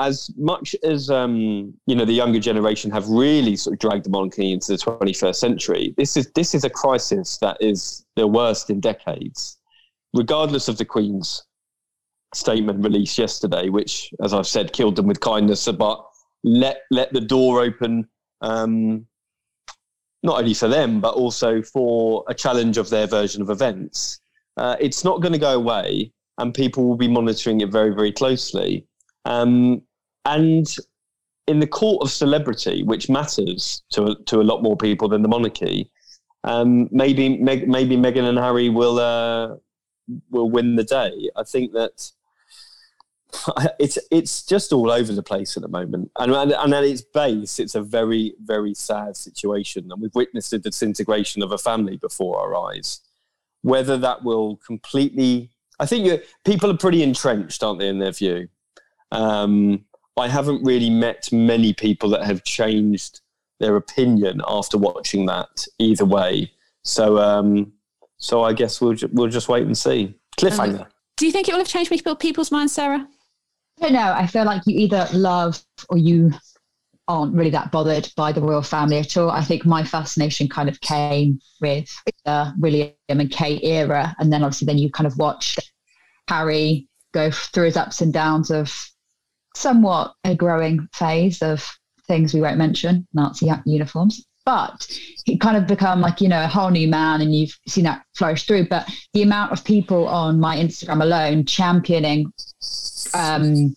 as 0.00 0.30
much 0.36 0.74
as 0.82 1.10
um, 1.10 1.72
you 1.86 1.94
know 1.94 2.06
the 2.06 2.12
younger 2.12 2.40
generation 2.40 2.90
have 2.90 3.06
really 3.06 3.56
sort 3.56 3.74
of 3.74 3.78
dragged 3.78 4.06
the 4.06 4.10
monarchy 4.10 4.52
into 4.52 4.72
the 4.72 4.78
21st 4.78 5.36
century, 5.36 5.94
this 5.98 6.16
is 6.16 6.32
this 6.34 6.54
is 6.54 6.64
a 6.64 6.70
crisis 6.70 7.36
that 7.38 7.58
is 7.60 8.04
the 8.16 8.26
worst 8.26 8.70
in 8.70 8.80
decades. 8.80 9.58
Regardless 10.14 10.68
of 10.68 10.78
the 10.78 10.84
Queen's 10.84 11.44
statement 12.32 12.82
released 12.82 13.18
yesterday, 13.18 13.68
which, 13.68 14.12
as 14.22 14.32
I've 14.32 14.46
said, 14.46 14.72
killed 14.72 14.96
them 14.96 15.06
with 15.06 15.20
kindness, 15.20 15.68
but 15.68 16.04
let 16.42 16.78
let 16.90 17.12
the 17.12 17.20
door 17.20 17.60
open 17.60 18.08
um, 18.40 19.06
not 20.24 20.38
only 20.38 20.54
for 20.54 20.68
them, 20.68 21.00
but 21.00 21.14
also 21.14 21.62
for 21.62 22.24
a 22.28 22.34
challenge 22.34 22.78
of 22.78 22.88
their 22.88 23.06
version 23.06 23.42
of 23.42 23.50
events. 23.50 24.20
Uh, 24.56 24.74
it's 24.80 25.04
not 25.04 25.20
going 25.20 25.34
to 25.34 25.38
go 25.38 25.54
away, 25.54 26.10
and 26.38 26.54
people 26.54 26.88
will 26.88 26.96
be 26.96 27.06
monitoring 27.06 27.60
it 27.60 27.70
very, 27.70 27.94
very 27.94 28.10
closely. 28.10 28.86
Um, 29.26 29.82
and 30.24 30.66
in 31.46 31.60
the 31.60 31.66
court 31.66 32.02
of 32.02 32.10
celebrity, 32.10 32.82
which 32.82 33.10
matters 33.10 33.82
to 33.90 34.16
to 34.26 34.40
a 34.40 34.48
lot 34.50 34.62
more 34.62 34.76
people 34.76 35.08
than 35.08 35.20
the 35.20 35.28
monarchy, 35.28 35.90
um, 36.44 36.88
maybe 36.90 37.36
maybe 37.36 37.96
Meghan 37.96 38.28
and 38.28 38.38
Harry 38.38 38.70
will 38.70 38.98
uh, 38.98 39.56
will 40.30 40.50
win 40.50 40.76
the 40.76 40.84
day. 40.84 41.30
I 41.36 41.42
think 41.42 41.72
that 41.72 42.10
it's 43.78 43.98
it's 44.10 44.42
just 44.42 44.72
all 44.72 44.90
over 44.90 45.12
the 45.12 45.22
place 45.22 45.56
at 45.56 45.62
the 45.62 45.68
moment, 45.68 46.10
and, 46.18 46.32
and 46.32 46.52
and 46.52 46.74
at 46.74 46.84
its 46.84 47.02
base, 47.02 47.58
it's 47.58 47.74
a 47.74 47.82
very 47.82 48.34
very 48.42 48.74
sad 48.74 49.16
situation, 49.16 49.90
and 49.90 50.00
we've 50.00 50.14
witnessed 50.14 50.50
the 50.50 50.58
disintegration 50.58 51.42
of 51.42 51.52
a 51.52 51.58
family 51.58 51.96
before 51.96 52.38
our 52.38 52.70
eyes. 52.70 53.00
Whether 53.62 53.96
that 53.98 54.24
will 54.24 54.56
completely, 54.56 55.50
I 55.80 55.86
think 55.86 56.22
people 56.44 56.70
are 56.70 56.76
pretty 56.76 57.02
entrenched, 57.02 57.62
aren't 57.62 57.78
they, 57.78 57.88
in 57.88 57.98
their 57.98 58.12
view. 58.12 58.48
Um, 59.10 59.84
I 60.16 60.28
haven't 60.28 60.62
really 60.62 60.90
met 60.90 61.32
many 61.32 61.72
people 61.72 62.10
that 62.10 62.24
have 62.24 62.44
changed 62.44 63.20
their 63.60 63.76
opinion 63.76 64.42
after 64.46 64.76
watching 64.76 65.26
that 65.26 65.66
either 65.78 66.04
way. 66.04 66.52
So, 66.82 67.18
um, 67.18 67.72
so 68.18 68.42
I 68.42 68.52
guess 68.52 68.80
we'll 68.80 68.94
ju- 68.94 69.10
we'll 69.12 69.28
just 69.28 69.48
wait 69.48 69.66
and 69.66 69.76
see. 69.76 70.14
Cliffhanger. 70.38 70.82
Um, 70.82 70.86
do 71.16 71.26
you 71.26 71.32
think 71.32 71.48
it 71.48 71.52
will 71.52 71.60
have 71.60 71.68
changed 71.68 71.92
people's 72.18 72.50
minds, 72.50 72.72
Sarah? 72.72 73.08
I 73.80 73.82
don't 73.82 73.92
know. 73.92 74.12
I 74.12 74.26
feel 74.26 74.44
like 74.44 74.62
you 74.66 74.78
either 74.78 75.08
love 75.12 75.62
or 75.88 75.98
you 75.98 76.32
aren't 77.06 77.34
really 77.34 77.50
that 77.50 77.70
bothered 77.70 78.10
by 78.16 78.32
the 78.32 78.40
royal 78.40 78.62
family 78.62 78.98
at 78.98 79.16
all. 79.16 79.30
I 79.30 79.42
think 79.42 79.66
my 79.66 79.84
fascination 79.84 80.48
kind 80.48 80.68
of 80.68 80.80
came 80.80 81.40
with 81.60 81.90
the 82.24 82.54
William 82.58 82.92
and 83.08 83.30
Kate 83.30 83.62
era, 83.62 84.14
and 84.18 84.32
then 84.32 84.42
obviously 84.42 84.66
then 84.66 84.78
you 84.78 84.90
kind 84.90 85.06
of 85.06 85.18
watch 85.18 85.58
Harry 86.28 86.88
go 87.12 87.30
through 87.30 87.66
his 87.66 87.76
ups 87.76 88.00
and 88.00 88.12
downs 88.12 88.50
of 88.50 88.74
somewhat 89.54 90.14
a 90.24 90.34
growing 90.34 90.88
phase 90.94 91.42
of 91.42 91.68
things 92.06 92.34
we 92.34 92.40
won't 92.40 92.58
mention, 92.58 93.06
Nazi 93.12 93.50
uniforms. 93.66 94.24
But 94.46 94.86
he 95.24 95.38
kind 95.38 95.56
of 95.56 95.66
become 95.66 96.02
like, 96.02 96.20
you 96.20 96.28
know, 96.28 96.42
a 96.42 96.46
whole 96.46 96.68
new 96.68 96.86
man 96.86 97.22
and 97.22 97.34
you've 97.34 97.58
seen 97.66 97.84
that 97.84 98.04
flourish 98.14 98.46
through. 98.46 98.68
But 98.68 98.90
the 99.14 99.22
amount 99.22 99.52
of 99.52 99.64
people 99.64 100.06
on 100.06 100.38
my 100.38 100.56
Instagram 100.56 101.02
alone 101.02 101.46
championing 101.46 102.30
um, 103.14 103.74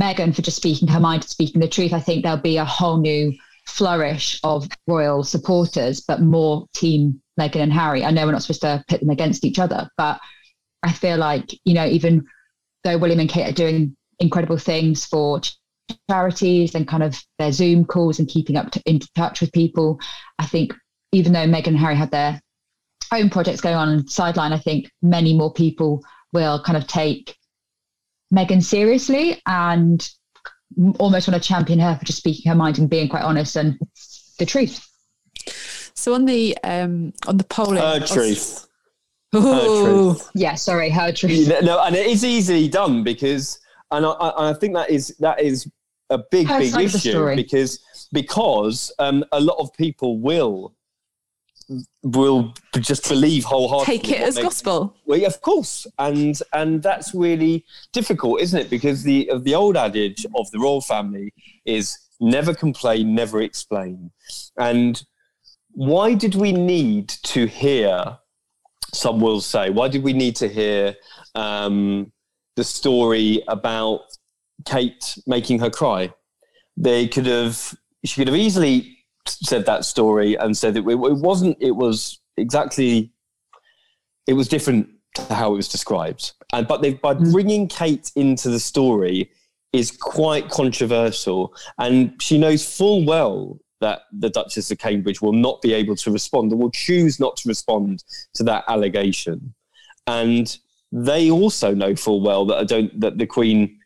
Meghan 0.00 0.34
for 0.34 0.42
just 0.42 0.56
speaking 0.56 0.88
her 0.88 1.00
mind, 1.00 1.24
speaking 1.24 1.60
the 1.60 1.68
truth. 1.68 1.92
I 1.92 2.00
think 2.00 2.22
there'll 2.22 2.38
be 2.38 2.56
a 2.56 2.64
whole 2.64 2.98
new 2.98 3.32
flourish 3.66 4.40
of 4.42 4.68
royal 4.86 5.22
supporters, 5.24 6.00
but 6.00 6.20
more 6.20 6.66
team 6.74 7.20
Meghan 7.38 7.62
and 7.62 7.72
Harry. 7.72 8.04
I 8.04 8.10
know 8.10 8.26
we're 8.26 8.32
not 8.32 8.42
supposed 8.42 8.62
to 8.62 8.84
pit 8.88 9.00
them 9.00 9.10
against 9.10 9.44
each 9.44 9.58
other, 9.58 9.88
but 9.96 10.20
I 10.82 10.92
feel 10.92 11.16
like, 11.16 11.58
you 11.64 11.74
know, 11.74 11.86
even 11.86 12.24
though 12.84 12.98
William 12.98 13.20
and 13.20 13.28
Kate 13.28 13.48
are 13.48 13.54
doing 13.54 13.96
incredible 14.18 14.58
things 14.58 15.06
for 15.06 15.40
charities 16.10 16.74
and 16.74 16.88
kind 16.88 17.02
of 17.02 17.22
their 17.38 17.52
Zoom 17.52 17.84
calls 17.84 18.18
and 18.18 18.28
keeping 18.28 18.56
up 18.56 18.70
to, 18.72 18.82
in 18.86 19.00
touch 19.16 19.40
with 19.40 19.52
people, 19.52 20.00
I 20.38 20.46
think 20.46 20.74
even 21.12 21.32
though 21.32 21.46
Meghan 21.46 21.68
and 21.68 21.78
Harry 21.78 21.96
had 21.96 22.10
their 22.10 22.40
own 23.12 23.30
projects 23.30 23.60
going 23.60 23.76
on 23.76 23.88
on 23.88 23.98
the 23.98 24.10
sideline, 24.10 24.52
I 24.52 24.58
think 24.58 24.90
many 25.02 25.36
more 25.36 25.52
people 25.52 26.02
will 26.32 26.62
kind 26.62 26.76
of 26.76 26.86
take 26.86 27.36
Meghan 28.32 28.62
seriously 28.62 29.40
and 29.46 30.08
almost 30.98 31.28
want 31.28 31.40
to 31.42 31.46
champion 31.46 31.78
her 31.78 31.96
for 31.96 32.04
just 32.04 32.18
speaking 32.18 32.50
her 32.50 32.56
mind 32.56 32.78
and 32.78 32.88
being 32.88 33.08
quite 33.08 33.22
honest 33.22 33.56
and 33.56 33.78
the 34.38 34.46
truth. 34.46 34.88
So 35.94 36.14
on 36.14 36.24
the 36.24 36.56
um 36.64 37.12
on 37.26 37.36
the 37.36 37.44
polling, 37.44 37.82
Her 37.82 38.00
truth. 38.00 38.66
Ooh. 39.34 40.14
truth. 40.14 40.30
Yeah, 40.34 40.54
sorry, 40.54 40.90
her 40.90 41.12
truth. 41.12 41.48
No, 41.48 41.60
no, 41.60 41.82
and 41.84 41.94
it 41.96 42.06
is 42.06 42.24
easily 42.24 42.68
done 42.68 43.02
because, 43.02 43.58
and 43.90 44.04
I, 44.04 44.10
I 44.10 44.50
I 44.50 44.54
think 44.54 44.74
that 44.74 44.90
is 44.90 45.14
that 45.20 45.40
is 45.40 45.70
a 46.10 46.18
big, 46.30 46.46
Her 46.46 46.58
big 46.58 46.72
side 46.72 46.84
of 46.84 46.92
the 46.92 46.98
issue 46.98 47.36
because 47.36 47.80
because 48.12 48.92
um, 48.98 49.24
a 49.32 49.40
lot 49.40 49.56
of 49.58 49.72
people 49.74 50.18
will 50.18 50.74
will 52.02 52.54
just 52.80 53.08
believe 53.08 53.44
wholeheartedly. 53.44 53.98
Take 53.98 54.10
it 54.10 54.20
as 54.20 54.38
gospel. 54.38 54.96
Well, 55.06 55.18
yeah, 55.18 55.26
of 55.26 55.40
course, 55.40 55.86
and 55.98 56.38
and 56.52 56.82
that's 56.82 57.14
really 57.14 57.64
difficult, 57.92 58.40
isn't 58.40 58.58
it? 58.58 58.70
Because 58.70 59.02
the 59.02 59.28
of 59.30 59.44
the 59.44 59.54
old 59.54 59.76
adage 59.76 60.26
of 60.34 60.50
the 60.50 60.58
royal 60.58 60.80
family 60.80 61.32
is 61.64 61.98
never 62.20 62.54
complain, 62.54 63.14
never 63.14 63.42
explain. 63.42 64.10
And 64.58 65.02
why 65.72 66.14
did 66.14 66.34
we 66.34 66.52
need 66.52 67.08
to 67.08 67.46
hear? 67.46 68.18
Some 68.94 69.20
will 69.20 69.40
say, 69.40 69.70
why 69.70 69.88
did 69.88 70.02
we 70.02 70.12
need 70.12 70.36
to 70.36 70.48
hear 70.48 70.94
um, 71.34 72.12
the 72.56 72.64
story 72.64 73.42
about 73.48 74.00
Kate 74.66 75.16
making 75.26 75.60
her 75.60 75.70
cry? 75.70 76.12
They 76.76 77.08
could 77.08 77.26
have. 77.26 77.74
She 78.04 78.20
could 78.20 78.28
have 78.28 78.36
easily 78.36 78.98
said 79.26 79.66
that 79.66 79.84
story 79.84 80.36
and 80.36 80.56
said 80.56 80.74
that 80.74 80.86
it, 80.86 80.92
it 80.92 81.16
wasn't. 81.16 81.56
It 81.60 81.72
was 81.72 82.20
exactly 82.36 83.12
it 84.26 84.34
was 84.34 84.48
different 84.48 84.88
to 85.14 85.34
how 85.34 85.52
it 85.52 85.56
was 85.56 85.68
described. 85.68 86.32
And 86.52 86.66
but 86.66 86.82
they, 86.82 86.94
by 86.94 87.14
hmm. 87.14 87.32
bringing 87.32 87.68
Kate 87.68 88.10
into 88.16 88.50
the 88.50 88.60
story 88.60 89.30
is 89.72 89.90
quite 89.90 90.50
controversial, 90.50 91.54
and 91.78 92.20
she 92.20 92.38
knows 92.38 92.64
full 92.64 93.04
well 93.04 93.58
that 93.80 94.02
the 94.12 94.30
Duchess 94.30 94.70
of 94.70 94.78
Cambridge 94.78 95.20
will 95.20 95.32
not 95.32 95.60
be 95.60 95.72
able 95.72 95.96
to 95.96 96.10
respond, 96.10 96.52
or 96.52 96.56
will 96.56 96.70
choose 96.70 97.18
not 97.18 97.36
to 97.38 97.48
respond 97.48 98.04
to 98.34 98.44
that 98.44 98.64
allegation. 98.68 99.54
And 100.06 100.56
they 100.92 101.30
also 101.30 101.74
know 101.74 101.96
full 101.96 102.20
well 102.20 102.44
that 102.46 102.58
I 102.58 102.64
don't 102.64 103.00
that 103.00 103.18
the 103.18 103.26
Queen 103.26 103.78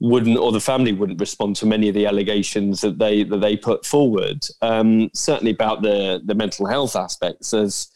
wouldn't 0.00 0.38
or 0.38 0.50
the 0.50 0.60
family 0.60 0.92
wouldn't 0.92 1.20
respond 1.20 1.56
to 1.56 1.66
many 1.66 1.88
of 1.88 1.94
the 1.94 2.06
allegations 2.06 2.80
that 2.80 2.98
they 2.98 3.22
that 3.24 3.40
they 3.40 3.56
put 3.56 3.84
forward. 3.84 4.44
Um, 4.62 5.10
certainly 5.14 5.52
about 5.52 5.82
the 5.82 6.22
the 6.24 6.34
mental 6.34 6.66
health 6.66 6.96
aspects 6.96 7.52
has 7.52 7.90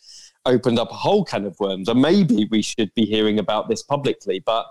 opened 0.47 0.79
up 0.79 0.91
a 0.91 0.95
whole 0.95 1.25
can 1.25 1.47
of 1.47 1.59
worms. 1.59 1.89
And 1.89 2.01
maybe 2.01 2.47
we 2.51 2.63
should 2.63 2.93
be 2.95 3.05
hearing 3.05 3.39
about 3.39 3.69
this 3.69 3.83
publicly, 3.83 4.43
but 4.45 4.67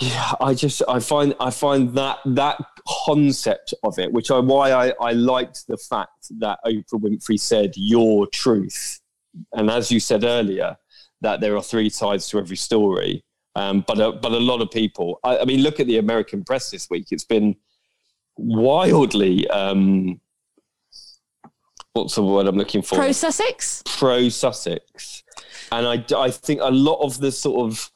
yeah, 0.00 0.32
I 0.40 0.54
just 0.54 0.82
I 0.88 1.00
find 1.00 1.34
I 1.40 1.50
find 1.50 1.92
that 1.94 2.18
that 2.24 2.58
concept 3.04 3.74
of 3.82 3.98
it, 3.98 4.12
which 4.12 4.30
I 4.30 4.38
why 4.38 4.72
I, 4.72 4.92
I 5.00 5.12
liked 5.12 5.66
the 5.66 5.76
fact 5.76 6.28
that 6.38 6.60
Oprah 6.64 7.00
Winfrey 7.00 7.38
said 7.38 7.72
your 7.74 8.28
truth, 8.28 9.00
and 9.52 9.68
as 9.68 9.90
you 9.90 9.98
said 9.98 10.22
earlier, 10.22 10.76
that 11.20 11.40
there 11.40 11.56
are 11.56 11.62
three 11.62 11.90
sides 11.90 12.28
to 12.28 12.38
every 12.38 12.56
story. 12.56 13.24
Um, 13.54 13.84
but 13.86 13.98
a, 13.98 14.12
but 14.12 14.32
a 14.32 14.38
lot 14.38 14.60
of 14.60 14.70
people, 14.70 15.18
I, 15.24 15.38
I 15.38 15.44
mean, 15.44 15.62
look 15.62 15.80
at 15.80 15.86
the 15.86 15.98
American 15.98 16.44
press 16.44 16.70
this 16.70 16.88
week. 16.90 17.08
It's 17.10 17.24
been 17.24 17.56
wildly 18.36 19.48
um, 19.48 20.20
what's 21.98 22.14
the 22.14 22.22
word 22.22 22.46
I'm 22.46 22.56
looking 22.56 22.82
for? 22.82 22.96
Pro 22.96 23.12
Sussex. 23.12 23.82
pro 23.84 24.28
Sussex, 24.28 25.24
and 25.72 25.86
I, 25.86 26.04
I 26.16 26.30
think 26.30 26.60
a 26.62 26.70
lot 26.70 27.00
of 27.02 27.18
the 27.18 27.32
sort 27.32 27.70
of 27.70 27.90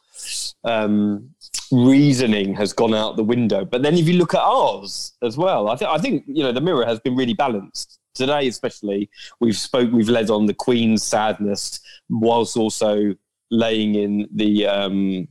um, 0.64 1.30
reasoning 1.70 2.54
has 2.54 2.72
gone 2.72 2.94
out 2.94 3.16
the 3.16 3.24
window. 3.24 3.64
But 3.64 3.82
then 3.82 3.94
if 3.96 4.08
you 4.08 4.14
look 4.14 4.34
at 4.34 4.40
ours 4.40 5.12
as 5.22 5.36
well, 5.36 5.68
I 5.68 5.76
think 5.76 5.90
I 5.90 5.98
think 5.98 6.24
you 6.26 6.42
know 6.42 6.52
the 6.52 6.60
mirror 6.60 6.84
has 6.84 7.00
been 7.00 7.16
really 7.16 7.34
balanced 7.34 7.98
today, 8.14 8.46
especially. 8.48 9.08
We've 9.40 9.56
spoke, 9.56 9.90
we've 9.92 10.08
led 10.08 10.30
on 10.30 10.46
the 10.46 10.54
Queen's 10.54 11.02
sadness, 11.02 11.80
whilst 12.10 12.56
also 12.56 13.14
laying 13.50 13.94
in 13.94 14.28
the 14.34 14.66
um, 14.66 15.28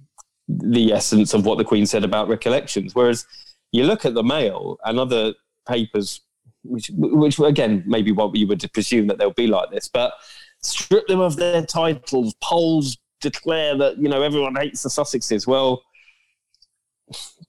the 0.58 0.94
essence 0.94 1.34
of 1.34 1.46
what 1.46 1.58
the 1.58 1.64
Queen 1.64 1.86
said 1.86 2.04
about 2.04 2.28
recollections. 2.28 2.96
Whereas 2.96 3.26
you 3.72 3.86
look 3.86 4.06
at 4.06 4.14
the 4.14 4.24
Mail 4.24 4.78
and 4.84 5.00
other 5.00 5.34
papers 5.68 6.22
which 6.64 6.92
which 6.94 7.40
again 7.40 7.84
maybe 7.86 8.12
what 8.12 8.36
you 8.36 8.48
would 8.48 8.64
presume 8.74 9.08
that 9.08 9.18
they'll 9.18 9.32
be 9.32 9.48
like 9.48 9.72
this, 9.72 9.88
but 9.88 10.14
strip 10.62 11.08
them 11.08 11.20
of 11.20 11.36
their 11.36 11.66
titles. 11.66 12.36
Polls 12.42 12.98
declare 13.20 13.78
that 13.78 13.98
you 13.98 14.10
know 14.10 14.22
everyone 14.22 14.56
hates 14.56 14.84
the 14.84 14.90
Sussexes. 14.90 15.48
Well, 15.48 15.84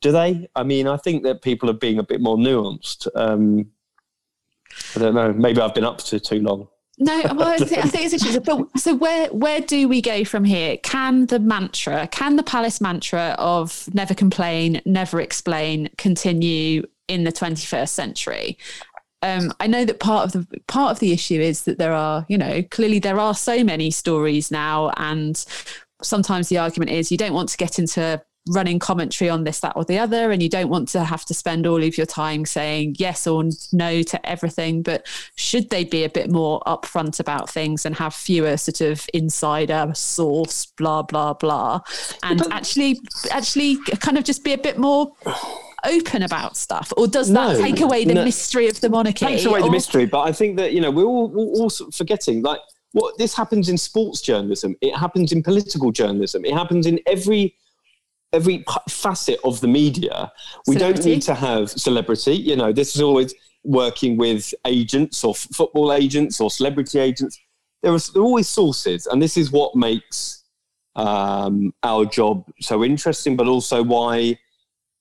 do 0.01 0.13
they? 0.13 0.49
I 0.55 0.63
mean, 0.63 0.87
I 0.87 0.97
think 0.97 1.23
that 1.25 1.43
people 1.43 1.69
are 1.71 1.75
being 1.75 1.99
a 1.99 2.03
bit 2.03 2.21
more 2.21 2.37
nuanced. 2.37 3.07
Um, 3.15 3.71
I 4.97 5.01
don't 5.01 5.15
know. 5.15 5.33
Maybe 5.33 5.61
I've 5.61 5.75
been 5.75 5.85
up 5.85 5.99
to 5.99 6.19
too 6.19 6.41
long. 6.41 6.69
No, 7.03 7.21
well, 7.35 7.49
I 7.49 7.59
think, 7.59 7.85
I 7.85 7.89
think 7.89 8.05
it's 8.05 8.15
interesting. 8.15 8.43
But 8.43 8.79
so 8.79 8.95
where 8.95 9.29
where 9.29 9.61
do 9.61 9.89
we 9.89 10.01
go 10.01 10.25
from 10.25 10.45
here? 10.45 10.77
Can 10.79 11.27
the 11.27 11.41
mantra, 11.41 12.07
can 12.09 12.37
the 12.37 12.45
palace 12.45 12.81
mantra 12.81 13.35
of 13.39 13.93
never 13.93 14.15
complain, 14.15 14.81
never 14.85 15.21
explain, 15.21 15.91
continue 15.99 16.87
in 17.09 17.25
the 17.25 17.33
21st 17.33 17.89
century? 17.89 18.57
Um, 19.23 19.53
I 19.59 19.67
know 19.67 19.85
that 19.85 19.99
part 19.99 20.27
of 20.27 20.33
the 20.33 20.61
part 20.69 20.93
of 20.93 21.01
the 21.01 21.13
issue 21.13 21.41
is 21.41 21.65
that 21.65 21.79
there 21.79 21.93
are, 21.93 22.25
you 22.29 22.39
know, 22.39 22.63
clearly 22.71 23.01
there 23.01 23.19
are 23.19 23.35
so 23.35 23.65
many 23.65 23.91
stories 23.91 24.51
now, 24.51 24.93
and 24.97 25.45
sometimes 26.03 26.49
the 26.49 26.59
argument 26.59 26.93
is 26.93 27.11
you 27.11 27.19
don't 27.19 27.35
want 27.35 27.49
to 27.49 27.57
get 27.57 27.79
into 27.81 28.23
running 28.49 28.79
commentary 28.79 29.31
on 29.31 29.45
this, 29.45 29.61
that, 29.61 29.73
or 29.77 29.85
the 29.85 29.99
other, 29.99 30.31
and 30.33 30.43
you 30.43 30.49
don't 30.49 30.69
want 30.69 30.89
to 30.89 31.05
have 31.05 31.25
to 31.27 31.35
spend 31.35 31.67
all 31.67 31.83
of 31.83 31.97
your 31.97 32.07
time 32.07 32.45
saying 32.45 32.97
yes 32.99 33.27
or 33.27 33.45
no 33.73 34.03
to 34.03 34.29
everything. 34.29 34.83
But 34.83 35.07
should 35.37 35.71
they 35.71 35.85
be 35.85 36.05
a 36.05 36.09
bit 36.09 36.31
more 36.31 36.61
upfront 36.67 37.21
about 37.21 37.49
things 37.49 37.87
and 37.87 37.95
have 37.97 38.15
fewer 38.15 38.57
sort 38.57 38.81
of 38.81 39.07
insider 39.15 39.93
source, 39.95 40.67
blah 40.67 41.03
blah 41.03 41.35
blah, 41.35 41.81
and 42.23 42.43
actually 42.53 43.01
actually 43.31 43.79
kind 44.01 44.19
of 44.19 44.25
just 44.25 44.45
be 44.45 44.53
a 44.53 44.59
bit 44.59 44.79
more 44.79 45.13
open 45.85 46.23
about 46.23 46.57
stuff, 46.57 46.93
or 46.97 47.07
does 47.07 47.29
that 47.33 47.59
No, 47.59 47.61
take 47.61 47.81
away 47.81 48.05
the 48.05 48.15
no. 48.15 48.25
mystery 48.25 48.69
of 48.69 48.81
the 48.81 48.89
monarchy? 48.89 49.27
takes 49.27 49.45
away 49.45 49.63
the 49.63 49.71
mystery. 49.71 50.07
But 50.07 50.23
I 50.23 50.33
think 50.33 50.57
that 50.57 50.73
you 50.73 50.81
know 50.81 50.91
we're 50.91 51.05
all, 51.05 51.29
we're 51.29 51.45
all 51.45 51.71
forgetting 51.71 52.43
like 52.43 52.61
what 52.93 53.17
this 53.19 53.35
happens 53.35 53.69
in 53.69 53.79
sports 53.79 54.21
journalism. 54.21 54.77
It 54.81 54.97
happens 54.97 55.33
in 55.33 55.43
political 55.43 55.91
journalism. 55.93 56.45
It 56.45 56.55
happens 56.55 56.87
in 56.87 57.01
every 57.07 57.57
every 58.33 58.65
facet 58.89 59.39
of 59.45 59.61
the 59.61 59.69
media. 59.69 60.33
We 60.67 60.77
don't 60.77 61.05
need 61.05 61.23
to 61.23 61.35
have 61.35 61.71
celebrity. 61.71 62.35
You 62.35 62.57
know, 62.57 62.73
this 62.73 62.95
is 62.95 63.03
always 63.03 63.35
working 63.65 64.17
with 64.17 64.53
agents 64.67 65.23
or 65.23 65.35
f- 65.35 65.49
football 65.53 65.93
agents 65.93 66.41
or 66.41 66.51
celebrity 66.51 66.99
agents. 66.99 67.39
There 67.83 67.93
are, 67.93 67.99
there 67.99 68.23
are 68.23 68.25
always 68.25 68.49
sources, 68.49 69.07
and 69.07 69.21
this 69.21 69.37
is 69.37 69.51
what 69.51 69.75
makes 69.77 70.45
um, 70.97 71.75
our 71.83 72.05
job 72.05 72.45
so 72.61 72.85
interesting, 72.85 73.37
but 73.37 73.47
also 73.47 73.83
why 73.83 74.39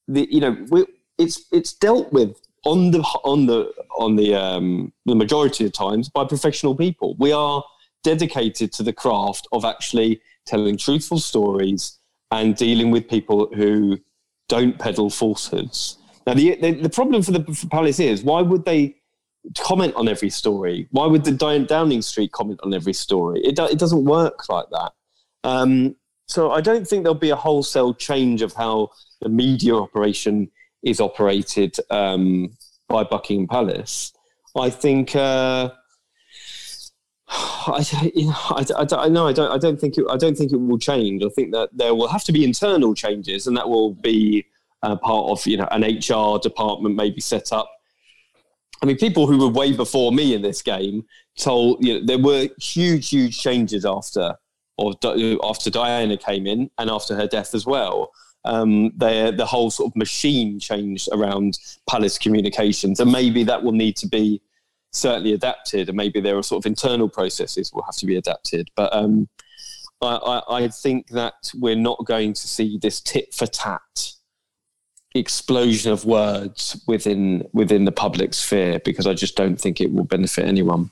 the 0.07 0.27
you 0.31 0.41
know 0.41 0.57
we, 0.69 0.85
it's 1.17 1.45
it's 1.51 1.73
dealt 1.73 2.11
with 2.11 2.35
on 2.65 2.91
the 2.91 3.01
on 3.23 3.45
the 3.45 3.71
on 3.97 4.15
the 4.15 4.35
um, 4.35 4.91
the 5.05 5.15
majority 5.15 5.65
of 5.65 5.73
times 5.73 6.09
by 6.09 6.25
professional 6.25 6.75
people. 6.75 7.15
We 7.17 7.31
are 7.31 7.63
dedicated 8.03 8.73
to 8.73 8.83
the 8.83 8.93
craft 8.93 9.47
of 9.51 9.63
actually 9.63 10.21
telling 10.45 10.75
truthful 10.75 11.19
stories 11.19 11.99
and 12.31 12.55
dealing 12.55 12.91
with 12.91 13.07
people 13.09 13.49
who 13.53 13.99
don't 14.47 14.77
peddle 14.79 15.09
falsehoods. 15.09 15.97
Now, 16.25 16.33
the 16.33 16.55
the, 16.55 16.71
the 16.71 16.89
problem 16.89 17.21
for 17.21 17.31
the 17.31 17.43
for 17.53 17.67
Palace 17.67 17.99
is 17.99 18.23
why 18.23 18.41
would 18.41 18.65
they 18.65 18.95
comment 19.59 19.95
on 19.95 20.07
every 20.07 20.29
story? 20.29 20.87
Why 20.91 21.07
would 21.07 21.23
the 21.23 21.31
Downing 21.31 22.01
Street 22.01 22.31
comment 22.31 22.59
on 22.63 22.73
every 22.73 22.93
story? 22.93 23.41
It 23.43 23.55
do, 23.55 23.65
it 23.65 23.79
doesn't 23.79 24.05
work 24.05 24.47
like 24.49 24.67
that. 24.71 24.91
Um, 25.43 25.95
so 26.27 26.51
I 26.51 26.61
don't 26.61 26.87
think 26.87 27.03
there'll 27.03 27.15
be 27.15 27.31
a 27.31 27.35
wholesale 27.35 27.93
change 27.93 28.41
of 28.41 28.53
how 28.53 28.91
the 29.21 29.29
media 29.29 29.75
operation 29.75 30.49
is 30.83 31.01
operated 31.01 31.75
um, 31.89 32.55
by 32.87 33.03
Buckingham 33.03 33.47
Palace. 33.47 34.13
I 34.55 34.69
think. 34.69 35.15
Uh, 35.15 35.71
I, 37.67 38.11
you 38.13 38.25
know, 38.27 38.35
I, 38.49 38.65
I, 38.77 38.85
don't- 38.85 39.13
no, 39.13 39.27
I 39.27 39.33
don't. 39.33 39.51
I 39.51 39.57
don't 39.57 39.79
think 39.79 39.97
it. 39.97 40.05
I 40.09 40.17
don't 40.17 40.37
think 40.37 40.51
it 40.51 40.57
will 40.57 40.77
change. 40.77 41.23
I 41.23 41.29
think 41.29 41.51
that 41.53 41.69
there 41.71 41.95
will 41.95 42.07
have 42.09 42.23
to 42.25 42.31
be 42.31 42.43
internal 42.43 42.93
changes, 42.93 43.47
and 43.47 43.55
that 43.57 43.69
will 43.69 43.93
be 43.93 44.45
uh, 44.83 44.95
part 44.97 45.31
of 45.31 45.45
you 45.47 45.57
know 45.57 45.67
an 45.71 45.83
HR 45.83 46.39
department 46.39 46.95
maybe 46.95 47.21
set 47.21 47.51
up 47.53 47.69
I 48.81 48.87
mean, 48.87 48.97
people 48.97 49.27
who 49.27 49.37
were 49.37 49.47
way 49.47 49.73
before 49.73 50.11
me 50.11 50.33
in 50.33 50.41
this 50.41 50.61
game 50.61 51.05
told 51.37 51.85
you 51.85 51.99
know, 51.99 52.05
there 52.05 52.17
were 52.17 52.47
huge, 52.59 53.09
huge 53.09 53.39
changes 53.39 53.85
after 53.85 54.35
or 54.77 54.93
after 55.43 55.69
Diana 55.69 56.17
came 56.17 56.47
in 56.47 56.71
and 56.79 56.89
after 56.89 57.15
her 57.15 57.27
death 57.27 57.53
as 57.53 57.65
well. 57.65 58.11
Um, 58.43 58.91
the 58.97 59.31
the 59.37 59.45
whole 59.45 59.69
sort 59.69 59.91
of 59.91 59.95
machine 59.95 60.59
changed 60.59 61.09
around 61.13 61.59
palace 61.87 62.17
communications, 62.17 62.99
and 62.99 63.11
maybe 63.11 63.43
that 63.43 63.61
will 63.61 63.71
need 63.71 63.95
to 63.97 64.07
be 64.07 64.41
certainly 64.91 65.33
adapted, 65.33 65.89
and 65.89 65.95
maybe 65.95 66.19
there 66.19 66.37
are 66.37 66.43
sort 66.43 66.63
of 66.63 66.69
internal 66.69 67.09
processes 67.09 67.71
will 67.73 67.83
have 67.83 67.95
to 67.97 68.05
be 68.05 68.15
adapted. 68.15 68.69
But 68.75 68.93
um, 68.93 69.27
I, 70.01 70.15
I, 70.15 70.57
I 70.63 70.67
think 70.67 71.09
that 71.09 71.51
we're 71.55 71.75
not 71.75 72.05
going 72.05 72.33
to 72.33 72.47
see 72.47 72.77
this 72.77 73.01
tit 73.01 73.33
for 73.33 73.47
tat 73.47 74.13
explosion 75.13 75.91
of 75.91 76.05
words 76.05 76.81
within 76.87 77.45
within 77.53 77.83
the 77.83 77.91
public 77.91 78.33
sphere 78.33 78.79
because 78.85 79.05
I 79.05 79.13
just 79.13 79.35
don't 79.35 79.59
think 79.59 79.81
it 79.81 79.91
will 79.91 80.05
benefit 80.05 80.45
anyone. 80.45 80.89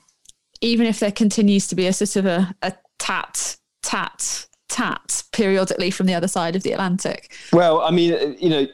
Even 0.60 0.86
if 0.86 1.00
there 1.00 1.12
continues 1.12 1.66
to 1.68 1.74
be 1.74 1.86
a 1.86 1.92
sort 1.92 2.16
of 2.16 2.26
a, 2.26 2.54
a 2.62 2.74
tat 2.98 3.56
tat 3.82 4.46
tat 4.68 5.22
periodically 5.32 5.90
from 5.90 6.06
the 6.06 6.14
other 6.14 6.28
side 6.28 6.54
of 6.54 6.62
the 6.62 6.72
Atlantic. 6.72 7.34
Well, 7.52 7.80
I 7.80 7.90
mean, 7.90 8.36
you 8.38 8.50
know, 8.50 8.66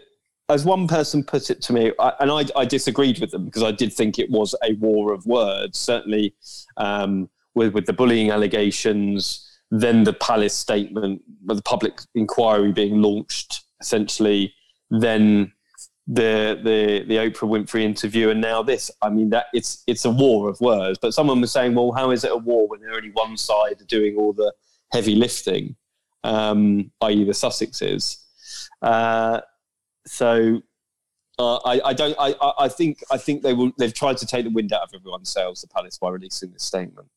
as 0.48 0.64
one 0.64 0.86
person 0.86 1.24
put 1.24 1.50
it 1.50 1.60
to 1.62 1.72
me, 1.72 1.92
I, 1.98 2.12
and 2.20 2.30
I, 2.30 2.44
I, 2.54 2.64
disagreed 2.64 3.18
with 3.18 3.30
them 3.32 3.46
because 3.46 3.62
I 3.62 3.72
did 3.72 3.92
think 3.92 4.18
it 4.18 4.30
was 4.30 4.54
a 4.62 4.74
war 4.74 5.12
of 5.12 5.26
words. 5.26 5.78
Certainly, 5.78 6.34
um, 6.76 7.28
with 7.54 7.74
with 7.74 7.86
the 7.86 7.92
bullying 7.92 8.30
allegations, 8.30 9.48
then 9.70 10.04
the 10.04 10.12
Palace 10.12 10.54
statement, 10.54 11.22
the 11.44 11.60
public 11.62 12.00
inquiry 12.14 12.72
being 12.72 13.02
launched, 13.02 13.62
essentially 13.80 14.54
then 14.90 15.52
the 16.06 16.60
the 16.62 17.04
the 17.08 17.16
Oprah 17.16 17.48
Winfrey 17.48 17.82
interview 17.82 18.30
and 18.30 18.40
now 18.40 18.62
this. 18.62 18.90
I 19.02 19.08
mean 19.10 19.30
that 19.30 19.46
it's 19.52 19.82
it's 19.86 20.04
a 20.04 20.10
war 20.10 20.48
of 20.48 20.60
words. 20.60 20.98
But 21.00 21.14
someone 21.14 21.40
was 21.40 21.50
saying, 21.50 21.74
well, 21.74 21.92
how 21.92 22.10
is 22.10 22.24
it 22.24 22.30
a 22.30 22.36
war 22.36 22.68
when 22.68 22.80
there 22.80 22.94
only 22.94 23.10
one 23.10 23.36
side 23.36 23.82
doing 23.88 24.16
all 24.16 24.32
the 24.32 24.52
heavy 24.92 25.16
lifting, 25.16 25.74
um, 26.22 26.92
i.e. 27.00 27.24
the 27.24 27.32
Sussexes? 27.32 28.22
Uh, 28.80 29.40
so 30.06 30.62
uh, 31.38 31.56
I, 31.56 31.80
I, 31.86 31.92
don't. 31.92 32.16
I, 32.18 32.34
I 32.58 32.68
think. 32.68 33.02
I 33.10 33.18
think 33.18 33.42
they 33.42 33.52
will. 33.52 33.70
They've 33.78 33.92
tried 33.92 34.16
to 34.18 34.26
take 34.26 34.44
the 34.44 34.50
wind 34.50 34.72
out 34.72 34.82
of 34.82 34.90
everyone's 34.94 35.30
sails, 35.30 35.60
the 35.60 35.68
Palace, 35.68 35.98
by 35.98 36.08
releasing 36.08 36.50
this 36.52 36.62
statement. 36.62 37.08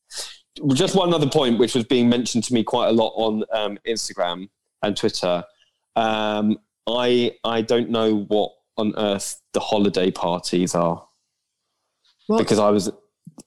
Just 0.73 0.95
one 0.95 1.13
other 1.13 1.29
point, 1.29 1.57
which 1.57 1.73
was 1.73 1.85
being 1.85 2.09
mentioned 2.09 2.43
to 2.45 2.53
me 2.53 2.63
quite 2.63 2.87
a 2.87 2.91
lot 2.91 3.13
on 3.15 3.43
um, 3.53 3.77
Instagram 3.87 4.49
and 4.83 4.97
Twitter. 4.97 5.43
Um, 5.95 6.59
I 6.85 7.37
I 7.45 7.61
don't 7.61 7.89
know 7.89 8.25
what 8.27 8.51
on 8.77 8.93
earth 8.97 9.41
the 9.53 9.61
holiday 9.61 10.11
parties 10.11 10.75
are. 10.75 11.05
What? 12.27 12.39
Because 12.39 12.59
I 12.59 12.69
was, 12.69 12.91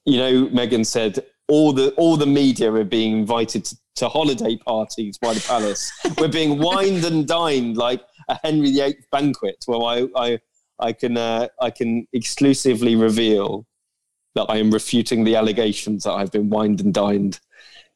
you 0.06 0.16
know, 0.16 0.46
Meghan 0.46 0.86
said 0.86 1.24
all 1.48 1.72
the 1.74 1.90
all 1.92 2.16
the 2.16 2.26
media 2.26 2.72
are 2.72 2.84
being 2.84 3.18
invited 3.18 3.66
to, 3.66 3.76
to 3.96 4.08
holiday 4.08 4.56
parties 4.56 5.18
by 5.18 5.34
the 5.34 5.40
palace. 5.40 5.92
We're 6.18 6.28
being 6.28 6.58
wined 6.58 7.04
and 7.04 7.28
dined 7.28 7.76
like 7.76 8.02
a 8.28 8.38
Henry 8.42 8.72
VIII 8.72 8.96
banquet, 9.10 9.62
where 9.66 9.80
I 9.80 10.08
I 10.16 10.38
I 10.78 10.92
can 10.92 11.16
uh, 11.16 11.48
I 11.60 11.70
can 11.70 12.06
exclusively 12.12 12.96
reveal 12.96 13.66
that 14.34 14.46
I 14.48 14.56
am 14.56 14.70
refuting 14.70 15.24
the 15.24 15.36
allegations 15.36 16.04
that 16.04 16.12
I've 16.12 16.32
been 16.32 16.48
wined 16.48 16.80
and 16.80 16.92
dined, 16.92 17.40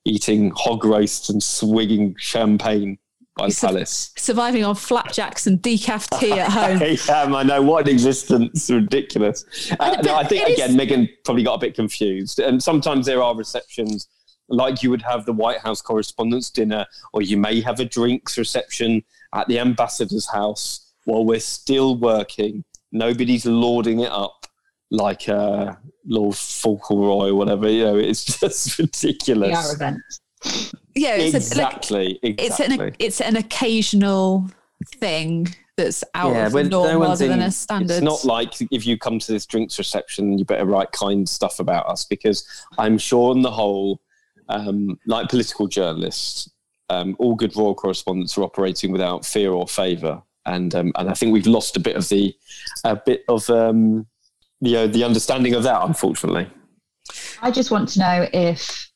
eating 0.04 0.52
hog 0.54 0.84
roasts 0.84 1.28
and 1.28 1.42
swigging 1.42 2.14
champagne 2.18 2.98
by 3.36 3.48
the 3.48 3.58
palace. 3.60 4.12
Surviving 4.16 4.64
on 4.64 4.74
flapjacks 4.74 5.46
and 5.46 5.60
decaf 5.60 6.18
tea 6.18 6.32
at 6.32 6.50
home. 6.50 6.80
yeah, 7.08 7.36
I 7.36 7.42
know. 7.42 7.62
What 7.62 7.86
an 7.86 7.92
existence. 7.92 8.70
Ridiculous. 8.70 9.44
Uh, 9.78 9.96
no, 10.02 10.14
I 10.14 10.24
think, 10.24 10.48
again, 10.48 10.70
is... 10.70 10.76
Meghan 10.76 11.08
probably 11.24 11.42
got 11.42 11.54
a 11.54 11.58
bit 11.58 11.74
confused. 11.74 12.38
And 12.38 12.62
sometimes 12.62 13.06
there 13.06 13.22
are 13.22 13.34
receptions 13.34 14.08
like 14.48 14.82
you 14.82 14.90
would 14.90 15.02
have 15.02 15.26
the 15.26 15.32
White 15.32 15.58
House 15.58 15.82
Correspondents' 15.82 16.50
Dinner, 16.50 16.86
or 17.12 17.22
you 17.22 17.36
may 17.36 17.60
have 17.60 17.80
a 17.80 17.84
drinks 17.84 18.38
reception 18.38 19.02
at 19.36 19.48
the 19.48 19.58
ambassador's 19.58 20.28
house 20.28 20.92
while 21.04 21.24
we're 21.24 21.40
still 21.40 21.96
working. 21.96 22.64
Nobody's 22.92 23.46
lording 23.46 24.00
it 24.00 24.10
up 24.10 24.46
like 24.90 25.28
uh, 25.28 25.74
Lord 26.06 26.36
Fauntleroy 26.36 27.30
or 27.30 27.34
whatever. 27.34 27.68
You 27.68 27.84
know, 27.84 27.96
it's 27.96 28.24
just 28.40 28.78
ridiculous. 28.78 29.76
PR 29.76 29.84
event 29.84 30.00
yeah, 30.94 31.16
it's 31.16 31.34
exactly, 31.34 32.18
a, 32.22 32.28
like, 32.28 32.40
exactly. 32.40 32.76
It's 32.76 32.80
an 32.80 32.96
it's 32.98 33.20
an 33.20 33.36
occasional 33.36 34.48
thing 34.96 35.48
that's 35.76 36.02
out 36.14 36.32
yeah, 36.32 36.46
of 36.46 36.52
the 36.52 36.64
norm 36.64 37.02
rather 37.02 37.28
than 37.28 37.42
a 37.42 37.50
standard. 37.50 37.96
It's 37.96 38.02
not 38.02 38.24
like 38.24 38.54
if 38.70 38.86
you 38.86 38.98
come 38.98 39.18
to 39.18 39.32
this 39.32 39.44
drinks 39.46 39.78
reception, 39.78 40.38
you 40.38 40.44
better 40.44 40.64
write 40.64 40.92
kind 40.92 41.28
stuff 41.28 41.60
about 41.60 41.86
us 41.86 42.04
because 42.04 42.46
I'm 42.78 42.96
sure 42.96 43.30
on 43.30 43.42
the 43.42 43.50
whole, 43.50 44.00
um, 44.48 44.98
like 45.06 45.28
political 45.28 45.66
journalists, 45.66 46.50
um, 46.88 47.16
all 47.18 47.34
good 47.34 47.56
royal 47.56 47.74
correspondents 47.74 48.36
are 48.38 48.42
operating 48.42 48.92
without 48.92 49.24
fear 49.24 49.52
or 49.52 49.66
favour, 49.66 50.22
and 50.44 50.74
um, 50.74 50.92
and 50.96 51.10
I 51.10 51.14
think 51.14 51.32
we've 51.32 51.46
lost 51.46 51.76
a 51.76 51.80
bit 51.80 51.96
of 51.96 52.08
the 52.08 52.34
a 52.84 52.96
bit 52.96 53.24
of 53.28 53.48
um, 53.50 54.06
the 54.60 54.76
uh, 54.76 54.86
the 54.86 55.04
understanding 55.04 55.54
of 55.54 55.62
that, 55.64 55.82
unfortunately. 55.82 56.48
I 57.40 57.50
just 57.50 57.70
want 57.70 57.88
to 57.90 57.98
know 58.00 58.28
if 58.32 58.86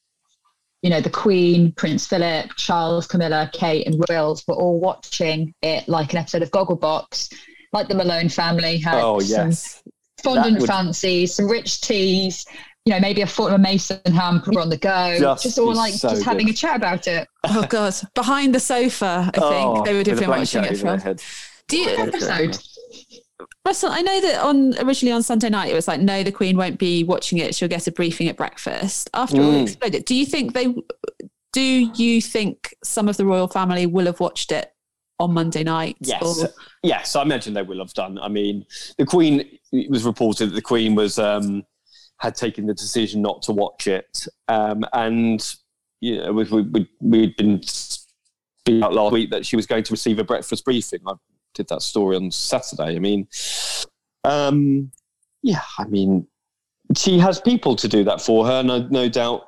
you 0.82 0.90
know, 0.90 1.00
the 1.00 1.10
Queen, 1.10 1.72
Prince 1.72 2.06
Philip, 2.06 2.52
Charles, 2.56 3.06
Camilla, 3.06 3.50
Kate, 3.52 3.86
and 3.86 4.02
Wills 4.08 4.44
were 4.46 4.54
all 4.54 4.80
watching 4.80 5.54
it 5.62 5.86
like 5.88 6.12
an 6.12 6.18
episode 6.18 6.42
of 6.42 6.50
Gogglebox, 6.50 7.34
like 7.72 7.88
the 7.88 7.94
Malone 7.94 8.28
family 8.28 8.78
had 8.78 9.02
oh, 9.02 9.20
yes. 9.20 9.82
some 9.84 9.92
fondant 10.22 10.60
would... 10.60 10.68
fancies, 10.68 11.34
some 11.34 11.48
rich 11.48 11.82
teas, 11.82 12.46
you 12.84 12.94
know, 12.94 13.00
maybe 13.00 13.20
a 13.20 13.26
Fortnum 13.26 13.54
and 13.56 13.62
Mason 13.62 14.00
hamper 14.06 14.58
on 14.58 14.68
the 14.68 14.76
go, 14.76 15.16
just, 15.20 15.42
just 15.42 15.58
all 15.58 15.74
like 15.74 15.92
so 15.94 16.08
just 16.10 16.22
good. 16.22 16.28
having 16.28 16.48
a 16.48 16.52
chat 16.52 16.76
about 16.76 17.06
it. 17.06 17.28
Oh 17.44 17.66
God, 17.68 17.94
behind 18.14 18.54
the 18.54 18.60
sofa, 18.60 19.30
I 19.34 19.38
think 19.38 19.44
oh, 19.44 19.84
they 19.84 19.94
would 19.94 20.06
have 20.06 20.18
been 20.18 20.30
watching 20.30 20.64
it 20.64 20.78
from. 20.78 20.98
Do 21.68 21.76
you 21.76 21.90
episode? 21.90 22.58
Russell, 23.64 23.90
I 23.90 24.00
know 24.00 24.20
that 24.22 24.42
on 24.42 24.74
originally 24.78 25.12
on 25.12 25.22
Sunday 25.22 25.50
night 25.50 25.70
it 25.70 25.74
was 25.74 25.86
like, 25.86 26.00
no, 26.00 26.22
the 26.22 26.32
Queen 26.32 26.56
won't 26.56 26.78
be 26.78 27.04
watching 27.04 27.38
it. 27.38 27.54
She'll 27.54 27.68
get 27.68 27.86
a 27.86 27.92
briefing 27.92 28.28
at 28.28 28.36
breakfast. 28.36 29.10
After 29.12 29.36
mm. 29.36 29.44
all 29.44 29.62
exploded, 29.62 30.04
do 30.06 30.14
you 30.14 30.26
think 30.26 30.54
they? 30.54 30.74
Do 31.52 31.62
you 31.62 32.20
think 32.22 32.74
some 32.82 33.08
of 33.08 33.16
the 33.16 33.26
royal 33.26 33.48
family 33.48 33.84
will 33.86 34.06
have 34.06 34.20
watched 34.20 34.52
it 34.52 34.72
on 35.18 35.34
Monday 35.34 35.64
night? 35.64 35.96
Yes, 36.00 36.42
or? 36.42 36.48
yes, 36.82 37.14
I 37.14 37.22
imagine 37.22 37.54
they 37.54 37.62
will 37.62 37.78
have 37.78 37.92
done. 37.92 38.18
I 38.18 38.28
mean, 38.28 38.64
the 38.98 39.04
Queen. 39.04 39.58
It 39.72 39.90
was 39.90 40.04
reported 40.04 40.50
that 40.50 40.54
the 40.54 40.62
Queen 40.62 40.94
was 40.94 41.18
um, 41.18 41.64
had 42.20 42.34
taken 42.34 42.66
the 42.66 42.74
decision 42.74 43.22
not 43.22 43.42
to 43.42 43.52
watch 43.52 43.86
it, 43.86 44.26
um, 44.48 44.84
and 44.92 45.54
you 46.00 46.18
know, 46.18 46.32
we, 46.32 46.44
we, 46.44 46.88
we'd 47.00 47.36
been 47.36 47.62
speaking 47.62 48.82
out 48.82 48.94
last 48.94 49.12
week 49.12 49.30
that 49.30 49.44
she 49.44 49.56
was 49.56 49.66
going 49.66 49.84
to 49.84 49.92
receive 49.92 50.18
a 50.18 50.24
breakfast 50.24 50.64
briefing. 50.64 51.00
I 51.06 51.14
did 51.54 51.68
that 51.68 51.82
story 51.82 52.16
on 52.16 52.30
Saturday. 52.30 52.96
I 52.96 52.98
mean, 52.98 53.28
um, 54.24 54.90
yeah, 55.42 55.62
I 55.78 55.84
mean, 55.84 56.26
she 56.96 57.18
has 57.18 57.40
people 57.40 57.76
to 57.76 57.88
do 57.88 58.04
that 58.04 58.20
for 58.20 58.46
her. 58.46 58.62
No, 58.62 58.86
no 58.88 59.08
doubt 59.08 59.46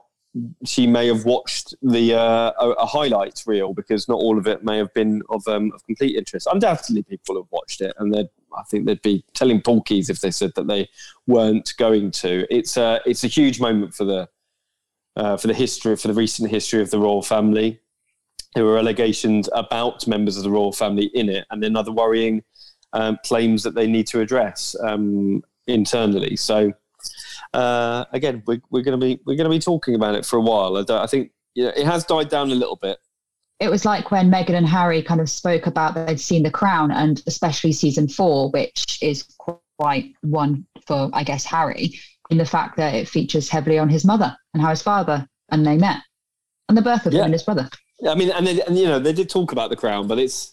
she 0.65 0.87
may 0.87 1.07
have 1.09 1.25
watched 1.25 1.75
the 1.83 2.15
uh, 2.15 2.53
a, 2.59 2.71
a 2.71 2.87
highlights 2.87 3.47
reel 3.47 3.75
because 3.75 4.09
not 4.09 4.15
all 4.15 4.39
of 4.39 4.47
it 4.47 4.65
may 4.65 4.79
have 4.79 4.93
been 4.95 5.23
of 5.29 5.47
um, 5.47 5.71
of 5.75 5.85
complete 5.85 6.17
interest. 6.17 6.49
Undoubtedly, 6.51 7.03
people 7.03 7.37
have 7.37 7.51
watched 7.51 7.81
it, 7.81 7.95
and 7.99 8.13
they 8.13 8.29
I 8.57 8.63
think 8.65 8.87
they'd 8.87 9.03
be 9.03 9.25
telling 9.35 9.61
porkies 9.61 10.11
if 10.11 10.21
they 10.21 10.31
said 10.31 10.53
that 10.57 10.67
they 10.67 10.89
weren't 11.27 11.75
going 11.79 12.11
to. 12.13 12.47
It's 12.55 12.77
a 12.77 13.01
it's 13.07 13.25
a 13.25 13.29
huge 13.29 13.61
moment 13.61 13.95
for 13.95 14.05
the 14.05 14.29
uh, 15.17 15.37
for 15.37 15.47
the 15.47 15.55
history 15.55 15.97
for 15.97 16.09
the 16.09 16.15
recent 16.15 16.51
history 16.51 16.81
of 16.81 16.91
the 16.91 16.99
royal 16.99 17.23
family 17.23 17.81
there 18.55 18.65
were 18.65 18.79
allegations 18.79 19.49
about 19.55 20.07
members 20.07 20.37
of 20.37 20.43
the 20.43 20.51
royal 20.51 20.73
family 20.73 21.07
in 21.15 21.29
it, 21.29 21.47
and 21.51 21.63
then 21.63 21.77
other 21.77 21.93
worrying 21.93 22.43
um, 22.93 23.19
claims 23.25 23.63
that 23.63 23.75
they 23.75 23.87
need 23.87 24.07
to 24.09 24.21
address 24.21 24.77
um, 24.83 25.43
internally. 25.67 26.37
So 26.37 26.73
uh, 27.55 28.05
again, 28.13 28.43
we're, 28.47 28.61
we're 28.71 28.83
going 28.83 28.99
to 28.99 29.05
be 29.05 29.21
we're 29.25 29.37
going 29.37 29.51
to 29.51 29.57
be 29.57 29.59
talking 29.59 29.95
about 29.95 30.15
it 30.15 30.27
for 30.27 30.37
a 30.37 30.43
while. 30.43 30.77
I, 30.77 31.03
I 31.03 31.07
think 31.07 31.33
you 31.55 31.65
know, 31.65 31.73
it 31.75 31.87
has 31.87 32.05
died 32.05 32.29
down 32.29 32.51
a 32.51 32.55
little 32.55 32.77
bit. 32.77 32.99
It 33.63 33.71
was 33.71 33.85
like 33.85 34.11
when 34.11 34.29
Meghan 34.29 34.57
and 34.57 34.67
Harry 34.67 35.05
kind 35.05 35.21
of 35.21 35.31
spoke 35.31 35.69
about 35.69 35.95
they'd 35.95 36.19
seen 36.19 36.43
The 36.43 36.51
Crown, 36.51 36.91
and 36.91 37.23
especially 37.29 37.71
season 37.71 38.09
four, 38.09 38.51
which 38.51 38.99
is 39.01 39.23
quite 39.79 40.15
one 40.23 40.67
for 40.85 41.09
I 41.13 41.23
guess 41.23 41.45
Harry, 41.45 41.93
in 42.29 42.39
the 42.39 42.45
fact 42.45 42.77
that 42.79 42.93
it 42.93 43.09
features 43.09 43.49
heavily 43.49 43.79
on 43.79 43.89
his 43.89 44.05
mother 44.05 44.37
and 44.53 44.61
how 44.61 44.71
his 44.71 44.83
father 44.83 45.29
and 45.53 45.65
they 45.65 45.77
met, 45.77 45.99
and 46.69 46.77
the 46.77 46.83
birth 46.83 47.07
of 47.07 47.13
yeah. 47.13 47.21
him 47.21 47.25
and 47.27 47.35
his 47.35 47.45
brother. 47.45 47.69
I 48.05 48.17
mean, 48.17 48.31
and, 48.31 48.45
they, 48.45 48.61
and 48.63 48.77
you 48.77 48.87
know, 48.87 48.99
they 48.99 49.13
did 49.13 49.31
talk 49.31 49.53
about 49.53 49.71
the 49.71 49.77
Crown, 49.77 50.09
but 50.09 50.19
it's 50.19 50.53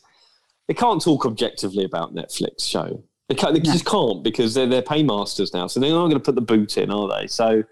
they 0.67 0.75
can't 0.75 1.01
talk 1.01 1.25
objectively 1.25 1.85
about 1.85 2.13
Netflix 2.13 2.67
show. 2.67 3.03
They, 3.27 3.33
can't, 3.33 3.55
they 3.55 3.59
no. 3.59 3.71
just 3.71 3.85
can't 3.85 4.23
because 4.23 4.53
they're 4.53 4.67
they're 4.67 4.83
paymasters 4.83 5.51
now, 5.51 5.65
so 5.65 5.79
they're 5.79 5.89
not 5.89 6.09
going 6.09 6.11
to 6.11 6.19
put 6.19 6.35
the 6.35 6.41
boot 6.41 6.77
in, 6.77 6.91
are 6.91 7.09
they? 7.19 7.25
So. 7.25 7.63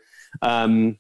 Um, 0.41 0.97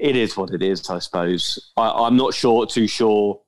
it 0.00 0.16
is 0.16 0.36
what 0.36 0.50
it 0.50 0.62
is, 0.62 0.88
I 0.88 0.98
suppose. 0.98 1.72
I, 1.76 2.06
am 2.06 2.16
not 2.16 2.32
sure, 2.32 2.66
too 2.66 2.86
sure 2.86 3.40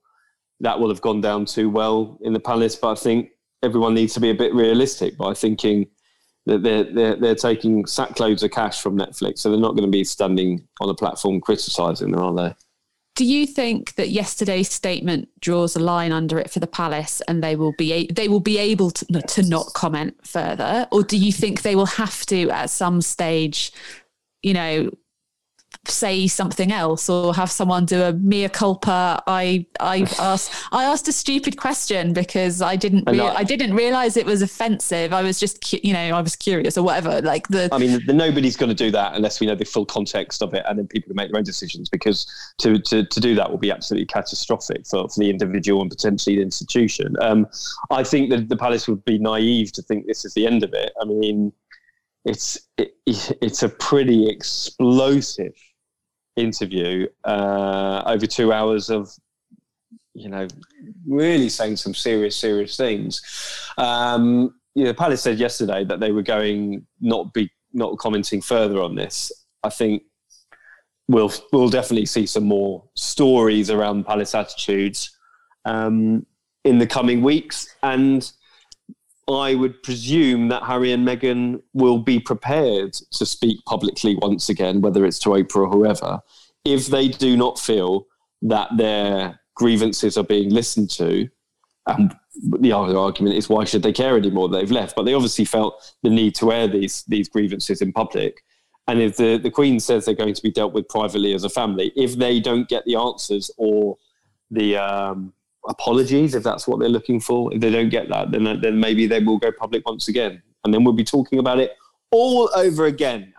that 0.60 0.78
will 0.78 0.90
have 0.90 1.00
gone 1.00 1.20
down 1.20 1.46
too 1.46 1.70
well 1.70 2.18
in 2.20 2.32
the 2.32 2.40
palace, 2.40 2.76
but 2.76 2.92
I 2.92 2.94
think 2.94 3.30
everyone 3.62 3.94
needs 3.94 4.12
to 4.14 4.20
be 4.20 4.30
a 4.30 4.34
bit 4.34 4.54
realistic 4.54 5.16
by 5.16 5.32
thinking 5.32 5.86
that 6.44 6.62
they're, 6.62 6.84
they're, 6.84 7.16
they're 7.16 7.34
taking 7.34 7.84
sackloads 7.84 8.42
of 8.42 8.50
cash 8.50 8.82
from 8.82 8.98
Netflix, 8.98 9.38
so 9.38 9.50
they're 9.50 9.58
not 9.58 9.76
going 9.76 9.86
to 9.86 9.90
be 9.90 10.04
standing 10.04 10.66
on 10.80 10.90
a 10.90 10.94
platform 10.94 11.40
criticising 11.40 12.10
them, 12.10 12.20
are 12.20 12.34
they? 12.34 12.54
Do 13.14 13.24
you 13.24 13.46
think 13.46 13.94
that 13.94 14.10
yesterday's 14.10 14.70
statement 14.70 15.28
draws 15.40 15.76
a 15.76 15.80
line 15.80 16.12
under 16.12 16.38
it 16.38 16.50
for 16.50 16.60
the 16.60 16.66
palace, 16.66 17.20
and 17.28 17.42
they 17.42 17.56
will 17.56 17.74
be 17.76 18.10
they 18.10 18.26
will 18.26 18.40
be 18.40 18.56
able 18.56 18.90
to 18.90 19.04
to 19.20 19.42
not 19.42 19.66
comment 19.74 20.26
further, 20.26 20.88
or 20.90 21.02
do 21.02 21.18
you 21.18 21.30
think 21.30 21.60
they 21.60 21.76
will 21.76 21.84
have 21.84 22.24
to 22.26 22.48
at 22.48 22.70
some 22.70 23.02
stage, 23.02 23.70
you 24.40 24.54
know, 24.54 24.90
say 25.86 26.26
something 26.26 26.72
else 26.72 27.08
or 27.08 27.34
have 27.34 27.50
someone 27.50 27.84
do 27.84 28.02
a 28.02 28.12
mea 28.12 28.48
culpa. 28.48 29.22
I 29.26 29.66
i 29.80 30.06
asked 30.18 30.52
i 30.72 30.84
asked 30.84 31.08
a 31.08 31.12
stupid 31.12 31.56
question 31.56 32.12
because 32.12 32.62
i 32.62 32.76
didn't 32.76 33.08
rea- 33.08 33.20
I 33.20 33.44
didn't 33.44 33.74
realize 33.74 34.16
it 34.16 34.26
was 34.26 34.42
offensive. 34.42 35.12
I 35.12 35.22
was 35.22 35.38
just 35.40 35.68
cu- 35.68 35.80
you 35.82 35.92
know 35.92 36.16
i 36.16 36.20
was 36.20 36.36
curious 36.36 36.76
or 36.78 36.82
whatever 36.82 37.20
like 37.22 37.48
the 37.48 37.68
i 37.72 37.78
mean 37.78 38.00
the, 38.06 38.12
nobody's 38.12 38.56
going 38.56 38.68
to 38.68 38.74
do 38.74 38.90
that 38.90 39.14
unless 39.14 39.40
we 39.40 39.46
know 39.46 39.54
the 39.54 39.64
full 39.64 39.86
context 39.86 40.42
of 40.42 40.54
it 40.54 40.64
and 40.68 40.78
then 40.78 40.86
people 40.86 41.08
can 41.08 41.16
make 41.16 41.30
their 41.30 41.38
own 41.38 41.44
decisions 41.44 41.88
because 41.88 42.26
to 42.58 42.78
to, 42.80 43.04
to 43.04 43.20
do 43.20 43.34
that 43.34 43.50
will 43.50 43.58
be 43.58 43.70
absolutely 43.70 44.06
catastrophic 44.06 44.86
for, 44.86 45.08
for 45.08 45.20
the 45.20 45.30
individual 45.30 45.80
and 45.82 45.90
potentially 45.90 46.36
the 46.36 46.42
institution. 46.42 47.16
Um, 47.20 47.46
i 47.90 48.04
think 48.04 48.30
that 48.30 48.48
the 48.48 48.56
palace 48.56 48.88
would 48.88 49.04
be 49.04 49.18
naive 49.18 49.72
to 49.72 49.82
think 49.82 50.06
this 50.06 50.24
is 50.24 50.34
the 50.34 50.46
end 50.46 50.62
of 50.62 50.72
it. 50.72 50.92
I 51.00 51.04
mean 51.04 51.52
it's 52.24 52.58
it, 52.78 52.94
it's 53.06 53.62
a 53.62 53.68
pretty 53.68 54.28
explosive 54.28 55.54
interview 56.36 57.06
uh, 57.24 58.02
over 58.06 58.26
two 58.26 58.52
hours 58.52 58.90
of 58.90 59.10
you 60.14 60.28
know 60.28 60.46
really 61.06 61.48
saying 61.48 61.76
some 61.76 61.94
serious 61.94 62.36
serious 62.36 62.76
things. 62.76 63.20
Um, 63.78 64.54
you 64.74 64.84
know 64.84 64.94
palace 64.94 65.22
said 65.22 65.38
yesterday 65.38 65.84
that 65.84 66.00
they 66.00 66.12
were 66.12 66.22
going 66.22 66.86
not 67.00 67.32
be 67.32 67.50
not 67.72 67.98
commenting 67.98 68.40
further 68.40 68.80
on 68.80 68.94
this. 68.94 69.32
I 69.62 69.70
think 69.70 70.02
we'll 71.08 71.32
we'll 71.52 71.68
definitely 71.68 72.06
see 72.06 72.26
some 72.26 72.44
more 72.44 72.84
stories 72.94 73.70
around 73.70 74.06
palace 74.06 74.34
attitudes 74.34 75.16
um, 75.64 76.26
in 76.64 76.78
the 76.78 76.86
coming 76.86 77.22
weeks. 77.22 77.74
And 77.82 78.30
I 79.28 79.54
would 79.54 79.82
presume 79.82 80.48
that 80.48 80.64
Harry 80.64 80.92
and 80.92 81.06
Meghan 81.06 81.62
will 81.72 81.98
be 81.98 82.18
prepared 82.18 82.92
to 83.12 83.24
speak 83.24 83.64
publicly 83.66 84.16
once 84.16 84.48
again, 84.48 84.80
whether 84.80 85.04
it's 85.04 85.18
to 85.20 85.30
Oprah 85.30 85.62
or 85.62 85.68
whoever, 85.68 86.20
if 86.64 86.88
they 86.88 87.08
do 87.08 87.36
not 87.36 87.58
feel 87.58 88.06
that 88.42 88.76
their 88.76 89.40
grievances 89.54 90.18
are 90.18 90.24
being 90.24 90.50
listened 90.50 90.90
to. 90.90 91.28
And 91.86 92.14
the 92.58 92.72
other 92.72 92.96
argument 92.96 93.36
is 93.36 93.48
why 93.48 93.64
should 93.64 93.82
they 93.82 93.92
care 93.92 94.16
anymore? 94.16 94.48
They've 94.48 94.70
left, 94.70 94.96
but 94.96 95.04
they 95.04 95.14
obviously 95.14 95.44
felt 95.44 95.94
the 96.02 96.10
need 96.10 96.34
to 96.36 96.52
air 96.52 96.68
these 96.68 97.04
these 97.08 97.28
grievances 97.28 97.82
in 97.82 97.92
public. 97.92 98.42
And 98.88 99.00
if 99.00 99.16
the, 99.16 99.36
the 99.36 99.50
Queen 99.50 99.78
says 99.78 100.04
they're 100.04 100.14
going 100.14 100.34
to 100.34 100.42
be 100.42 100.50
dealt 100.50 100.72
with 100.72 100.88
privately 100.88 101.34
as 101.34 101.44
a 101.44 101.48
family, 101.48 101.92
if 101.94 102.16
they 102.16 102.40
don't 102.40 102.68
get 102.68 102.84
the 102.84 102.96
answers 102.96 103.50
or 103.56 103.96
the 104.50 104.76
um, 104.76 105.32
apologies, 105.68 106.34
if 106.34 106.42
that's 106.42 106.66
what 106.66 106.80
they're 106.80 106.88
looking 106.88 107.20
for. 107.20 107.52
If 107.52 107.60
they 107.60 107.70
don't 107.70 107.88
get 107.88 108.08
that, 108.08 108.30
then 108.30 108.60
then 108.60 108.78
maybe 108.78 109.06
they 109.06 109.20
will 109.20 109.38
go 109.38 109.52
public 109.52 109.86
once 109.86 110.08
again, 110.08 110.42
and 110.64 110.72
then 110.72 110.84
we'll 110.84 110.94
be 110.94 111.04
talking 111.04 111.38
about 111.38 111.58
it 111.58 111.76
all 112.10 112.50
over 112.54 112.86
again. 112.86 113.32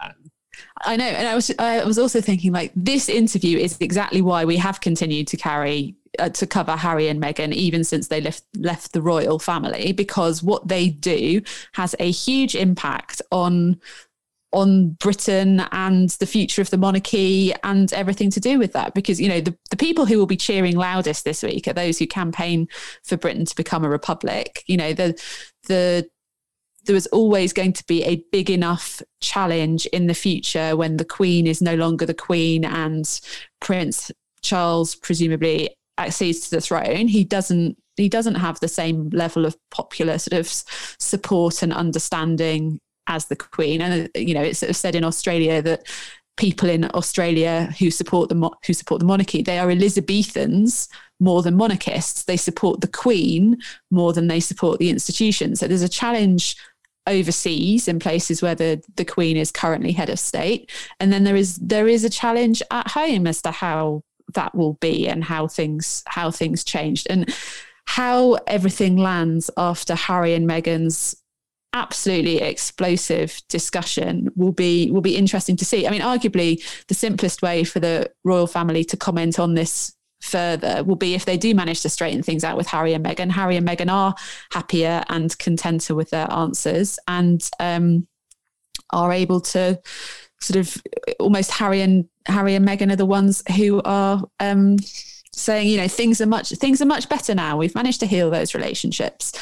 I 0.85 0.95
know, 0.95 1.05
and 1.05 1.27
I 1.27 1.35
was 1.35 1.51
I 1.59 1.83
was 1.83 1.97
also 1.97 2.21
thinking 2.21 2.51
like 2.51 2.71
this 2.75 3.09
interview 3.09 3.57
is 3.57 3.77
exactly 3.79 4.21
why 4.21 4.45
we 4.45 4.57
have 4.57 4.81
continued 4.81 5.27
to 5.27 5.37
carry 5.37 5.95
uh, 6.19 6.29
to 6.29 6.45
cover 6.45 6.75
Harry 6.75 7.07
and 7.07 7.21
Meghan 7.21 7.53
even 7.53 7.83
since 7.83 8.07
they 8.07 8.21
left 8.21 8.43
left 8.57 8.93
the 8.93 9.01
royal 9.01 9.39
family 9.39 9.93
because 9.93 10.43
what 10.43 10.67
they 10.67 10.89
do 10.89 11.41
has 11.73 11.95
a 11.99 12.11
huge 12.11 12.55
impact 12.55 13.21
on 13.31 13.79
on 14.53 14.91
Britain 14.91 15.61
and 15.71 16.09
the 16.11 16.25
future 16.25 16.61
of 16.61 16.69
the 16.69 16.77
monarchy 16.77 17.53
and 17.63 17.91
everything 17.91 18.29
to 18.31 18.39
do 18.39 18.59
with 18.59 18.73
that. 18.73 18.93
Because, 18.93 19.19
you 19.19 19.27
know, 19.27 19.41
the, 19.41 19.57
the 19.69 19.77
people 19.77 20.05
who 20.05 20.17
will 20.17 20.25
be 20.25 20.37
cheering 20.37 20.77
loudest 20.77 21.25
this 21.25 21.43
week 21.43 21.67
are 21.67 21.73
those 21.73 21.99
who 21.99 22.07
campaign 22.07 22.67
for 23.03 23.17
Britain 23.17 23.45
to 23.45 23.55
become 23.55 23.83
a 23.83 23.89
republic. 23.89 24.63
You 24.67 24.77
know, 24.77 24.93
the 24.93 25.19
the 25.67 26.07
there 26.85 26.93
was 26.93 27.07
always 27.07 27.53
going 27.53 27.73
to 27.73 27.83
be 27.85 28.03
a 28.03 28.23
big 28.31 28.49
enough 28.49 29.01
challenge 29.21 29.85
in 29.87 30.07
the 30.07 30.13
future 30.13 30.75
when 30.75 30.97
the 30.97 31.05
Queen 31.05 31.47
is 31.47 31.61
no 31.61 31.75
longer 31.75 32.05
the 32.05 32.13
Queen 32.13 32.65
and 32.65 33.21
Prince 33.61 34.11
Charles 34.41 34.95
presumably 34.95 35.75
accedes 35.97 36.41
to 36.41 36.51
the 36.51 36.61
throne. 36.61 37.07
He 37.07 37.23
doesn't 37.23 37.77
he 37.95 38.09
doesn't 38.09 38.35
have 38.35 38.59
the 38.59 38.67
same 38.67 39.09
level 39.09 39.45
of 39.45 39.55
popular 39.69 40.17
sort 40.17 40.39
of 40.39 40.47
support 40.99 41.61
and 41.61 41.71
understanding 41.71 42.79
as 43.07 43.25
the 43.25 43.35
Queen. 43.35 43.81
And 43.81 44.09
you 44.15 44.33
know, 44.33 44.41
it's 44.41 44.59
sort 44.59 44.69
of 44.69 44.75
said 44.75 44.95
in 44.95 45.03
Australia 45.03 45.61
that 45.61 45.87
people 46.37 46.69
in 46.69 46.85
Australia 46.95 47.73
who 47.77 47.91
support 47.91 48.29
the 48.29 48.35
mo- 48.35 48.55
who 48.65 48.73
support 48.73 48.99
the 48.99 49.05
monarchy 49.05 49.43
they 49.43 49.59
are 49.59 49.69
Elizabethans 49.69 50.89
more 51.19 51.41
than 51.41 51.55
monarchists. 51.55 52.23
They 52.23 52.37
support 52.37 52.81
the 52.81 52.87
Queen 52.87 53.57
more 53.91 54.13
than 54.13 54.27
they 54.27 54.39
support 54.39 54.79
the 54.79 54.89
institution. 54.89 55.55
So 55.55 55.67
there's 55.67 55.81
a 55.81 55.89
challenge 55.89 56.55
overseas 57.05 57.87
in 57.87 57.99
places 57.99 58.41
where 58.41 58.55
the, 58.55 58.81
the 58.95 59.05
Queen 59.05 59.37
is 59.37 59.51
currently 59.51 59.91
head 59.91 60.09
of 60.09 60.19
state, 60.19 60.71
and 60.99 61.11
then 61.11 61.23
there 61.23 61.35
is 61.35 61.57
there 61.57 61.87
is 61.87 62.03
a 62.03 62.09
challenge 62.09 62.61
at 62.71 62.89
home 62.89 63.27
as 63.27 63.41
to 63.43 63.51
how 63.51 64.03
that 64.33 64.55
will 64.55 64.73
be 64.75 65.07
and 65.07 65.23
how 65.23 65.47
things 65.47 66.03
how 66.07 66.31
things 66.31 66.63
changed 66.63 67.07
and 67.09 67.35
how 67.85 68.33
everything 68.47 68.97
lands 68.97 69.49
after 69.57 69.95
Harry 69.95 70.33
and 70.33 70.49
Meghan's 70.49 71.15
absolutely 71.73 72.39
explosive 72.39 73.41
discussion 73.49 74.29
will 74.35 74.51
be 74.51 74.91
will 74.91 75.01
be 75.01 75.17
interesting 75.17 75.55
to 75.57 75.65
see. 75.65 75.87
I 75.87 75.91
mean, 75.91 76.01
arguably 76.01 76.63
the 76.87 76.93
simplest 76.93 77.41
way 77.41 77.63
for 77.63 77.79
the 77.79 78.11
royal 78.23 78.47
family 78.47 78.83
to 78.85 78.97
comment 78.97 79.39
on 79.39 79.55
this 79.55 79.93
further 80.21 80.83
will 80.85 80.95
be 80.95 81.15
if 81.15 81.25
they 81.25 81.35
do 81.35 81.53
manage 81.53 81.81
to 81.81 81.89
straighten 81.89 82.23
things 82.23 82.43
out 82.43 82.55
with 82.55 82.67
Harry 82.67 82.93
and 82.93 83.03
Meghan. 83.05 83.31
Harry 83.31 83.57
and 83.57 83.67
Meghan 83.67 83.91
are 83.91 84.15
happier 84.51 85.03
and 85.09 85.31
contenter 85.37 85.95
with 85.95 86.11
their 86.11 86.31
answers 86.31 86.97
and 87.07 87.49
um, 87.59 88.07
are 88.91 89.11
able 89.11 89.41
to 89.41 89.79
sort 90.39 90.57
of 90.57 90.81
almost 91.19 91.51
Harry 91.51 91.81
and 91.81 92.07
Harry 92.25 92.55
and 92.55 92.67
Meghan 92.67 92.91
are 92.91 92.95
the 92.95 93.05
ones 93.05 93.43
who 93.57 93.81
are 93.83 94.23
um, 94.39 94.77
saying, 95.35 95.67
you 95.67 95.77
know, 95.77 95.87
things 95.87 96.21
are 96.21 96.27
much 96.27 96.49
things 96.51 96.81
are 96.81 96.85
much 96.85 97.09
better 97.09 97.33
now. 97.33 97.57
We've 97.57 97.73
managed 97.73 97.99
to 98.01 98.05
heal 98.05 98.29
those 98.29 98.53
relationships, 98.53 99.33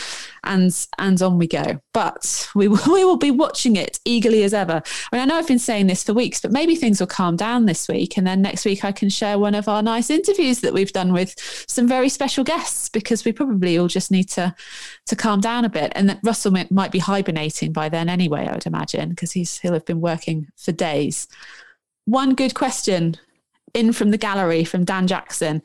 and 0.44 0.74
and 0.98 1.22
on 1.22 1.38
we 1.38 1.48
go. 1.48 1.82
But 1.94 2.50
we 2.56 2.68
we 2.68 3.04
will 3.04 3.18
be 3.18 3.32
watching 3.32 3.76
it 3.76 4.00
eagerly 4.06 4.44
as 4.44 4.54
ever. 4.54 4.82
I 5.12 5.16
mean, 5.16 5.22
I 5.22 5.26
know 5.26 5.36
I've 5.36 5.48
been 5.48 5.60
saying 5.60 5.88
this 5.88 6.04
for 6.04 6.14
weeks, 6.14 6.42
but 6.42 6.52
maybe 6.52 6.76
things 6.76 7.00
will 7.00 7.08
calm 7.08 7.36
down 7.36 7.66
this 7.66 7.88
week, 7.88 8.18
and 8.18 8.26
then 8.26 8.42
next 8.42 8.66
week 8.66 8.86
I 8.86 8.92
can 8.92 9.10
share 9.10 9.38
one 9.38 9.56
of 9.56 9.68
our 9.68 9.84
nice 9.84 10.10
interviews 10.10 10.62
that 10.62 10.74
we've 10.74 10.94
done 10.94 11.12
with 11.12 11.36
some 11.68 11.88
very 11.88 12.10
special 12.10 12.44
guests 12.44 12.90
because 12.90 13.26
we 13.26 13.34
probably 13.34 13.78
all 13.78 13.88
just 13.88 14.12
need 14.12 14.30
to 14.30 14.56
to 15.08 15.16
calm 15.16 15.42
down 15.42 15.66
a 15.66 15.70
bit. 15.70 15.92
And 15.96 16.10
that 16.10 16.20
Russell 16.24 16.56
might 16.70 16.92
be 16.92 17.00
hibernating 17.00 17.74
by 17.74 17.90
then 17.90 18.08
anyway. 18.10 18.48
I 18.48 18.54
would 18.54 18.66
imagine 18.66 19.10
because 19.10 19.34
he's 19.34 19.60
he'll 19.60 19.74
have 19.74 19.86
been 19.86 20.02
working 20.02 20.48
for 20.56 20.72
days. 20.72 21.28
One 22.06 22.34
good 22.34 22.56
question 22.56 23.18
in 23.74 23.94
from 23.94 24.12
the 24.12 24.18
gallery 24.18 24.64
from 24.64 24.84
Dan 24.84 25.08
Jackson. 25.08 25.62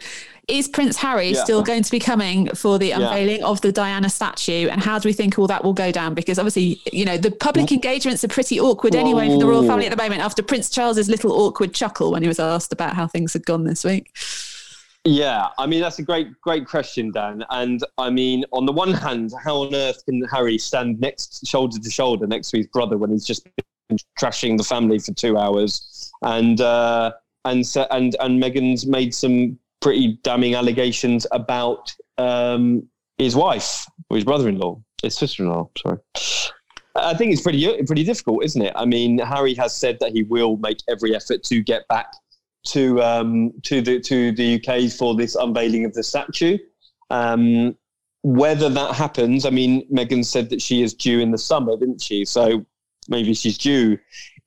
Is 0.48 0.68
Prince 0.68 0.96
Harry 0.98 1.30
yeah. 1.30 1.42
still 1.42 1.62
going 1.62 1.82
to 1.82 1.90
be 1.90 1.98
coming 1.98 2.48
for 2.50 2.78
the 2.78 2.92
unveiling 2.92 3.40
yeah. 3.40 3.46
of 3.46 3.60
the 3.62 3.72
Diana 3.72 4.08
statue? 4.08 4.68
And 4.68 4.80
how 4.80 4.98
do 4.98 5.08
we 5.08 5.12
think 5.12 5.38
all 5.38 5.48
that 5.48 5.64
will 5.64 5.72
go 5.72 5.90
down? 5.90 6.14
Because 6.14 6.38
obviously, 6.38 6.80
you 6.92 7.04
know, 7.04 7.16
the 7.16 7.32
public 7.32 7.72
engagements 7.72 8.22
are 8.22 8.28
pretty 8.28 8.60
awkward 8.60 8.94
Whoa. 8.94 9.00
anyway 9.00 9.28
for 9.28 9.38
the 9.38 9.46
royal 9.46 9.66
family 9.66 9.86
at 9.86 9.90
the 9.90 10.00
moment 10.00 10.22
after 10.22 10.42
Prince 10.42 10.70
Charles's 10.70 11.08
little 11.08 11.32
awkward 11.32 11.74
chuckle 11.74 12.12
when 12.12 12.22
he 12.22 12.28
was 12.28 12.38
asked 12.38 12.72
about 12.72 12.94
how 12.94 13.08
things 13.08 13.32
had 13.32 13.44
gone 13.44 13.64
this 13.64 13.82
week. 13.82 14.12
Yeah, 15.06 15.48
I 15.56 15.66
mean 15.66 15.80
that's 15.80 16.00
a 16.00 16.02
great, 16.02 16.40
great 16.40 16.66
question, 16.66 17.12
Dan. 17.12 17.44
And 17.50 17.80
I 17.96 18.10
mean, 18.10 18.44
on 18.52 18.66
the 18.66 18.72
one 18.72 18.92
hand, 18.92 19.32
how 19.42 19.58
on 19.58 19.74
earth 19.74 20.04
can 20.04 20.22
Harry 20.32 20.58
stand 20.58 21.00
next 21.00 21.46
shoulder 21.46 21.78
to 21.78 21.90
shoulder 21.90 22.26
next 22.26 22.50
to 22.50 22.58
his 22.58 22.66
brother 22.66 22.98
when 22.98 23.10
he's 23.10 23.24
just 23.24 23.46
been 23.88 23.98
trashing 24.18 24.58
the 24.58 24.64
family 24.64 24.98
for 24.98 25.12
two 25.12 25.38
hours? 25.38 26.12
And 26.22 26.60
uh, 26.60 27.12
and 27.46 27.64
and 27.90 28.16
and 28.20 28.42
Meghan's 28.42 28.86
made 28.86 29.14
some 29.14 29.58
pretty 29.80 30.18
damning 30.22 30.54
allegations 30.54 31.26
about 31.30 31.94
um, 32.18 32.88
his 33.18 33.36
wife 33.36 33.86
or 34.10 34.16
his 34.16 34.24
brother-in-law, 34.24 34.80
his 35.02 35.16
sister-in-law. 35.16 35.68
Sorry. 35.78 35.98
I 36.96 37.14
think 37.14 37.32
it's 37.32 37.42
pretty 37.42 37.82
pretty 37.84 38.04
difficult, 38.04 38.44
isn't 38.44 38.62
it? 38.62 38.72
I 38.74 38.84
mean, 38.84 39.18
Harry 39.18 39.54
has 39.54 39.76
said 39.76 39.98
that 40.00 40.12
he 40.12 40.22
will 40.24 40.56
make 40.56 40.78
every 40.88 41.14
effort 41.14 41.42
to 41.44 41.62
get 41.62 41.86
back 41.88 42.06
to 42.68 43.02
um, 43.02 43.52
to 43.62 43.80
the 43.80 44.00
to 44.00 44.32
the 44.32 44.56
UK 44.56 44.90
for 44.90 45.14
this 45.14 45.34
unveiling 45.34 45.84
of 45.84 45.92
the 45.94 46.02
statue. 46.02 46.58
Um, 47.10 47.76
whether 48.22 48.68
that 48.68 48.94
happens, 48.94 49.46
I 49.46 49.50
mean, 49.50 49.86
Meghan 49.88 50.24
said 50.24 50.50
that 50.50 50.60
she 50.60 50.82
is 50.82 50.94
due 50.94 51.20
in 51.20 51.30
the 51.30 51.38
summer, 51.38 51.76
didn't 51.76 52.02
she? 52.02 52.24
So 52.24 52.66
maybe 53.08 53.34
she's 53.34 53.56
due 53.56 53.98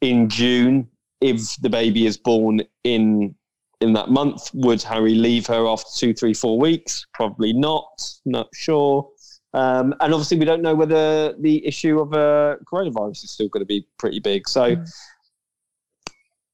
in 0.01 0.27
June 0.27 0.89
if 1.21 1.55
the 1.61 1.69
baby 1.69 2.05
is 2.05 2.17
born 2.17 2.61
in 2.83 3.35
in 3.81 3.93
that 3.93 4.09
month, 4.09 4.49
would 4.53 4.83
Harry 4.83 5.15
leave 5.15 5.47
her 5.47 5.65
after 5.65 5.89
two, 5.95 6.13
three, 6.13 6.33
four 6.33 6.59
weeks? 6.59 7.05
Probably 7.13 7.53
not. 7.53 8.01
Not 8.25 8.49
sure. 8.53 9.09
Um, 9.53 9.95
and 10.01 10.13
obviously, 10.13 10.37
we 10.37 10.45
don't 10.45 10.61
know 10.61 10.75
whether 10.75 11.33
the 11.39 11.65
issue 11.65 11.99
of 11.99 12.13
uh, 12.13 12.57
coronavirus 12.71 13.23
is 13.23 13.31
still 13.31 13.47
going 13.47 13.61
to 13.61 13.65
be 13.65 13.87
pretty 13.97 14.19
big. 14.19 14.47
So, 14.49 14.75
mm. 14.75 14.91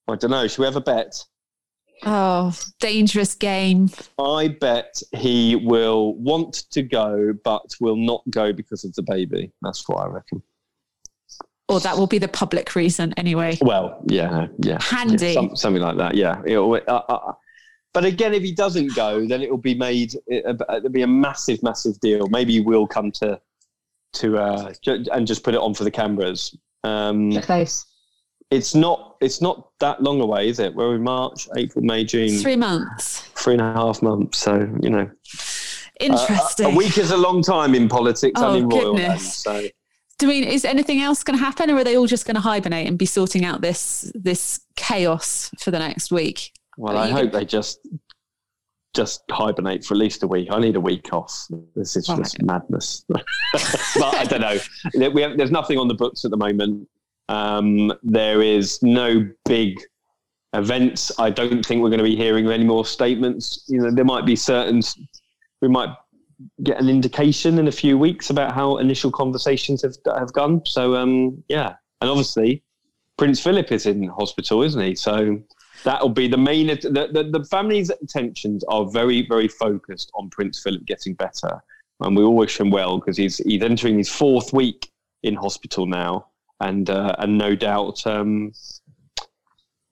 I 0.07 0.15
don't 0.15 0.31
know. 0.31 0.47
Should 0.47 0.59
we 0.59 0.65
have 0.65 0.75
a 0.75 0.81
bet? 0.81 1.15
Oh, 2.03 2.55
dangerous 2.79 3.33
game. 3.35 3.89
I 4.19 4.49
bet 4.49 5.01
he 5.13 5.55
will 5.55 6.15
want 6.15 6.65
to 6.71 6.83
go, 6.83 7.33
but 7.43 7.65
will 7.79 7.95
not 7.95 8.21
go 8.29 8.53
because 8.53 8.83
of 8.85 8.93
the 8.93 9.03
baby. 9.03 9.51
That's 9.61 9.87
what 9.87 9.97
I 9.97 10.07
reckon. 10.07 10.43
Or 11.67 11.79
that 11.79 11.97
will 11.97 12.07
be 12.07 12.19
the 12.19 12.27
public 12.27 12.75
reason 12.75 13.13
anyway. 13.17 13.57
Well, 13.61 13.99
yeah, 14.05 14.47
yeah. 14.59 14.77
Handy. 14.81 15.27
Yeah, 15.27 15.33
some, 15.33 15.55
something 15.55 15.81
like 15.81 15.97
that, 15.97 16.15
yeah. 16.15 16.41
Uh, 16.47 16.71
uh, 16.87 17.33
but 17.91 18.05
again, 18.05 18.33
if 18.33 18.43
he 18.43 18.51
doesn't 18.51 18.93
go, 18.95 19.25
then 19.25 19.41
it 19.41 19.49
will 19.49 19.57
be 19.57 19.73
made, 19.73 20.13
it, 20.27 20.45
will 20.69 20.89
be 20.89 21.01
a 21.01 21.07
massive, 21.07 21.63
massive 21.63 21.99
deal. 22.01 22.27
Maybe 22.27 22.53
he 22.53 22.59
will 22.59 22.85
come 22.85 23.11
to, 23.13 23.41
to 24.13 24.37
uh, 24.37 24.73
and 25.11 25.25
just 25.25 25.43
put 25.43 25.55
it 25.55 25.59
on 25.59 25.73
for 25.73 25.85
the 25.85 25.91
cameras. 25.91 26.55
Um, 26.83 27.31
face 27.41 27.85
it's 28.51 28.75
not 28.75 29.17
it's 29.21 29.41
not 29.41 29.69
that 29.79 30.01
long 30.01 30.21
away, 30.21 30.49
is 30.49 30.59
it? 30.59 30.73
We're 30.73 30.95
in 30.95 31.03
March, 31.03 31.47
April, 31.55 31.83
May, 31.83 32.03
June. 32.03 32.37
Three 32.39 32.55
months. 32.55 33.21
Three 33.35 33.53
and 33.53 33.61
a 33.61 33.73
half 33.73 34.01
months. 34.01 34.37
So 34.37 34.69
you 34.81 34.89
know, 34.89 35.09
interesting. 35.99 36.67
Uh, 36.67 36.69
a 36.69 36.75
week 36.75 36.97
is 36.97 37.11
a 37.11 37.17
long 37.17 37.41
time 37.41 37.75
in 37.75 37.87
politics 37.89 38.39
oh, 38.41 38.53
and 38.53 38.63
in 38.63 38.69
royal 38.69 38.95
land, 38.95 39.21
so. 39.21 39.67
Do 40.17 40.29
we, 40.29 40.47
is 40.47 40.63
anything 40.63 41.01
else 41.01 41.23
going 41.23 41.37
to 41.37 41.43
happen, 41.43 41.69
or 41.69 41.77
are 41.77 41.83
they 41.83 41.97
all 41.97 42.07
just 42.07 42.25
going 42.25 42.35
to 42.35 42.41
hibernate 42.41 42.87
and 42.87 42.97
be 42.97 43.05
sorting 43.05 43.43
out 43.43 43.61
this 43.61 44.11
this 44.15 44.61
chaos 44.75 45.51
for 45.59 45.71
the 45.71 45.79
next 45.79 46.11
week? 46.11 46.53
Well, 46.77 46.97
I 46.97 47.09
hope 47.09 47.31
they 47.31 47.45
just 47.45 47.79
just 48.95 49.23
hibernate 49.29 49.83
for 49.83 49.93
at 49.93 49.97
least 49.97 50.23
a 50.23 50.27
week. 50.27 50.47
I 50.51 50.59
need 50.59 50.75
a 50.75 50.79
week 50.79 51.13
off. 51.13 51.47
This 51.75 51.95
is 51.95 52.07
just 52.07 52.41
madness. 52.41 53.05
but 53.09 53.25
I 54.01 54.23
don't 54.23 54.41
know. 54.41 55.09
We 55.09 55.21
have, 55.21 55.37
there's 55.37 55.51
nothing 55.51 55.77
on 55.77 55.87
the 55.87 55.93
books 55.93 56.23
at 56.23 56.31
the 56.31 56.37
moment. 56.37 56.87
Um, 57.27 57.91
there 58.03 58.41
is 58.41 58.81
no 58.81 59.29
big 59.43 59.79
events. 60.53 61.11
I 61.19 61.29
don't 61.29 61.65
think 61.65 61.83
we're 61.83 61.89
going 61.89 61.99
to 61.99 62.05
be 62.05 62.15
hearing 62.15 62.49
any 62.49 62.63
more 62.63 62.85
statements. 62.85 63.65
You 63.67 63.81
know, 63.81 63.91
there 63.91 64.05
might 64.05 64.25
be 64.25 64.35
certain. 64.35 64.81
We 65.61 65.67
might 65.67 65.89
get 66.63 66.79
an 66.79 66.89
indication 66.89 67.59
in 67.59 67.67
a 67.67 67.71
few 67.71 67.97
weeks 67.97 68.29
about 68.29 68.53
how 68.53 68.77
initial 68.77 69.11
conversations 69.11 69.81
have 69.81 69.95
have 70.17 70.33
gone. 70.33 70.61
So 70.65 70.95
um, 70.95 71.43
yeah, 71.47 71.75
and 72.01 72.09
obviously 72.09 72.63
Prince 73.17 73.39
Philip 73.39 73.71
is 73.71 73.85
in 73.85 74.07
hospital, 74.07 74.61
isn't 74.61 74.81
he? 74.81 74.95
So 74.95 75.39
that'll 75.83 76.09
be 76.09 76.27
the 76.27 76.37
main. 76.37 76.67
The, 76.67 77.09
the, 77.11 77.29
the 77.31 77.45
family's 77.45 77.89
attentions 77.89 78.63
are 78.69 78.85
very 78.89 79.25
very 79.27 79.47
focused 79.47 80.11
on 80.15 80.29
Prince 80.29 80.61
Philip 80.61 80.85
getting 80.85 81.13
better, 81.13 81.61
and 82.01 82.15
we 82.15 82.23
all 82.23 82.35
wish 82.35 82.59
him 82.59 82.71
well 82.71 82.99
because 82.99 83.17
he's 83.17 83.37
he's 83.37 83.61
entering 83.63 83.97
his 83.97 84.09
fourth 84.09 84.53
week 84.53 84.91
in 85.23 85.35
hospital 85.35 85.85
now 85.85 86.27
and 86.61 86.89
uh, 86.89 87.15
and 87.19 87.37
no 87.37 87.55
doubt, 87.55 88.05
um, 88.07 88.51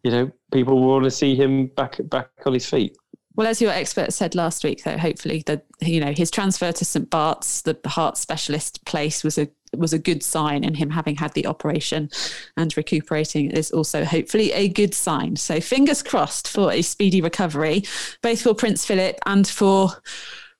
you 0.03 0.11
know, 0.11 0.31
people 0.51 0.79
will 0.79 0.89
want 0.89 1.03
to 1.03 1.11
see 1.11 1.35
him 1.35 1.67
back 1.67 1.97
back 2.05 2.29
on 2.45 2.53
his 2.53 2.65
feet. 2.65 2.97
Well, 3.35 3.47
as 3.47 3.61
your 3.61 3.71
expert 3.71 4.13
said 4.13 4.35
last 4.35 4.63
week, 4.63 4.83
though, 4.83 4.97
hopefully 4.97 5.43
that 5.47 5.65
you 5.81 5.99
know 5.99 6.11
his 6.11 6.29
transfer 6.29 6.71
to 6.71 6.85
St 6.85 7.09
Bart's, 7.09 7.61
the 7.61 7.77
heart 7.85 8.17
specialist 8.17 8.85
place, 8.85 9.23
was 9.23 9.37
a 9.37 9.47
was 9.75 9.93
a 9.93 9.99
good 9.99 10.21
sign, 10.21 10.63
and 10.63 10.77
him 10.77 10.91
having 10.91 11.15
had 11.15 11.33
the 11.33 11.47
operation 11.47 12.09
and 12.57 12.75
recuperating 12.77 13.51
is 13.51 13.71
also 13.71 14.05
hopefully 14.05 14.51
a 14.51 14.69
good 14.69 14.93
sign. 14.93 15.35
So 15.35 15.59
fingers 15.59 16.03
crossed 16.03 16.47
for 16.47 16.71
a 16.71 16.81
speedy 16.81 17.21
recovery, 17.21 17.83
both 18.21 18.41
for 18.41 18.53
Prince 18.53 18.85
Philip 18.85 19.17
and 19.25 19.47
for 19.47 19.89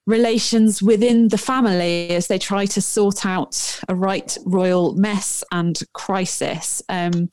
relations 0.06 0.84
within 0.84 1.30
the 1.30 1.38
family 1.38 2.10
as 2.10 2.28
they 2.28 2.38
try 2.38 2.66
to 2.66 2.82
sort 2.82 3.26
out 3.26 3.80
a 3.88 3.96
right 3.96 4.38
royal 4.46 4.96
mess 4.96 5.44
and 5.52 5.80
crisis. 5.94 6.82
Um, 6.90 7.30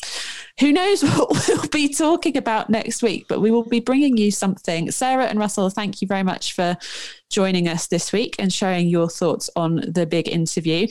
who 0.60 0.72
knows 0.72 1.02
what 1.04 1.48
we'll 1.48 1.68
be 1.68 1.92
talking 1.92 2.36
about 2.36 2.70
next 2.70 3.02
week, 3.02 3.26
but 3.28 3.40
we 3.40 3.50
will 3.50 3.64
be 3.64 3.80
bringing 3.80 4.16
you 4.16 4.30
something. 4.30 4.90
Sarah 4.90 5.26
and 5.26 5.38
Russell, 5.38 5.70
thank 5.70 6.00
you 6.00 6.06
very 6.06 6.22
much 6.22 6.52
for 6.52 6.76
joining 7.28 7.68
us 7.68 7.88
this 7.88 8.12
week 8.12 8.36
and 8.38 8.52
sharing 8.52 8.88
your 8.88 9.08
thoughts 9.08 9.50
on 9.56 9.82
the 9.86 10.06
big 10.06 10.28
interview. 10.28 10.86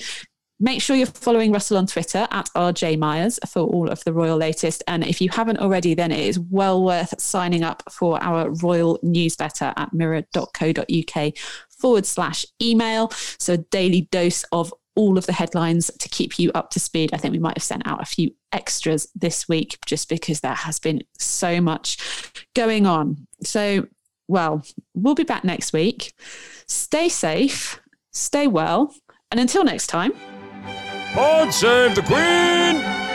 Make 0.61 0.81
sure 0.81 0.97
you're 0.97 1.05
following 1.05 1.53
Russell 1.53 1.77
on 1.77 1.87
Twitter 1.87 2.27
at 2.31 2.49
RJ 2.53 2.99
Myers 2.99 3.39
for 3.47 3.61
all 3.61 3.89
of 3.89 4.03
the 4.03 4.11
royal 4.11 4.35
latest. 4.35 4.83
And 4.87 5.05
if 5.05 5.21
you 5.21 5.29
haven't 5.29 5.59
already, 5.59 5.93
then 5.93 6.11
it 6.11 6.19
is 6.19 6.37
well 6.37 6.83
worth 6.83 7.13
signing 7.21 7.63
up 7.63 7.81
for 7.89 8.21
our 8.21 8.49
royal 8.61 8.99
newsletter 9.01 9.73
at 9.77 9.93
mirror.co.uk 9.93 11.33
forward 11.79 12.05
slash 12.05 12.45
email. 12.61 13.09
So 13.39 13.53
a 13.53 13.57
daily 13.57 14.07
dose 14.11 14.43
of 14.51 14.73
all 14.95 15.17
of 15.17 15.25
the 15.25 15.33
headlines 15.33 15.89
to 15.99 16.09
keep 16.09 16.37
you 16.37 16.51
up 16.53 16.71
to 16.71 16.79
speed. 16.79 17.11
I 17.13 17.17
think 17.17 17.31
we 17.31 17.39
might 17.39 17.57
have 17.57 17.63
sent 17.63 17.87
out 17.87 18.01
a 18.01 18.05
few 18.05 18.31
extras 18.51 19.07
this 19.15 19.47
week 19.47 19.77
just 19.85 20.09
because 20.09 20.41
there 20.41 20.53
has 20.53 20.79
been 20.79 21.03
so 21.17 21.61
much 21.61 21.97
going 22.53 22.85
on. 22.85 23.25
So, 23.41 23.87
well, 24.27 24.61
we'll 24.93 25.15
be 25.15 25.23
back 25.23 25.43
next 25.43 25.71
week. 25.71 26.13
Stay 26.67 27.07
safe, 27.07 27.79
stay 28.11 28.47
well, 28.47 28.93
and 29.31 29.39
until 29.39 29.63
next 29.63 29.87
time. 29.87 30.11
God 31.15 31.53
save 31.53 31.95
the 31.95 32.01
Queen! 32.01 33.08